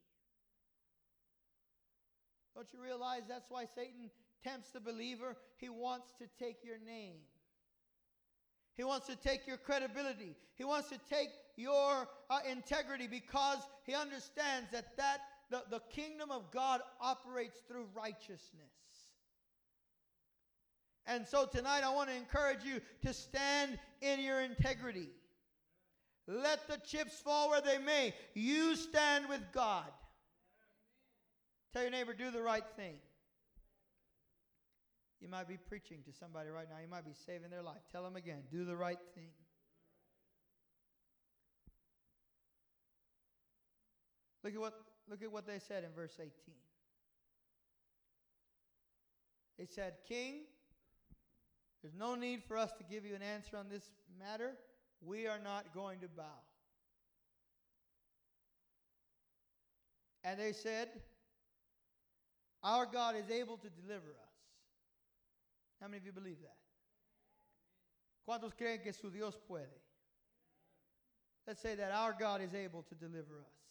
Don't 2.55 2.73
you 2.73 2.81
realize 2.81 3.29
that's 3.29 3.51
why 3.51 3.65
Satan 3.75 4.09
tempts 4.43 4.71
the 4.71 4.79
believer? 4.79 5.37
He 5.57 5.69
wants 5.69 6.13
to 6.17 6.25
take 6.43 6.63
your 6.63 6.79
name. 6.83 7.17
He 8.75 8.83
wants 8.83 9.05
to 9.05 9.15
take 9.15 9.45
your 9.45 9.57
credibility. 9.57 10.35
He 10.55 10.63
wants 10.63 10.89
to 10.89 10.97
take 11.07 11.29
your 11.57 12.07
uh, 12.29 12.39
integrity 12.49 13.07
because 13.07 13.59
he 13.83 13.93
understands 13.93 14.69
that, 14.71 14.97
that 14.97 15.19
the, 15.49 15.63
the 15.69 15.81
kingdom 15.89 16.31
of 16.31 16.51
God 16.51 16.81
operates 16.99 17.59
through 17.67 17.85
righteousness. 17.95 18.71
And 21.07 21.27
so 21.27 21.45
tonight 21.45 21.83
I 21.83 21.93
want 21.93 22.09
to 22.09 22.15
encourage 22.15 22.63
you 22.63 22.81
to 23.03 23.13
stand 23.13 23.77
in 24.01 24.19
your 24.21 24.41
integrity. 24.41 25.09
Let 26.27 26.67
the 26.67 26.77
chips 26.77 27.19
fall 27.19 27.51
where 27.51 27.61
they 27.61 27.77
may. 27.77 28.13
You 28.33 28.75
stand 28.75 29.29
with 29.29 29.41
God. 29.53 29.85
Tell 31.73 31.83
your 31.83 31.91
neighbor, 31.91 32.13
do 32.13 32.31
the 32.31 32.41
right 32.41 32.63
thing. 32.75 32.95
You 35.21 35.29
might 35.29 35.47
be 35.47 35.57
preaching 35.57 35.99
to 36.05 36.13
somebody 36.13 36.49
right 36.49 36.67
now. 36.69 36.77
You 36.81 36.89
might 36.89 37.05
be 37.05 37.13
saving 37.25 37.51
their 37.51 37.61
life. 37.61 37.81
Tell 37.91 38.03
them 38.03 38.15
again, 38.15 38.41
do 38.51 38.65
the 38.65 38.75
right 38.75 38.99
thing. 39.13 39.29
Look 44.45 44.53
at 44.53 44.61
what 44.61 44.79
look 45.09 45.23
at 45.23 45.31
what 45.31 45.47
they 45.47 45.57
said 45.57 45.83
in 45.83 45.91
verse 45.95 46.13
18. 46.19 46.29
They 49.57 49.65
said, 49.65 49.95
"King, 50.07 50.45
there's 51.81 51.95
no 51.95 52.13
need 52.13 52.43
for 52.43 52.55
us 52.55 52.71
to 52.73 52.83
give 52.83 53.05
you 53.05 53.15
an 53.15 53.23
answer 53.23 53.57
on 53.57 53.69
this 53.69 53.89
matter. 54.19 54.55
We 55.01 55.25
are 55.25 55.39
not 55.39 55.73
going 55.73 55.99
to 56.01 56.07
bow." 56.07 56.43
And 60.23 60.39
they 60.39 60.53
said, 60.53 60.89
"Our 62.61 62.85
God 62.85 63.15
is 63.15 63.31
able 63.31 63.57
to 63.57 63.69
deliver 63.71 64.11
us." 64.11 64.35
How 65.81 65.87
many 65.87 65.97
of 65.97 66.05
you 66.05 66.11
believe 66.11 66.39
that? 66.43 66.57
¿Cuántos 68.27 68.55
creen 68.55 68.83
que 68.83 68.93
su 68.93 69.09
Dios 69.09 69.39
puede? 69.49 69.81
Let's 71.47 71.61
say 71.61 71.73
that 71.73 71.91
our 71.91 72.13
God 72.13 72.41
is 72.41 72.53
able 72.53 72.83
to 72.83 72.93
deliver 72.93 73.39
us. 73.39 73.64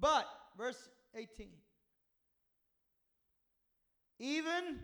But, 0.00 0.26
verse 0.56 0.88
18, 1.14 1.48
even 4.18 4.80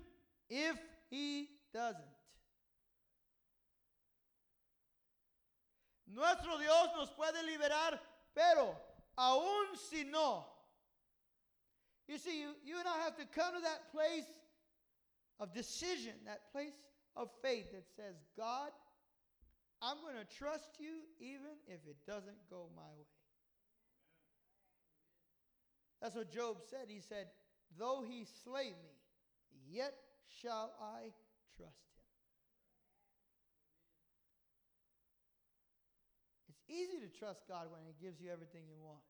if 0.51 0.77
he 1.11 1.49
doesn't, 1.73 2.05
nuestro 6.13 6.59
Dios 6.59 6.89
nos 6.97 7.11
puede 7.11 7.43
liberar, 7.45 7.99
pero 8.35 8.77
aún 9.19 9.77
si 9.91 10.05
no, 10.05 10.45
you 12.09 12.19
see, 12.19 12.41
you, 12.41 12.51
you 12.65 12.79
and 12.79 12.87
I 12.87 12.99
have 12.99 13.17
to 13.17 13.25
come 13.35 13.55
to 13.55 13.61
that 13.63 13.91
place 13.93 14.27
of 15.41 15.53
decision, 15.53 16.13
that 16.27 16.53
place 16.53 16.75
of 17.17 17.29
faith 17.43 17.73
that 17.73 17.85
says, 17.97 18.15
God, 18.37 18.71
I'm 19.83 19.97
going 20.03 20.15
to 20.15 20.37
trust 20.37 20.77
you 20.79 21.01
even 21.21 21.57
if 21.67 21.81
it 21.89 21.97
doesn't 22.07 22.49
go 22.49 22.69
my 22.77 22.83
way. 22.99 23.16
That's 26.01 26.15
what 26.15 26.31
Job 26.31 26.59
said. 26.71 26.89
He 26.89 27.01
said, 27.01 27.29
Though 27.79 28.05
he 28.07 28.27
slay 28.45 28.71
me, 28.71 28.95
yet 29.69 29.95
shall 30.41 30.73
I 30.81 31.13
trust 31.57 31.89
him. 31.93 32.07
It's 36.49 36.63
easy 36.69 37.01
to 37.01 37.19
trust 37.19 37.49
God 37.49 37.69
when 37.71 37.81
he 37.85 37.95
gives 38.01 38.21
you 38.21 38.31
everything 38.31 38.63
you 38.69 38.79
want. 38.81 39.03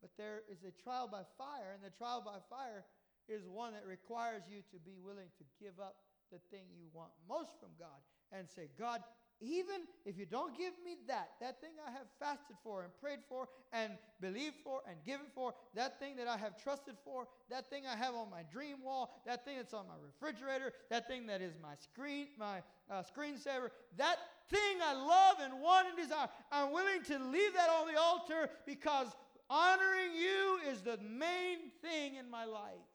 But 0.00 0.10
there 0.18 0.42
is 0.50 0.64
a 0.66 0.74
trial 0.82 1.06
by 1.06 1.22
fire, 1.38 1.74
and 1.74 1.82
the 1.82 1.94
trial 1.94 2.22
by 2.24 2.42
fire 2.50 2.84
is 3.28 3.46
one 3.46 3.72
that 3.72 3.86
requires 3.86 4.42
you 4.50 4.58
to 4.74 4.78
be 4.82 4.98
willing 4.98 5.30
to 5.38 5.44
give 5.62 5.78
up 5.78 5.94
the 6.32 6.42
thing 6.50 6.66
you 6.74 6.90
want 6.92 7.12
most 7.28 7.54
from 7.60 7.70
God 7.78 8.02
and 8.32 8.48
say, 8.48 8.66
God, 8.78 9.02
even 9.42 9.82
if 10.06 10.16
you 10.16 10.24
don't 10.24 10.56
give 10.56 10.72
me 10.84 10.96
that, 11.08 11.32
that 11.40 11.60
thing 11.60 11.72
I 11.84 11.90
have 11.90 12.06
fasted 12.20 12.56
for 12.62 12.84
and 12.84 12.92
prayed 13.00 13.18
for 13.28 13.48
and 13.72 13.94
believed 14.20 14.54
for 14.62 14.80
and 14.88 14.96
given 15.04 15.26
for, 15.34 15.52
that 15.74 15.98
thing 15.98 16.16
that 16.16 16.28
I 16.28 16.36
have 16.36 16.62
trusted 16.62 16.94
for, 17.04 17.26
that 17.50 17.68
thing 17.68 17.82
I 17.86 17.96
have 17.96 18.14
on 18.14 18.30
my 18.30 18.44
dream 18.52 18.76
wall, 18.84 19.20
that 19.26 19.44
thing 19.44 19.56
that's 19.56 19.74
on 19.74 19.86
my 19.88 19.94
refrigerator, 20.00 20.72
that 20.90 21.08
thing 21.08 21.26
that 21.26 21.42
is 21.42 21.54
my 21.60 21.74
screen, 21.74 22.28
my 22.38 22.62
uh, 22.88 23.02
screensaver, 23.02 23.70
that 23.96 24.16
thing 24.48 24.78
I 24.80 24.94
love 24.94 25.36
and 25.42 25.60
want 25.60 25.88
and 25.88 25.96
desire, 25.96 26.28
I'm 26.52 26.72
willing 26.72 27.02
to 27.08 27.18
leave 27.18 27.52
that 27.54 27.68
on 27.68 27.92
the 27.92 28.00
altar 28.00 28.48
because 28.64 29.08
honoring 29.50 30.14
you 30.14 30.70
is 30.70 30.82
the 30.82 30.98
main 30.98 31.58
thing 31.82 32.14
in 32.14 32.30
my 32.30 32.44
life. 32.44 32.86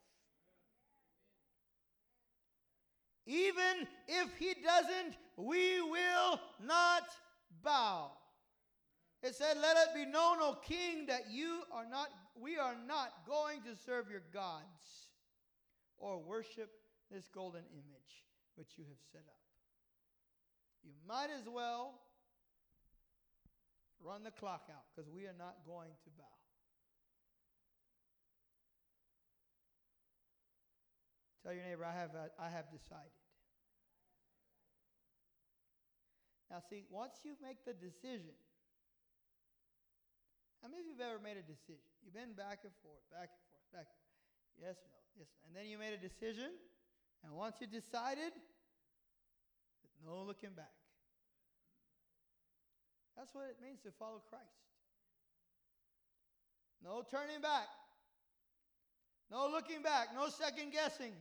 Even 3.25 3.85
if 4.07 4.29
he 4.39 4.53
doesn't 4.63 5.17
we 5.37 5.79
will 5.81 6.39
not 6.65 7.03
bow. 7.63 8.11
It 9.21 9.35
said, 9.35 9.57
Let 9.61 9.77
it 9.77 9.95
be 9.95 10.05
known, 10.05 10.37
O 10.41 10.57
king, 10.67 11.05
that 11.07 11.31
you 11.31 11.61
are 11.71 11.85
not, 11.89 12.09
we 12.39 12.57
are 12.57 12.75
not 12.87 13.25
going 13.27 13.61
to 13.61 13.75
serve 13.85 14.09
your 14.09 14.23
gods 14.33 15.09
or 15.97 16.19
worship 16.19 16.71
this 17.11 17.27
golden 17.33 17.63
image 17.71 18.25
which 18.55 18.69
you 18.77 18.83
have 18.89 18.97
set 19.11 19.21
up. 19.27 19.37
You 20.83 20.91
might 21.07 21.29
as 21.35 21.47
well 21.47 21.99
run 24.03 24.23
the 24.23 24.31
clock 24.31 24.69
out 24.71 24.83
because 24.95 25.09
we 25.09 25.25
are 25.25 25.35
not 25.37 25.57
going 25.65 25.91
to 26.03 26.09
bow. 26.17 26.23
Tell 31.43 31.53
your 31.53 31.63
neighbor, 31.63 31.85
I 31.85 31.93
have, 31.93 32.11
I 32.39 32.49
have 32.49 32.65
decided. 32.71 33.26
Now, 36.49 36.63
see, 36.63 36.87
once 36.89 37.19
you 37.23 37.35
make 37.43 37.63
the 37.67 37.75
decision, 37.75 38.35
how 40.63 40.71
many 40.71 40.81
of 40.81 40.87
you 40.87 40.95
have 40.95 41.15
ever 41.15 41.21
made 41.21 41.35
a 41.35 41.45
decision? 41.45 41.91
You've 42.03 42.15
been 42.15 42.33
back 42.33 42.63
and 42.63 42.73
forth, 42.81 43.03
back 43.11 43.29
and 43.29 43.43
forth, 43.51 43.67
back 43.75 43.87
and 43.87 43.99
forth. 43.99 44.17
Yes, 44.57 44.77
no, 44.87 44.95
yes. 45.19 45.27
No. 45.27 45.47
And 45.47 45.51
then 45.53 45.67
you 45.67 45.77
made 45.77 45.93
a 45.93 46.01
decision, 46.01 46.55
and 47.23 47.35
once 47.35 47.59
you 47.59 47.67
decided, 47.67 48.31
no 50.05 50.23
looking 50.23 50.55
back. 50.55 50.71
That's 53.17 53.33
what 53.33 53.45
it 53.49 53.57
means 53.61 53.81
to 53.83 53.91
follow 53.99 54.21
Christ. 54.29 54.45
No 56.83 57.03
turning 57.09 57.41
back. 57.41 57.67
No 59.29 59.49
looking 59.51 59.81
back. 59.81 60.09
No 60.15 60.29
second 60.29 60.71
guessing. 60.71 61.11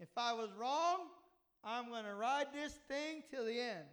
If 0.00 0.08
I 0.16 0.32
was 0.34 0.50
wrong, 0.58 1.08
I'm 1.64 1.88
going 1.88 2.04
to 2.04 2.14
ride 2.14 2.46
this 2.52 2.72
thing 2.88 3.22
till 3.30 3.46
the 3.46 3.58
end. 3.58 3.86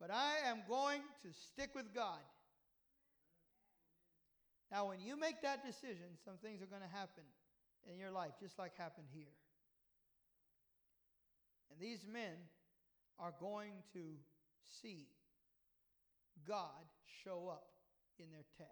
But 0.00 0.10
I 0.10 0.48
am 0.48 0.62
going 0.66 1.02
to 1.22 1.28
stick 1.32 1.70
with 1.74 1.94
God. 1.94 2.24
Now, 4.72 4.88
when 4.88 5.00
you 5.00 5.18
make 5.18 5.42
that 5.42 5.64
decision, 5.64 6.16
some 6.24 6.36
things 6.42 6.62
are 6.62 6.66
going 6.66 6.82
to 6.82 6.96
happen 6.96 7.24
in 7.90 7.98
your 7.98 8.10
life, 8.10 8.30
just 8.40 8.58
like 8.58 8.76
happened 8.76 9.08
here. 9.12 9.34
And 11.70 11.78
these 11.80 12.06
men 12.10 12.36
are 13.18 13.34
going 13.38 13.72
to 13.92 14.00
see 14.80 15.08
God 16.46 16.86
show 17.24 17.48
up 17.48 17.66
in 18.18 18.26
their 18.30 18.44
test. 18.56 18.70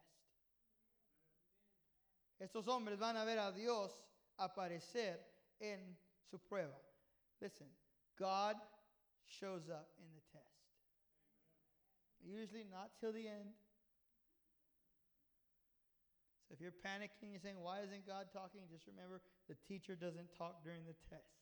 Estos 2.41 2.67
hombres 2.67 2.99
van 2.99 3.17
a 3.17 3.25
ver 3.25 3.39
a 3.39 3.53
Dios 3.53 3.91
aparecer 4.39 5.17
en 5.61 5.97
su 6.31 6.39
prueba. 6.39 6.79
Listen, 7.41 7.67
God 8.19 8.55
shows 9.27 9.69
up 9.69 9.89
in 9.99 10.07
the 10.15 10.23
test. 10.33 10.58
Usually 12.25 12.67
not 12.67 12.91
till 13.01 13.13
the 13.13 13.27
end. 13.27 13.55
So 16.47 16.57
if 16.57 16.61
you're 16.61 16.75
panicking, 16.75 17.33
you're 17.33 17.43
saying, 17.43 17.61
Why 17.61 17.81
isn't 17.85 18.07
God 18.07 18.33
talking? 18.33 18.65
Just 18.71 18.87
remember 18.89 19.21
the 19.49 19.57
teacher 19.67 19.95
doesn't 19.95 20.35
talk 20.37 20.65
during 20.65 20.85
the 20.85 20.97
test. 21.09 21.39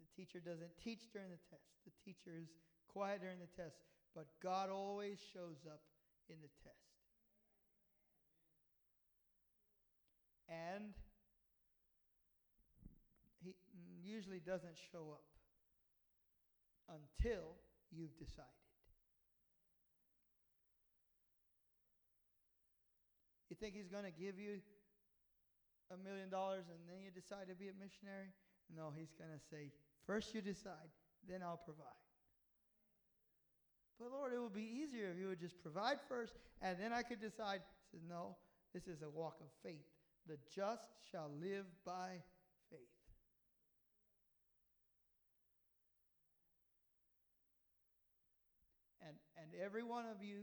The 0.00 0.08
teacher 0.14 0.40
doesn't 0.40 0.72
teach 0.82 1.12
during 1.12 1.28
the 1.28 1.42
test. 1.50 1.66
The 1.84 1.92
teacher 2.04 2.36
is 2.36 2.48
quiet 2.88 3.20
during 3.20 3.40
the 3.40 3.50
test. 3.56 3.76
But 4.14 4.28
God 4.42 4.70
always 4.70 5.18
shows 5.32 5.64
up 5.68 5.80
in 6.28 6.36
the 6.40 6.52
test. 6.64 6.96
and 10.48 10.94
he 13.42 13.54
usually 14.02 14.40
doesn't 14.40 14.76
show 14.92 15.12
up 15.12 15.24
until 16.88 17.56
you've 17.92 18.16
decided. 18.18 18.50
You 23.50 23.56
think 23.56 23.74
he's 23.74 23.88
going 23.88 24.04
to 24.04 24.10
give 24.10 24.38
you 24.38 24.58
a 25.88 25.96
million 25.96 26.28
dollars 26.28 26.64
and 26.68 26.78
then 26.88 27.00
you 27.00 27.10
decide 27.10 27.48
to 27.48 27.54
be 27.54 27.68
a 27.68 27.76
missionary? 27.78 28.34
No, 28.74 28.92
he's 28.96 29.14
going 29.16 29.30
to 29.30 29.42
say, 29.50 29.70
first 30.06 30.34
you 30.34 30.42
decide, 30.42 30.90
then 31.28 31.42
I'll 31.42 31.62
provide. 31.64 32.02
But 33.98 34.12
Lord, 34.12 34.32
it 34.34 34.42
would 34.42 34.54
be 34.54 34.68
easier 34.82 35.10
if 35.10 35.18
you 35.18 35.28
would 35.28 35.40
just 35.40 35.62
provide 35.62 35.98
first 36.08 36.34
and 36.60 36.76
then 36.78 36.92
I 36.92 37.02
could 37.02 37.20
decide. 37.20 37.60
He 37.92 37.98
says, 37.98 38.04
no, 38.08 38.36
this 38.74 38.88
is 38.88 39.00
a 39.00 39.08
walk 39.08 39.38
of 39.40 39.48
faith. 39.62 39.86
The 40.26 40.36
just 40.54 40.84
shall 41.10 41.30
live 41.40 41.64
by 41.84 42.20
faith. 42.68 42.96
And, 49.52 49.62
every 49.62 49.82
one 49.82 50.04
of 50.06 50.22
you, 50.22 50.42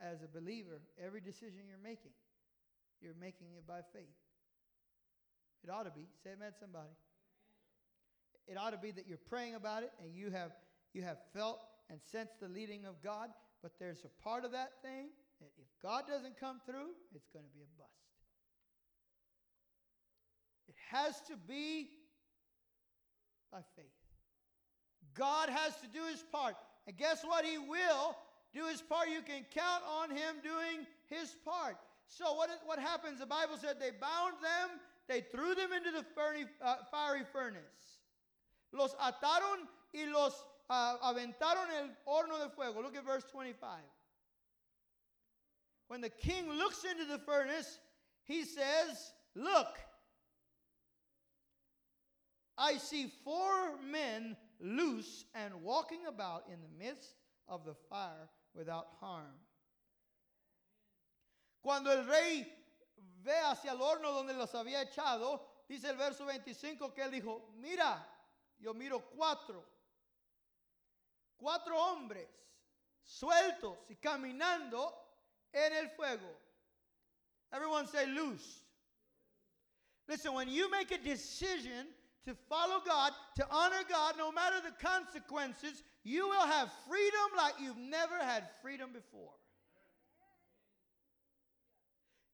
as 0.00 0.22
a 0.22 0.28
believer, 0.28 0.80
every 1.02 1.20
decision 1.20 1.60
you're 1.68 1.82
making, 1.82 2.12
you're 3.00 3.18
making 3.20 3.48
it 3.56 3.66
by 3.66 3.80
faith. 3.92 4.16
It 5.64 5.70
ought 5.70 5.84
to 5.84 5.90
be. 5.90 6.06
Say 6.24 6.30
amen, 6.36 6.52
somebody. 6.58 6.90
It 8.46 8.56
ought 8.56 8.70
to 8.70 8.78
be 8.78 8.90
that 8.92 9.06
you're 9.06 9.18
praying 9.28 9.54
about 9.54 9.82
it 9.82 9.92
and 10.02 10.14
you 10.14 10.30
have 10.30 10.52
you 10.92 11.02
have 11.02 11.18
felt 11.32 11.60
and 11.88 12.00
sensed 12.10 12.40
the 12.40 12.48
leading 12.48 12.84
of 12.84 13.00
God, 13.02 13.30
but 13.62 13.72
there's 13.78 14.04
a 14.04 14.22
part 14.24 14.44
of 14.44 14.52
that 14.52 14.72
thing 14.82 15.08
that 15.40 15.50
if 15.56 15.68
God 15.82 16.04
doesn't 16.08 16.38
come 16.38 16.60
through, 16.66 16.90
it's 17.14 17.28
going 17.32 17.44
to 17.44 17.50
be 17.52 17.60
a 17.60 17.70
bust 17.78 17.90
It 20.68 20.74
has 20.90 21.20
to 21.28 21.36
be 21.36 21.90
by 23.52 23.60
faith. 23.76 23.86
God 25.14 25.48
has 25.48 25.76
to 25.76 25.86
do 25.86 26.04
his 26.10 26.24
part. 26.32 26.56
And 26.86 26.96
guess 26.96 27.22
what? 27.24 27.44
He 27.44 27.58
will 27.58 28.16
do 28.54 28.66
his 28.66 28.82
part. 28.82 29.08
You 29.08 29.22
can 29.22 29.44
count 29.54 29.82
on 30.00 30.10
him 30.10 30.36
doing 30.42 30.86
his 31.08 31.34
part. 31.44 31.76
So, 32.06 32.34
what, 32.34 32.50
what 32.66 32.78
happens? 32.78 33.20
The 33.20 33.26
Bible 33.26 33.56
said 33.56 33.76
they 33.78 33.90
bound 33.90 34.34
them, 34.42 34.80
they 35.06 35.20
threw 35.20 35.54
them 35.54 35.72
into 35.72 35.92
the 35.92 36.04
uh, 36.64 36.76
fiery 36.90 37.22
furnace. 37.32 38.00
Los 38.72 38.94
ataron 38.94 39.66
y 39.94 40.10
los 40.12 40.44
uh, 40.68 40.96
aventaron 41.04 41.68
el 41.78 41.90
horno 42.06 42.42
de 42.42 42.50
fuego. 42.54 42.82
Look 42.82 42.96
at 42.96 43.04
verse 43.04 43.24
25. 43.30 43.78
When 45.88 46.00
the 46.00 46.08
king 46.08 46.48
looks 46.52 46.84
into 46.84 47.04
the 47.04 47.18
furnace, 47.18 47.78
he 48.24 48.44
says, 48.44 49.12
Look, 49.34 49.78
I 52.56 52.76
see 52.76 53.10
four 53.24 53.76
men 53.90 54.36
loose 54.60 55.24
and 55.34 55.54
walking 55.62 56.06
about 56.06 56.44
in 56.48 56.60
the 56.60 56.84
midst 56.84 57.14
of 57.48 57.64
the 57.64 57.74
fire 57.88 58.28
without 58.54 58.88
harm. 59.00 59.34
Cuando 61.62 61.90
el 61.90 62.04
rey 62.04 62.46
ve 63.22 63.32
hacia 63.44 63.72
el 63.72 63.78
horno 63.78 64.12
donde 64.12 64.34
los 64.34 64.52
había 64.54 64.82
echado, 64.82 65.40
dice 65.68 65.84
el 65.84 65.96
verso 65.96 66.24
25 66.24 66.94
que 66.94 67.02
él 67.02 67.10
dijo, 67.10 67.52
mira, 67.60 68.06
yo 68.58 68.72
miro 68.74 69.00
cuatro, 69.16 69.64
cuatro 71.36 71.76
hombres 71.76 72.28
sueltos 73.02 73.78
y 73.88 73.96
caminando 73.96 74.92
en 75.52 75.72
el 75.72 75.88
fuego. 75.90 76.28
Everyone 77.52 77.86
say 77.86 78.06
loose. 78.06 78.62
Listen, 80.06 80.34
when 80.34 80.48
you 80.48 80.70
make 80.70 80.90
a 80.92 80.98
decision 80.98 81.86
to 82.26 82.34
follow 82.48 82.80
God, 82.86 83.12
to 83.36 83.46
honor 83.50 83.82
God, 83.88 84.14
no 84.18 84.30
matter 84.30 84.56
the 84.62 84.86
consequences, 84.86 85.82
you 86.04 86.28
will 86.28 86.46
have 86.46 86.70
freedom 86.88 87.36
like 87.36 87.54
you've 87.60 87.78
never 87.78 88.18
had 88.18 88.44
freedom 88.62 88.90
before. 88.92 89.32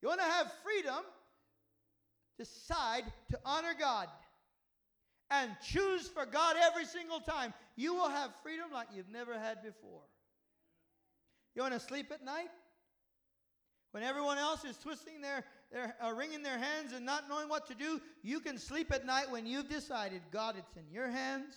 You 0.02 0.08
want 0.08 0.20
to 0.20 0.26
have 0.26 0.52
freedom? 0.62 1.02
Decide 2.38 3.04
to 3.30 3.38
honor 3.44 3.74
God 3.78 4.08
and 5.30 5.50
choose 5.62 6.08
for 6.08 6.26
God 6.26 6.56
every 6.62 6.84
single 6.84 7.20
time. 7.20 7.54
You 7.76 7.94
will 7.94 8.08
have 8.08 8.30
freedom 8.42 8.66
like 8.72 8.88
you've 8.94 9.08
never 9.10 9.38
had 9.38 9.62
before. 9.62 10.02
You 11.54 11.62
want 11.62 11.74
to 11.74 11.80
sleep 11.80 12.12
at 12.12 12.24
night? 12.24 12.48
When 13.92 14.02
everyone 14.02 14.36
else 14.36 14.64
is 14.64 14.76
twisting 14.76 15.22
their 15.22 15.44
they're 15.72 15.94
uh, 16.04 16.12
wringing 16.12 16.42
their 16.42 16.58
hands 16.58 16.92
and 16.94 17.04
not 17.04 17.28
knowing 17.28 17.48
what 17.48 17.66
to 17.68 17.74
do, 17.74 18.00
you 18.22 18.40
can 18.40 18.58
sleep 18.58 18.92
at 18.92 19.04
night 19.06 19.30
when 19.30 19.46
you've 19.46 19.68
decided, 19.68 20.22
God, 20.30 20.56
it's 20.58 20.76
in 20.76 20.90
your 20.92 21.08
hands. 21.08 21.54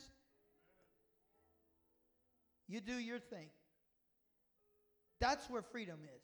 You 2.67 2.81
do 2.81 2.93
your 2.93 3.19
thing. 3.19 3.49
That's 5.19 5.49
where 5.49 5.61
freedom 5.61 5.99
is. 6.03 6.21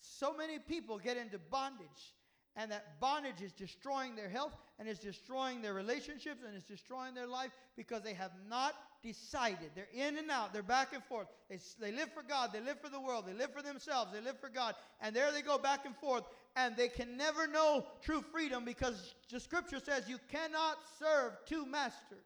So 0.00 0.34
many 0.36 0.58
people 0.58 0.98
get 0.98 1.16
into 1.16 1.38
bondage 1.38 2.14
And 2.56 2.70
that 2.72 2.98
bondage 3.00 3.42
is 3.42 3.52
destroying 3.52 4.16
their 4.16 4.30
health 4.30 4.56
and 4.78 4.88
it's 4.88 4.98
destroying 4.98 5.60
their 5.60 5.74
relationships 5.74 6.42
and 6.46 6.56
it's 6.56 6.66
destroying 6.66 7.14
their 7.14 7.26
life 7.26 7.50
because 7.76 8.02
they 8.02 8.14
have 8.14 8.32
not 8.48 8.74
decided. 9.02 9.70
They're 9.74 9.88
in 9.92 10.16
and 10.18 10.30
out, 10.30 10.52
they're 10.52 10.62
back 10.62 10.92
and 10.92 11.02
forth. 11.04 11.26
They, 11.48 11.58
they 11.80 11.92
live 11.92 12.12
for 12.12 12.22
God, 12.22 12.50
they 12.52 12.60
live 12.60 12.80
for 12.80 12.88
the 12.88 13.00
world, 13.00 13.24
they 13.26 13.34
live 13.34 13.52
for 13.52 13.62
themselves, 13.62 14.12
they 14.12 14.20
live 14.20 14.38
for 14.40 14.48
God. 14.48 14.74
And 15.00 15.14
there 15.14 15.30
they 15.32 15.42
go 15.42 15.58
back 15.58 15.84
and 15.84 15.96
forth. 15.96 16.24
And 16.56 16.76
they 16.76 16.88
can 16.88 17.16
never 17.16 17.46
know 17.46 17.84
true 18.02 18.22
freedom 18.32 18.64
because 18.64 19.14
the 19.30 19.40
scripture 19.40 19.78
says 19.78 20.08
you 20.08 20.18
cannot 20.30 20.78
serve 20.98 21.32
two 21.46 21.66
masters. 21.66 22.24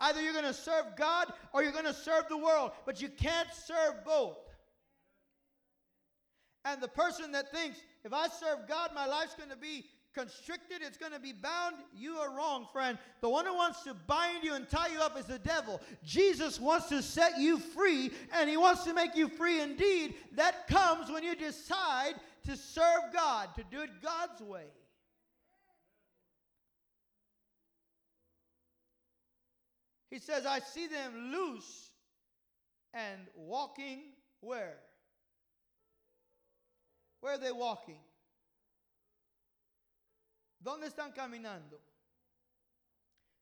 Either 0.00 0.22
you're 0.22 0.32
going 0.32 0.44
to 0.46 0.54
serve 0.54 0.96
God 0.96 1.30
or 1.52 1.62
you're 1.62 1.72
going 1.72 1.84
to 1.84 1.92
serve 1.92 2.24
the 2.30 2.38
world, 2.38 2.70
but 2.86 3.02
you 3.02 3.10
can't 3.10 3.48
serve 3.66 4.04
both. 4.04 4.38
And 6.64 6.80
the 6.80 6.88
person 6.88 7.32
that 7.32 7.52
thinks, 7.52 7.78
if 8.04 8.12
I 8.12 8.28
serve 8.28 8.60
God, 8.68 8.90
my 8.94 9.06
life's 9.06 9.34
going 9.34 9.50
to 9.50 9.56
be 9.56 9.84
constricted, 10.14 10.78
it's 10.82 10.96
going 10.98 11.12
to 11.12 11.20
be 11.20 11.32
bound, 11.32 11.76
you 11.96 12.16
are 12.16 12.36
wrong, 12.36 12.66
friend. 12.72 12.98
The 13.20 13.28
one 13.28 13.46
who 13.46 13.54
wants 13.54 13.82
to 13.84 13.94
bind 13.94 14.42
you 14.42 14.54
and 14.54 14.68
tie 14.68 14.88
you 14.88 15.00
up 15.00 15.18
is 15.18 15.26
the 15.26 15.38
devil. 15.38 15.80
Jesus 16.04 16.58
wants 16.58 16.88
to 16.88 17.02
set 17.02 17.38
you 17.38 17.58
free, 17.58 18.10
and 18.32 18.48
he 18.50 18.56
wants 18.56 18.84
to 18.84 18.94
make 18.94 19.14
you 19.14 19.28
free 19.28 19.60
indeed. 19.60 20.14
That 20.34 20.66
comes 20.66 21.10
when 21.10 21.22
you 21.22 21.34
decide 21.34 22.14
to 22.46 22.56
serve 22.56 23.12
God, 23.12 23.48
to 23.56 23.64
do 23.70 23.80
it 23.82 23.90
God's 24.02 24.40
way. 24.42 24.64
He 30.10 30.18
says, 30.18 30.44
I 30.44 30.58
see 30.58 30.88
them 30.88 31.32
loose 31.32 31.90
and 32.92 33.20
walking 33.36 34.00
where? 34.40 34.78
Where 37.20 37.34
are 37.34 37.38
they 37.38 37.52
walking? 37.52 38.00
¿Dónde 40.62 40.86
están 40.86 41.14
caminando? 41.14 41.78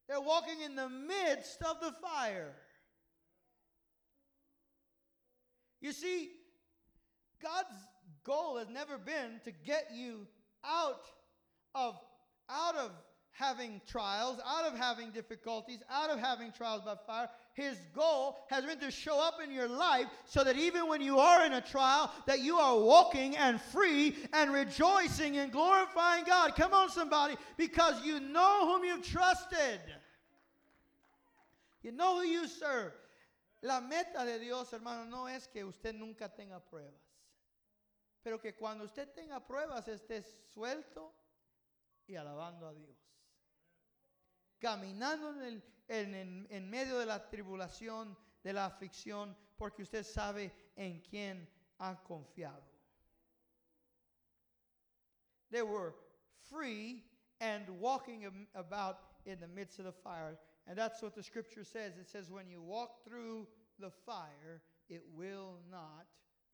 They're 0.06 0.20
walking 0.20 0.60
in 0.62 0.74
the 0.74 0.88
midst 0.88 1.62
of 1.62 1.80
the 1.80 1.92
fire. 2.00 2.54
You 5.80 5.92
see, 5.92 6.30
God's 7.42 7.74
goal 8.24 8.56
has 8.58 8.68
never 8.68 8.98
been 8.98 9.40
to 9.44 9.52
get 9.52 9.90
you 9.92 10.26
out 10.64 11.04
of 11.74 11.94
out 12.50 12.76
of 12.76 12.90
having 13.32 13.80
trials, 13.86 14.40
out 14.44 14.64
of 14.64 14.76
having 14.78 15.10
difficulties, 15.10 15.80
out 15.90 16.10
of 16.10 16.18
having 16.18 16.50
trials 16.52 16.82
by 16.82 16.94
fire. 17.06 17.28
His 17.59 17.76
goal 17.92 18.36
has 18.50 18.64
been 18.64 18.78
to 18.78 18.90
show 18.92 19.18
up 19.18 19.40
in 19.42 19.50
your 19.50 19.66
life 19.66 20.06
so 20.26 20.44
that 20.44 20.56
even 20.56 20.86
when 20.86 21.00
you 21.00 21.18
are 21.18 21.44
in 21.44 21.54
a 21.54 21.61
trial, 21.61 22.09
that 22.26 22.38
you 22.38 22.56
are 22.56 22.78
walking 22.78 23.36
and 23.36 23.61
free 23.61 24.14
and 24.32 24.52
rejoicing 24.52 25.38
and 25.38 25.50
glorifying 25.50 26.24
God. 26.24 26.54
Come 26.54 26.72
on, 26.72 26.88
somebody, 26.88 27.34
because 27.56 28.04
you 28.04 28.20
know 28.20 28.68
whom 28.68 28.84
you've 28.84 29.04
trusted. 29.04 29.80
You 31.82 31.90
know 31.90 32.20
who 32.20 32.28
you 32.28 32.46
serve. 32.46 32.92
La 33.64 33.80
meta 33.80 34.24
de 34.24 34.38
Dios, 34.38 34.72
hermano, 34.72 35.04
no 35.11 35.26
es 35.26 35.48
que 35.52 35.64
usted 35.64 35.96
nunca 35.96 36.28
tenga 36.28 36.61
pruebas, 36.61 37.02
pero 38.22 38.38
que 38.38 38.52
cuando 38.52 38.84
usted 38.84 39.09
tenga 39.16 39.40
pruebas 39.40 39.88
esté 39.88 40.22
suelto 40.54 41.11
y 42.06 42.14
alabando 42.14 42.68
a 42.68 42.72
Dios 42.72 42.96
caminando 44.61 45.30
en, 45.30 45.42
el, 45.42 45.62
en, 45.89 46.14
en, 46.14 46.47
en 46.51 46.70
medio 46.70 46.99
de 46.99 47.07
la 47.07 47.28
tribulación, 47.28 48.16
de 48.43 48.53
la 48.53 48.66
aflicción, 48.66 49.36
porque 49.57 49.82
usted 49.82 50.05
sabe 50.05 50.53
en 50.76 51.01
quién 51.01 51.49
ha 51.78 51.97
confiado. 52.05 52.62
They 55.51 55.62
were 55.62 55.95
free 56.51 57.05
and 57.41 57.68
walking 57.80 58.47
about 58.55 58.99
in 59.24 59.41
the 59.41 59.49
midst 59.49 59.78
of 59.78 59.86
the 59.86 59.93
fire. 59.93 60.39
And 60.66 60.76
that's 60.76 61.03
what 61.03 61.14
the 61.14 61.22
scripture 61.22 61.64
says. 61.64 61.97
It 61.99 62.09
says, 62.09 62.30
when 62.30 62.49
you 62.49 62.61
walk 62.61 63.05
through 63.05 63.47
the 63.78 63.91
fire, 63.91 64.61
it 64.89 65.03
will 65.16 65.59
not 65.70 66.07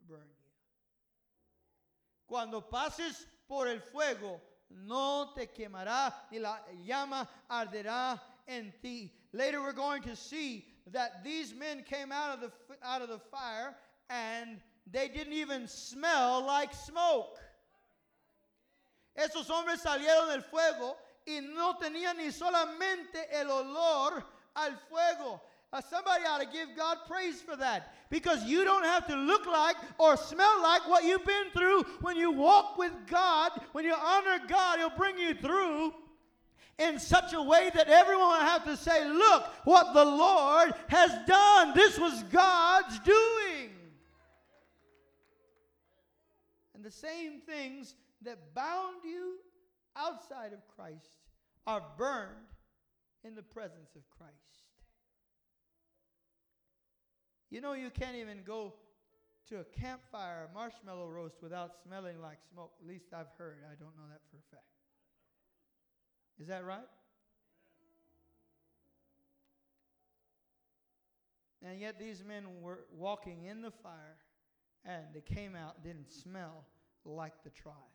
burn 0.09 0.28
you. 0.28 0.51
Cuando 2.26 2.61
pases 2.61 3.26
por 3.49 3.66
el 3.66 3.80
fuego, 3.80 4.41
no 4.70 5.32
te 5.35 5.47
quemará, 5.47 6.12
ni 6.30 6.39
la 6.39 6.59
llama 6.85 7.28
arderá 7.51 8.20
en 8.47 8.72
ti. 8.80 9.12
Later 9.35 9.61
we're 9.61 9.72
going 9.72 10.03
to 10.05 10.14
see 10.14 10.64
that 10.93 11.24
these 11.24 11.53
men 11.53 11.82
came 11.82 12.12
out 12.12 12.35
of 12.35 12.41
the 12.41 12.53
out 12.85 13.03
of 13.03 13.09
the 13.09 13.18
fire 13.18 13.74
and 14.09 14.61
they 14.93 15.09
didn't 15.09 15.32
even 15.32 15.66
smell 15.66 16.47
like 16.47 16.72
smoke. 16.72 17.37
Esos 19.18 19.49
hombres 19.49 19.82
salieron 19.82 20.28
del 20.28 20.43
fuego 20.43 20.97
y 21.26 21.41
no 21.53 21.74
tenían 21.82 22.16
ni 22.16 22.28
solamente 22.28 23.26
el 23.32 23.47
olor 23.47 24.22
al 24.55 24.76
fuego. 24.89 25.41
Uh, 25.72 25.80
somebody 25.80 26.22
ought 26.26 26.41
to 26.41 26.47
give 26.47 26.68
God 26.76 26.99
praise 27.09 27.43
for 27.43 27.57
that 27.57 27.93
because 28.09 28.45
you 28.45 28.62
don't 28.62 28.85
have 28.85 29.05
to 29.09 29.16
look 29.16 29.47
like 29.47 29.74
or 29.99 30.16
smell 30.16 30.62
like 30.62 30.89
what 30.89 31.03
you've 31.03 31.24
been 31.24 31.51
through. 31.53 31.82
When 32.03 32.16
you 32.16 32.30
walk 32.30 32.78
with 32.78 32.93
God, 33.09 33.51
when 33.72 33.85
you 33.85 33.95
honor 33.95 34.39
God, 34.47 34.78
He'll 34.78 34.91
bring 34.91 35.18
you 35.18 35.35
through 35.35 35.93
in 36.78 36.98
such 36.98 37.32
a 37.32 37.42
way 37.42 37.70
that 37.74 37.88
everyone 37.88 38.28
will 38.28 38.40
have 38.40 38.64
to 38.64 38.76
say, 38.76 39.08
Look 39.08 39.44
what 39.64 39.94
the 39.94 40.04
Lord 40.04 40.72
has 40.88 41.10
done. 41.26 41.72
This 41.74 41.98
was 41.98 42.22
God's 42.24 42.98
doing. 43.00 43.70
And 46.74 46.84
the 46.84 46.90
same 46.90 47.40
things 47.40 47.94
that 48.22 48.54
bound 48.54 48.96
you 49.04 49.36
outside 49.96 50.52
of 50.52 50.66
Christ 50.76 51.10
are 51.66 51.82
burned 51.96 52.30
in 53.22 53.34
the 53.34 53.42
presence 53.42 53.94
of 53.96 54.02
Christ. 54.18 54.34
You 57.50 57.60
know, 57.60 57.74
you 57.74 57.90
can't 57.90 58.16
even 58.16 58.38
go 58.44 58.74
to 59.48 59.60
a 59.60 59.64
campfire, 59.64 60.48
a 60.50 60.54
marshmallow 60.54 61.08
roast, 61.08 61.36
without 61.42 61.72
smelling 61.86 62.20
like 62.20 62.38
smoke. 62.52 62.72
At 62.80 62.88
least 62.88 63.06
I've 63.14 63.30
heard. 63.38 63.58
I 63.64 63.74
don't 63.76 63.96
know 63.96 64.08
that 64.10 64.20
for 64.30 64.38
a 64.38 64.56
fact. 64.56 64.73
Is 66.41 66.49
that 66.49 66.64
right? 66.64 66.80
And 71.62 71.80
yet 71.80 71.99
these 71.99 72.22
men 72.26 72.45
were 72.61 72.80
walking 72.93 73.45
in 73.45 73.62
the 73.62 73.70
fire 73.70 74.18
and 74.85 75.05
they 75.14 75.22
came 75.22 75.57
out, 75.57 75.82
didn't 75.82 76.12
smell 76.12 76.66
like 77.05 77.43
the 77.43 77.51
trial. 77.51 77.91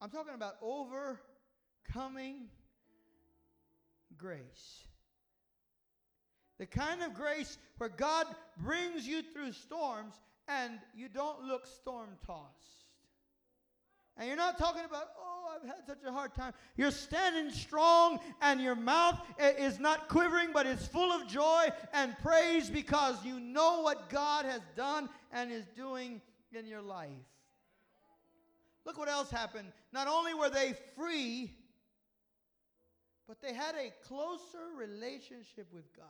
I'm 0.00 0.10
talking 0.10 0.34
about 0.34 0.56
overcoming 0.60 2.48
grace. 4.18 4.84
The 6.58 6.66
kind 6.66 7.02
of 7.02 7.14
grace 7.14 7.58
where 7.78 7.88
God 7.88 8.26
brings 8.58 9.06
you 9.06 9.22
through 9.22 9.52
storms 9.52 10.14
and 10.48 10.78
you 10.94 11.08
don't 11.08 11.44
look 11.44 11.66
storm 11.66 12.10
tossed. 12.26 12.85
And 14.16 14.26
you're 14.28 14.36
not 14.36 14.58
talking 14.58 14.84
about, 14.84 15.08
oh, 15.18 15.54
I've 15.54 15.68
had 15.68 15.86
such 15.86 15.98
a 16.06 16.12
hard 16.12 16.34
time. 16.34 16.52
You're 16.76 16.90
standing 16.90 17.52
strong 17.52 18.18
and 18.40 18.60
your 18.60 18.74
mouth 18.74 19.20
is 19.38 19.78
not 19.78 20.08
quivering, 20.08 20.50
but 20.52 20.66
it's 20.66 20.86
full 20.86 21.12
of 21.12 21.28
joy 21.28 21.68
and 21.92 22.16
praise 22.22 22.70
because 22.70 23.22
you 23.24 23.38
know 23.38 23.82
what 23.82 24.08
God 24.08 24.46
has 24.46 24.62
done 24.74 25.08
and 25.32 25.52
is 25.52 25.66
doing 25.76 26.20
in 26.52 26.66
your 26.66 26.82
life. 26.82 27.10
Look 28.86 28.98
what 28.98 29.08
else 29.08 29.30
happened. 29.30 29.68
Not 29.92 30.08
only 30.08 30.32
were 30.32 30.48
they 30.48 30.74
free, 30.96 31.52
but 33.26 33.42
they 33.42 33.52
had 33.52 33.74
a 33.74 33.92
closer 34.06 34.68
relationship 34.76 35.66
with 35.72 35.94
God. 35.96 36.06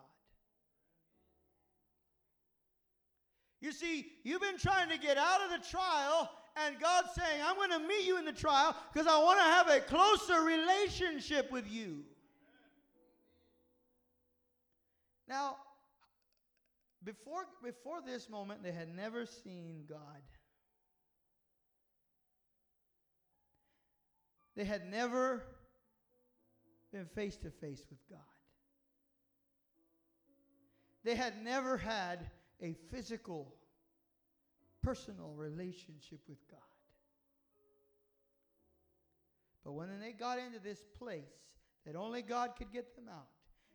You 3.61 3.73
see, 3.73 4.07
you've 4.23 4.43
been 4.43 4.59
trying 4.59 4.91
to 4.91 4.99
get 4.99 5.17
out 5.17 5.41
of 5.41 5.51
the 5.51 5.67
trial, 5.67 6.31
and 6.65 6.81
God's 6.81 7.09
saying, 7.15 7.43
I'm 7.45 7.57
going 7.57 7.71
to 7.71 7.87
meet 7.87 8.07
you 8.07 8.19
in 8.19 8.25
the 8.25 8.33
trial 8.33 8.75
because 8.93 9.07
I 9.07 9.19
want 9.23 9.39
to 9.39 9.45
have 9.45 9.69
a 9.69 9.81
closer 9.81 10.43
relationship 10.43 11.51
with 11.51 11.71
you. 11.71 12.05
Now, 15.29 15.57
before, 17.05 17.47
before 17.63 18.01
this 18.05 18.31
moment, 18.31 18.63
they 18.63 18.73
had 18.73 18.95
never 18.95 19.27
seen 19.27 19.85
God. 19.89 20.23
They 24.57 24.65
had 24.65 24.91
never 24.91 25.43
been 26.93 27.07
face 27.07 27.37
to 27.39 27.51
face 27.51 27.85
with 27.91 27.99
God. 28.09 28.21
They 31.05 31.15
had 31.15 31.45
never 31.45 31.77
had 31.77 32.31
a 32.63 32.75
physical, 32.91 33.55
personal 34.87 35.33
relationship 35.35 36.21
with 36.29 36.39
God. 36.49 36.61
But 39.65 39.73
when 39.73 39.89
they 39.99 40.13
got 40.13 40.39
into 40.39 40.61
this 40.61 40.85
place 40.97 41.25
that 41.85 41.97
only 41.97 42.23
God 42.23 42.51
could 42.57 42.73
get 42.73 42.95
them 42.95 43.07
out, 43.09 43.27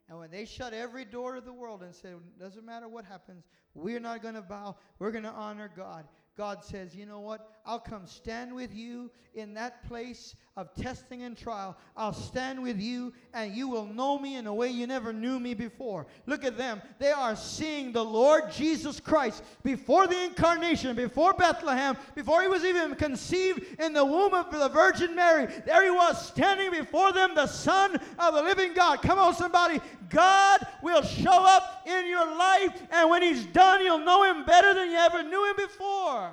and 0.08 0.18
when 0.18 0.32
they 0.32 0.46
shut 0.46 0.74
every 0.74 1.04
door 1.04 1.36
of 1.36 1.44
the 1.44 1.52
world 1.52 1.84
and 1.84 1.94
said, 1.94 2.16
doesn't 2.40 2.66
matter 2.66 2.88
what 2.88 3.04
happens, 3.04 3.44
we're 3.74 4.00
not 4.00 4.22
going 4.22 4.36
to 4.36 4.42
bow, 4.42 4.78
we're 5.00 5.12
going 5.12 5.26
to 5.26 5.32
honor 5.32 5.70
God. 5.76 6.08
God 6.38 6.64
says, 6.64 6.96
you 6.96 7.06
know 7.06 7.20
what? 7.20 7.60
I'll 7.66 7.80
come 7.80 8.08
stand 8.08 8.56
with 8.56 8.74
you 8.74 9.12
in 9.34 9.54
that 9.56 9.86
place 9.90 10.34
of 10.58 10.74
testing 10.76 11.24
and 11.24 11.38
trial. 11.38 11.78
I'll 11.96 12.14
stand 12.14 12.62
with 12.62 12.80
you, 12.80 13.14
and 13.34 13.56
you 13.56 13.70
will 13.70 13.86
know 13.86 14.20
me 14.20 14.36
in 14.36 14.48
a 14.48 14.54
way 14.54 14.70
you 14.70 14.86
never 14.86 15.14
knew 15.14 15.40
me 15.40 15.54
before. 15.54 16.08
Look 16.26 16.44
at 16.44 16.58
them. 16.58 16.82
They 17.00 17.12
are 17.12 17.38
seeing 17.38 17.94
the 17.94 18.04
Lord 18.04 18.52
Jesus 18.52 19.00
Christ 19.00 19.44
before 19.64 20.08
the 20.08 20.26
incarnation, 20.26 20.94
before 20.96 21.34
Bethlehem, 21.34 21.96
before 22.16 22.42
he 22.42 22.50
was 22.50 22.66
even 22.66 22.96
conceived 22.96 23.80
in 23.80 23.94
the 23.94 24.04
womb 24.04 24.34
of 24.34 24.52
the 24.52 24.68
Virgin 24.68 25.16
Mary. 25.16 25.48
There 25.66 25.86
he 25.86 25.92
was 25.92 26.28
standing 26.28 26.72
before 26.72 27.14
them, 27.14 27.34
the 27.34 27.48
Son 27.48 27.96
of 28.20 28.34
the 28.34 28.44
living 28.44 28.74
God. 28.74 29.02
Come 29.02 29.20
on, 29.20 29.34
somebody. 29.34 29.80
God 30.10 30.68
will 30.84 31.02
show 31.02 31.46
up 31.46 31.88
in 31.88 32.08
your 32.08 32.26
life, 32.36 32.82
and 32.92 33.10
when 33.10 33.22
he's 33.22 33.46
done, 33.46 33.82
you'll 33.86 34.00
know 34.00 34.24
him 34.24 34.44
better 34.44 34.74
than 34.74 34.92
you 34.92 34.98
ever 34.98 35.24
knew 35.24 35.50
him 35.50 35.56
before. 35.56 36.32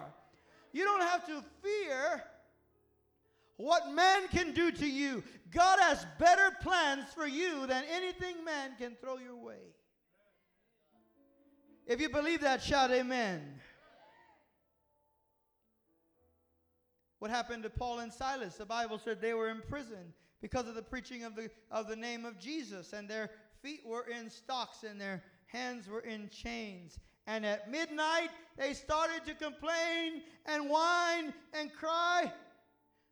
You 0.72 0.84
don't 0.84 1.02
have 1.02 1.24
to 1.26 1.42
fear 1.62 2.24
what 3.58 3.92
man 3.92 4.28
can 4.28 4.52
do 4.52 4.70
to 4.70 4.86
you. 4.86 5.22
God 5.50 5.78
has 5.80 6.06
better 6.18 6.56
plans 6.62 7.04
for 7.14 7.26
you 7.26 7.66
than 7.66 7.84
anything 7.92 8.44
man 8.44 8.70
can 8.78 8.96
throw 9.00 9.18
your 9.18 9.36
way. 9.36 9.74
If 11.86 12.00
you 12.00 12.08
believe 12.08 12.40
that, 12.42 12.62
shout 12.62 12.90
amen. 12.90 13.60
What 17.18 17.30
happened 17.30 17.64
to 17.64 17.70
Paul 17.70 17.98
and 17.98 18.12
Silas? 18.12 18.54
The 18.54 18.64
Bible 18.64 18.98
said 18.98 19.20
they 19.20 19.34
were 19.34 19.48
in 19.48 19.60
prison 19.68 20.12
because 20.40 20.68
of 20.68 20.76
the 20.76 20.82
preaching 20.82 21.24
of 21.24 21.34
the, 21.34 21.50
of 21.70 21.88
the 21.88 21.96
name 21.96 22.24
of 22.24 22.38
Jesus, 22.38 22.92
and 22.92 23.08
their 23.08 23.30
feet 23.60 23.80
were 23.84 24.06
in 24.06 24.30
stocks 24.30 24.84
and 24.84 25.00
their 25.00 25.24
hands 25.46 25.88
were 25.88 26.00
in 26.00 26.28
chains. 26.28 27.00
And 27.26 27.44
at 27.44 27.70
midnight, 27.70 28.30
they 28.56 28.72
started 28.72 29.24
to 29.26 29.34
complain 29.34 30.22
and 30.46 30.70
whine 30.70 31.34
and 31.52 31.72
cry. 31.72 32.32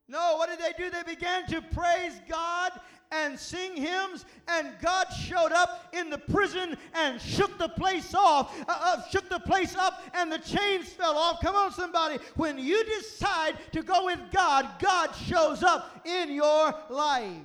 No, 0.08 0.36
what 0.36 0.48
did 0.48 0.60
they 0.60 0.72
do? 0.76 0.90
They 0.90 1.02
began 1.02 1.46
to 1.48 1.60
praise 1.60 2.20
God 2.28 2.72
and 3.10 3.38
sing 3.38 3.76
hymns, 3.76 4.24
and 4.48 4.72
God 4.80 5.06
showed 5.12 5.52
up 5.52 5.88
in 5.92 6.10
the 6.10 6.18
prison 6.18 6.76
and 6.94 7.20
shook 7.20 7.56
the 7.58 7.68
place 7.68 8.14
off, 8.14 8.56
uh, 8.60 8.64
uh, 8.68 9.08
shook 9.10 9.28
the 9.28 9.40
place 9.40 9.74
up, 9.76 10.02
and 10.14 10.30
the 10.30 10.38
chains 10.38 10.88
fell 10.88 11.16
off. 11.16 11.40
Come 11.40 11.54
on, 11.54 11.72
somebody. 11.72 12.18
When 12.36 12.58
you 12.58 12.84
decide 12.84 13.56
to 13.72 13.82
go 13.82 14.06
with 14.06 14.20
God, 14.32 14.68
God 14.80 15.12
shows 15.12 15.62
up 15.62 16.04
in 16.04 16.32
your 16.32 16.74
life. 16.88 17.42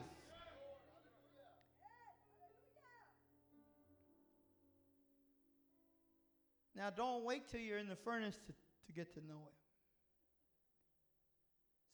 Now, 6.75 6.89
don't 6.89 7.23
wait 7.23 7.47
till 7.47 7.59
you're 7.59 7.77
in 7.77 7.89
the 7.89 7.95
furnace 7.95 8.39
to, 8.47 8.53
to 8.87 8.91
get 8.91 9.13
to 9.13 9.19
know 9.27 9.35
Him. 9.35 9.60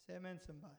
Say 0.08 0.16
amen, 0.16 0.40
somebody. 0.46 0.74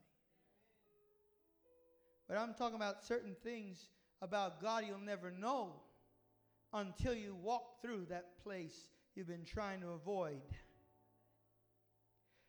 But 2.26 2.38
I'm 2.38 2.54
talking 2.54 2.76
about 2.76 3.04
certain 3.04 3.36
things 3.44 3.88
about 4.22 4.62
God 4.62 4.84
you'll 4.86 4.98
never 4.98 5.30
know 5.30 5.74
until 6.72 7.12
you 7.12 7.34
walk 7.34 7.82
through 7.82 8.06
that 8.08 8.42
place 8.42 8.88
you've 9.14 9.28
been 9.28 9.44
trying 9.44 9.82
to 9.82 9.90
avoid. 9.90 10.40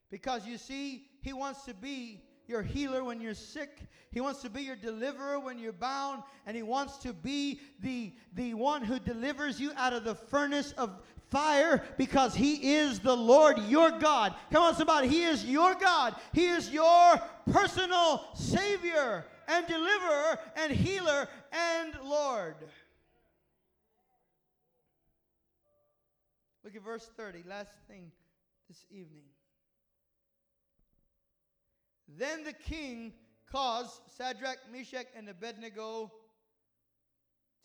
Because 0.10 0.48
you 0.48 0.58
see, 0.58 1.06
He 1.22 1.34
wants 1.34 1.64
to 1.64 1.74
be 1.74 2.24
your 2.48 2.64
healer 2.64 3.04
when 3.04 3.20
you're 3.20 3.34
sick. 3.34 3.82
He 4.12 4.22
wants 4.22 4.42
to 4.42 4.50
be 4.50 4.64
your 4.64 4.76
deliverer 4.76 5.40
when 5.40 5.60
you're 5.60 5.74
bound. 5.74 6.24
And 6.46 6.56
He 6.56 6.64
wants 6.64 6.98
to 7.00 7.14
be 7.14 7.60
the, 7.82 8.14
the 8.34 8.54
one 8.54 8.84
who 8.84 9.00
delivers 9.00 9.60
you 9.60 9.72
out 9.76 9.94
of 9.94 10.04
the 10.04 10.16
furnace 10.16 10.72
of 10.78 11.02
fire 11.30 11.84
because 11.98 12.36
He 12.36 12.74
is 12.76 13.00
the 13.00 13.16
Lord 13.16 13.58
your 13.68 13.92
God. 13.92 14.36
Come 14.52 14.64
on, 14.64 14.76
somebody. 14.76 15.08
He 15.08 15.24
is 15.24 15.46
your 15.46 15.76
God. 15.76 16.16
He 16.34 16.48
is 16.48 16.70
your 16.70 17.22
personal 17.52 18.26
Savior 18.36 19.26
and 19.48 19.66
deliverer 19.68 20.40
and 20.56 20.72
healer 20.72 21.28
and 21.52 21.94
Lord. 22.04 22.56
Look 26.64 26.76
at 26.76 26.84
verse 26.84 27.10
30, 27.18 27.44
last 27.48 27.72
thing 27.88 28.12
this 28.68 28.86
evening. 28.92 29.24
Then 32.18 32.44
the 32.44 32.54
king 32.54 33.14
caused 33.52 34.02
Shadrach, 34.18 34.58
Meshach, 34.72 35.08
and 35.16 35.30
Abednego 35.30 36.12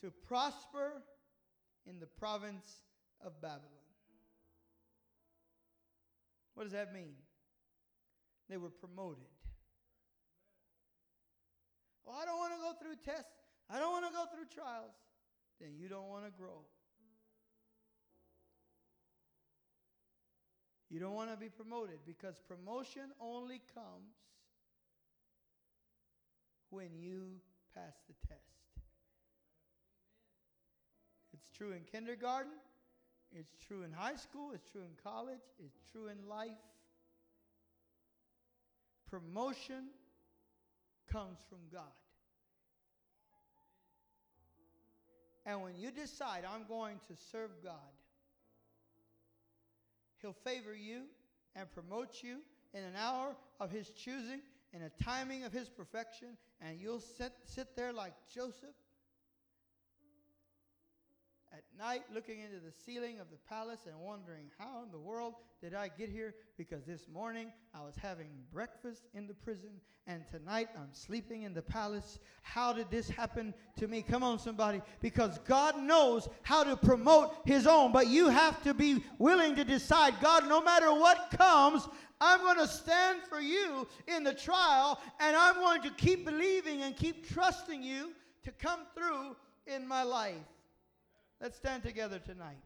to 0.01 0.11
prosper 0.27 1.03
in 1.87 1.99
the 1.99 2.07
province 2.07 2.83
of 3.25 3.41
Babylon. 3.41 3.71
What 6.55 6.65
does 6.65 6.73
that 6.73 6.95
mean? 6.95 7.15
They 8.49 8.57
were 8.57 8.71
promoted. 8.71 9.25
Well, 12.05 12.17
I 12.21 12.25
don't 12.25 12.39
want 12.39 12.53
to 12.53 12.59
go 12.61 12.73
through 12.81 12.97
tests. 13.05 13.33
I 13.71 13.79
don't 13.79 13.93
want 13.93 14.07
to 14.07 14.13
go 14.13 14.25
through 14.35 14.47
trials. 14.55 14.95
Then 15.61 15.71
you 15.77 15.89
don't 15.89 16.09
want 16.09 16.25
to 16.25 16.31
grow. 16.31 16.61
You 20.91 21.01
don't 21.01 21.15
want 21.15 21.31
to 21.31 21.37
be 21.37 21.49
promoted 21.49 21.99
because 22.07 22.39
promotion 22.47 23.11
only 23.21 23.61
comes 23.75 24.15
when 26.71 26.95
you 26.97 27.41
pass 27.75 27.95
the 28.07 28.15
test. 28.29 28.41
It's 31.33 31.49
true 31.49 31.73
in 31.73 31.83
kindergarten, 31.91 32.53
it's 33.35 33.57
true 33.67 33.83
in 33.83 33.93
high 33.93 34.17
school, 34.17 34.53
it's 34.55 34.71
true 34.71 34.83
in 34.83 34.91
college, 35.03 35.41
it's 35.59 35.81
true 35.91 36.07
in 36.07 36.29
life. 36.29 36.51
Promotion 39.11 39.89
comes 41.11 41.39
from 41.49 41.59
God. 41.73 41.83
And 45.47 45.63
when 45.63 45.77
you 45.77 45.91
decide, 45.91 46.45
I'm 46.51 46.65
going 46.69 46.97
to 47.09 47.15
serve 47.31 47.51
God, 47.63 47.75
He'll 50.21 50.33
favor 50.33 50.75
you 50.75 51.03
and 51.55 51.71
promote 51.71 52.23
you 52.23 52.39
in 52.73 52.83
an 52.83 52.95
hour 52.97 53.37
of 53.61 53.71
His 53.71 53.91
choosing, 53.91 54.41
in 54.73 54.83
a 54.83 54.91
timing 55.03 55.45
of 55.45 55.53
His 55.53 55.69
perfection, 55.69 56.29
and 56.61 56.81
you'll 56.81 57.01
sit, 57.01 57.33
sit 57.45 57.77
there 57.77 57.93
like 57.93 58.15
Joseph 58.35 58.75
at 61.55 61.63
night 61.79 62.03
looking 62.13 62.41
into 62.41 62.57
the 62.57 62.73
ceiling 62.85 63.21
of 63.21 63.31
the 63.31 63.37
palace 63.49 63.87
and 63.87 63.97
wondering, 64.01 64.47
how 64.59 64.83
in 64.83 64.91
the 64.91 64.99
world 64.99 65.35
did 65.63 65.73
I 65.73 65.89
get 65.89 66.09
here? 66.09 66.35
Because 66.59 66.85
this 66.85 67.07
morning 67.13 67.53
I 67.73 67.83
was 67.83 67.95
having 67.97 68.27
breakfast 68.53 69.05
in 69.15 69.29
the 69.29 69.35
prison 69.35 69.71
and 70.09 70.27
tonight 70.27 70.69
I'm 70.77 70.93
sleeping 70.93 71.45
in 71.45 71.55
the 71.55 71.63
palace. 71.63 72.19
How 72.43 72.73
did 72.73 72.91
this 72.91 73.09
happen 73.09 73.55
to 73.79 73.87
me? 73.87 74.03
Come 74.03 74.25
on, 74.25 74.41
somebody. 74.41 74.83
Because 75.01 75.39
God 75.47 75.79
knows 75.79 76.29
how 76.43 76.65
to 76.65 76.77
promote 76.77 77.37
His 77.45 77.69
own, 77.69 77.93
but 77.93 78.09
you 78.09 78.29
have 78.29 78.61
to 78.65 78.75
be 78.75 79.05
willing 79.19 79.55
to 79.55 79.65
decide, 79.65 80.15
God, 80.21 80.49
no 80.49 80.61
matter 80.61 80.93
what 80.93 81.33
comes, 81.39 81.89
I'm 82.21 82.41
going 82.41 82.59
to 82.59 82.69
stand 82.69 83.21
for 83.29 83.41
you 83.41 83.87
in 84.09 84.25
the 84.25 84.35
trial 84.35 85.01
and 85.21 85.37
I'm 85.37 85.55
going 85.55 85.83
to 85.83 85.91
keep 85.91 86.25
believing 86.25 86.83
and 86.83 86.97
keep 86.97 87.29
trusting 87.31 87.81
you 87.81 88.11
to 88.43 88.51
come 88.51 88.81
through 88.97 89.37
in 89.69 89.87
my 89.87 90.03
life. 90.03 90.35
Let's 91.41 91.57
stand 91.57 91.83
together 91.83 92.19
tonight. 92.19 92.57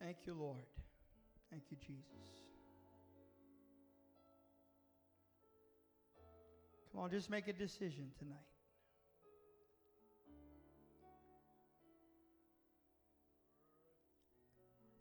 Thank 0.00 0.18
you, 0.26 0.34
Lord. 0.34 0.58
Thank 1.50 1.62
you, 1.70 1.78
Jesus. 1.78 2.04
Come 6.92 7.00
on, 7.00 7.10
just 7.10 7.30
make 7.30 7.48
a 7.48 7.52
decision 7.52 8.10
tonight. 8.18 8.53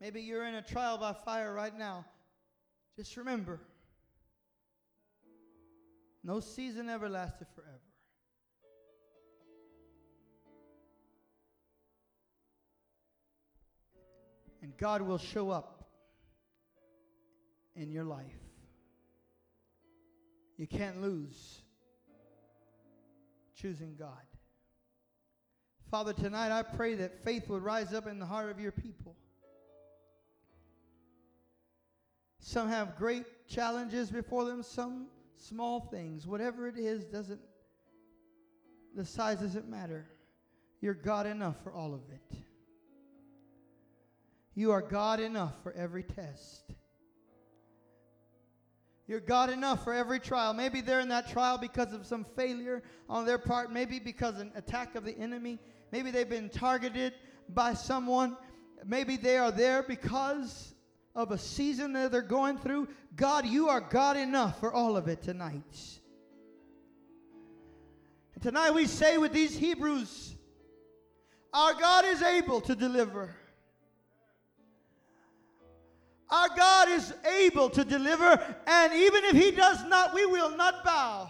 Maybe 0.04 0.20
you're 0.20 0.43
in 0.43 0.56
a 0.56 0.62
trial 0.62 0.97
by 0.97 1.14
fire 1.14 1.54
right 1.54 1.80
now. 1.80 2.04
Just 2.97 3.16
remember 3.16 3.62
no 6.26 6.41
season 6.41 6.89
ever 6.89 7.08
lasted 7.08 7.47
forever. 7.56 7.80
And 14.62 14.76
God 14.76 15.01
will 15.04 15.18
show 15.18 15.49
up 15.51 15.86
in 17.78 17.89
your 17.89 18.04
life. 18.04 18.26
You 20.58 20.68
can't 20.68 21.01
lose 21.01 21.62
choosing 23.56 23.95
God. 23.97 24.12
Father, 25.89 26.12
tonight 26.12 26.51
I 26.51 26.62
pray 26.62 26.95
that 26.95 27.24
faith 27.24 27.47
would 27.47 27.64
rise 27.64 27.93
up 27.93 28.06
in 28.06 28.20
the 28.20 28.26
heart 28.26 28.51
of 28.51 28.60
your 28.60 28.74
people. 28.74 29.16
Some 32.45 32.67
have 32.67 32.97
great 32.97 33.47
challenges 33.47 34.11
before 34.11 34.43
them. 34.43 34.63
Some, 34.63 35.07
small 35.37 35.79
things, 35.79 36.27
whatever 36.27 36.67
it 36.67 36.77
is, 36.77 37.05
doesn't, 37.05 37.39
the 38.95 39.05
size 39.05 39.39
doesn't 39.39 39.69
matter. 39.69 40.05
You're 40.81 40.93
God 40.93 41.25
enough 41.25 41.55
for 41.63 41.71
all 41.71 41.93
of 41.93 42.01
it. 42.11 42.37
You 44.55 44.71
are 44.71 44.81
God 44.81 45.21
enough 45.21 45.53
for 45.63 45.71
every 45.71 46.03
test. 46.03 46.65
You're 49.07 49.21
God 49.21 49.49
enough 49.49 49.85
for 49.85 49.93
every 49.93 50.19
trial. 50.19 50.53
Maybe 50.53 50.81
they're 50.81 50.99
in 50.99 51.09
that 51.09 51.29
trial 51.29 51.57
because 51.57 51.93
of 51.93 52.05
some 52.05 52.25
failure 52.35 52.83
on 53.09 53.25
their 53.25 53.37
part, 53.37 53.71
maybe 53.71 53.99
because 53.99 54.39
an 54.39 54.51
attack 54.55 54.95
of 54.95 55.05
the 55.05 55.17
enemy. 55.17 55.59
Maybe 55.93 56.11
they've 56.11 56.29
been 56.29 56.49
targeted 56.49 57.13
by 57.47 57.73
someone. 57.73 58.35
Maybe 58.85 59.15
they 59.15 59.37
are 59.37 59.51
there 59.51 59.81
because 59.81 60.72
of 61.16 61.32
a 61.32 61.38
season 61.38 61.93
that 61.93 62.11
they're 62.11 62.22
going 62.22 62.57
through. 62.57 62.88
God, 63.16 63.45
you 63.45 63.70
are 63.70 63.82
God 63.82 64.18
enough 64.18 64.59
for 64.59 64.74
all 64.74 64.97
of 64.97 65.07
it 65.07 65.22
tonight. 65.22 65.99
And 68.34 68.41
tonight 68.41 68.72
we 68.72 68.88
say 68.88 69.18
with 69.18 69.34
these 69.34 69.55
Hebrews, 69.55 70.36
our 71.53 71.74
God 71.76 72.05
is 72.05 72.22
able 72.24 72.61
to 72.61 72.76
deliver. 72.76 73.36
Our 76.32 76.49
God 76.57 76.89
is 76.89 77.14
able 77.41 77.70
to 77.70 77.86
deliver, 77.86 78.55
and 78.66 78.93
even 78.93 79.24
if 79.26 79.36
He 79.36 79.51
does 79.51 79.86
not, 79.86 80.16
we 80.16 80.26
will 80.26 80.57
not 80.57 80.84
bow. 80.84 81.30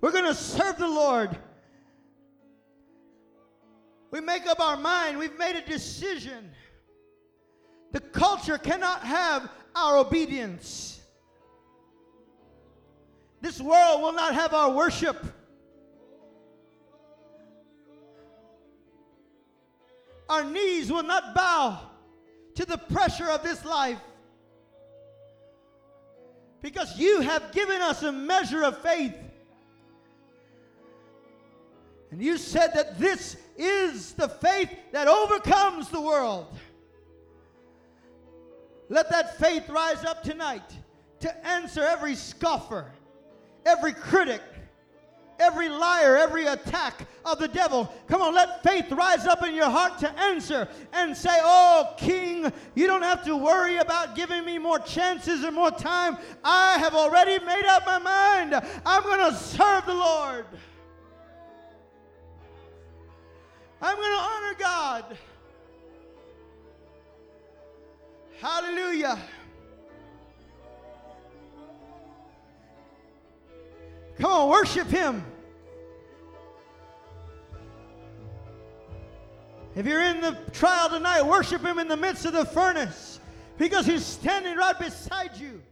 We're 0.00 0.12
going 0.12 0.24
to 0.24 0.34
serve 0.34 0.78
the 0.78 0.88
Lord. 0.88 1.36
We 4.10 4.20
make 4.22 4.46
up 4.46 4.58
our 4.58 4.78
mind, 4.78 5.18
we've 5.18 5.36
made 5.36 5.56
a 5.56 5.66
decision. 5.66 6.50
The 7.92 8.00
culture 8.00 8.58
cannot 8.58 9.00
have 9.00 9.48
our 9.74 9.98
obedience. 9.98 11.00
This 13.40 13.60
world 13.60 14.02
will 14.02 14.12
not 14.12 14.34
have 14.34 14.54
our 14.54 14.70
worship. 14.70 15.16
Our 20.28 20.44
knees 20.44 20.90
will 20.90 21.04
not 21.04 21.34
bow 21.34 21.80
to 22.56 22.64
the 22.64 22.78
pressure 22.78 23.30
of 23.30 23.42
this 23.42 23.64
life. 23.64 24.00
Because 26.62 26.98
you 26.98 27.20
have 27.20 27.52
given 27.52 27.80
us 27.80 28.02
a 28.02 28.10
measure 28.10 28.64
of 28.64 28.82
faith. 28.82 29.14
And 32.10 32.20
you 32.20 32.38
said 32.38 32.72
that 32.74 32.98
this 32.98 33.36
is 33.56 34.12
the 34.12 34.28
faith 34.28 34.70
that 34.92 35.06
overcomes 35.06 35.88
the 35.90 36.00
world. 36.00 36.46
Let 38.88 39.10
that 39.10 39.36
faith 39.38 39.68
rise 39.68 40.04
up 40.04 40.22
tonight 40.22 40.76
to 41.20 41.46
answer 41.46 41.82
every 41.82 42.14
scoffer, 42.14 42.92
every 43.64 43.92
critic, 43.92 44.42
every 45.38 45.68
liar, 45.68 46.16
every 46.16 46.46
attack 46.46 47.06
of 47.24 47.38
the 47.38 47.48
devil. 47.48 47.92
Come 48.06 48.22
on, 48.22 48.34
let 48.34 48.62
faith 48.62 48.90
rise 48.92 49.26
up 49.26 49.42
in 49.42 49.54
your 49.54 49.70
heart 49.70 49.98
to 49.98 50.18
answer 50.18 50.68
and 50.92 51.16
say, 51.16 51.36
Oh, 51.42 51.94
King, 51.96 52.52
you 52.74 52.86
don't 52.86 53.02
have 53.02 53.24
to 53.24 53.36
worry 53.36 53.76
about 53.78 54.14
giving 54.14 54.44
me 54.44 54.58
more 54.58 54.78
chances 54.78 55.44
or 55.44 55.50
more 55.50 55.70
time. 55.70 56.16
I 56.44 56.78
have 56.78 56.94
already 56.94 57.44
made 57.44 57.66
up 57.66 57.86
my 57.86 57.98
mind. 57.98 58.54
I'm 58.84 59.02
going 59.02 59.30
to 59.30 59.36
serve 59.36 59.86
the 59.86 59.94
Lord. 59.94 60.46
I'm 63.82 63.96
going 63.96 64.10
to 64.10 64.22
honor 64.22 64.54
God. 64.58 65.18
Hallelujah. 68.40 69.18
Come 74.18 74.30
on, 74.30 74.50
worship 74.50 74.88
Him. 74.88 75.24
If 79.74 79.84
you're 79.84 80.02
in 80.02 80.20
the 80.20 80.36
trial 80.52 80.88
tonight, 80.88 81.22
worship 81.22 81.62
Him 81.62 81.78
in 81.78 81.88
the 81.88 81.96
midst 81.96 82.24
of 82.24 82.32
the 82.32 82.44
furnace 82.44 83.20
because 83.58 83.84
He's 83.86 84.04
standing 84.04 84.56
right 84.56 84.78
beside 84.78 85.36
you. 85.36 85.62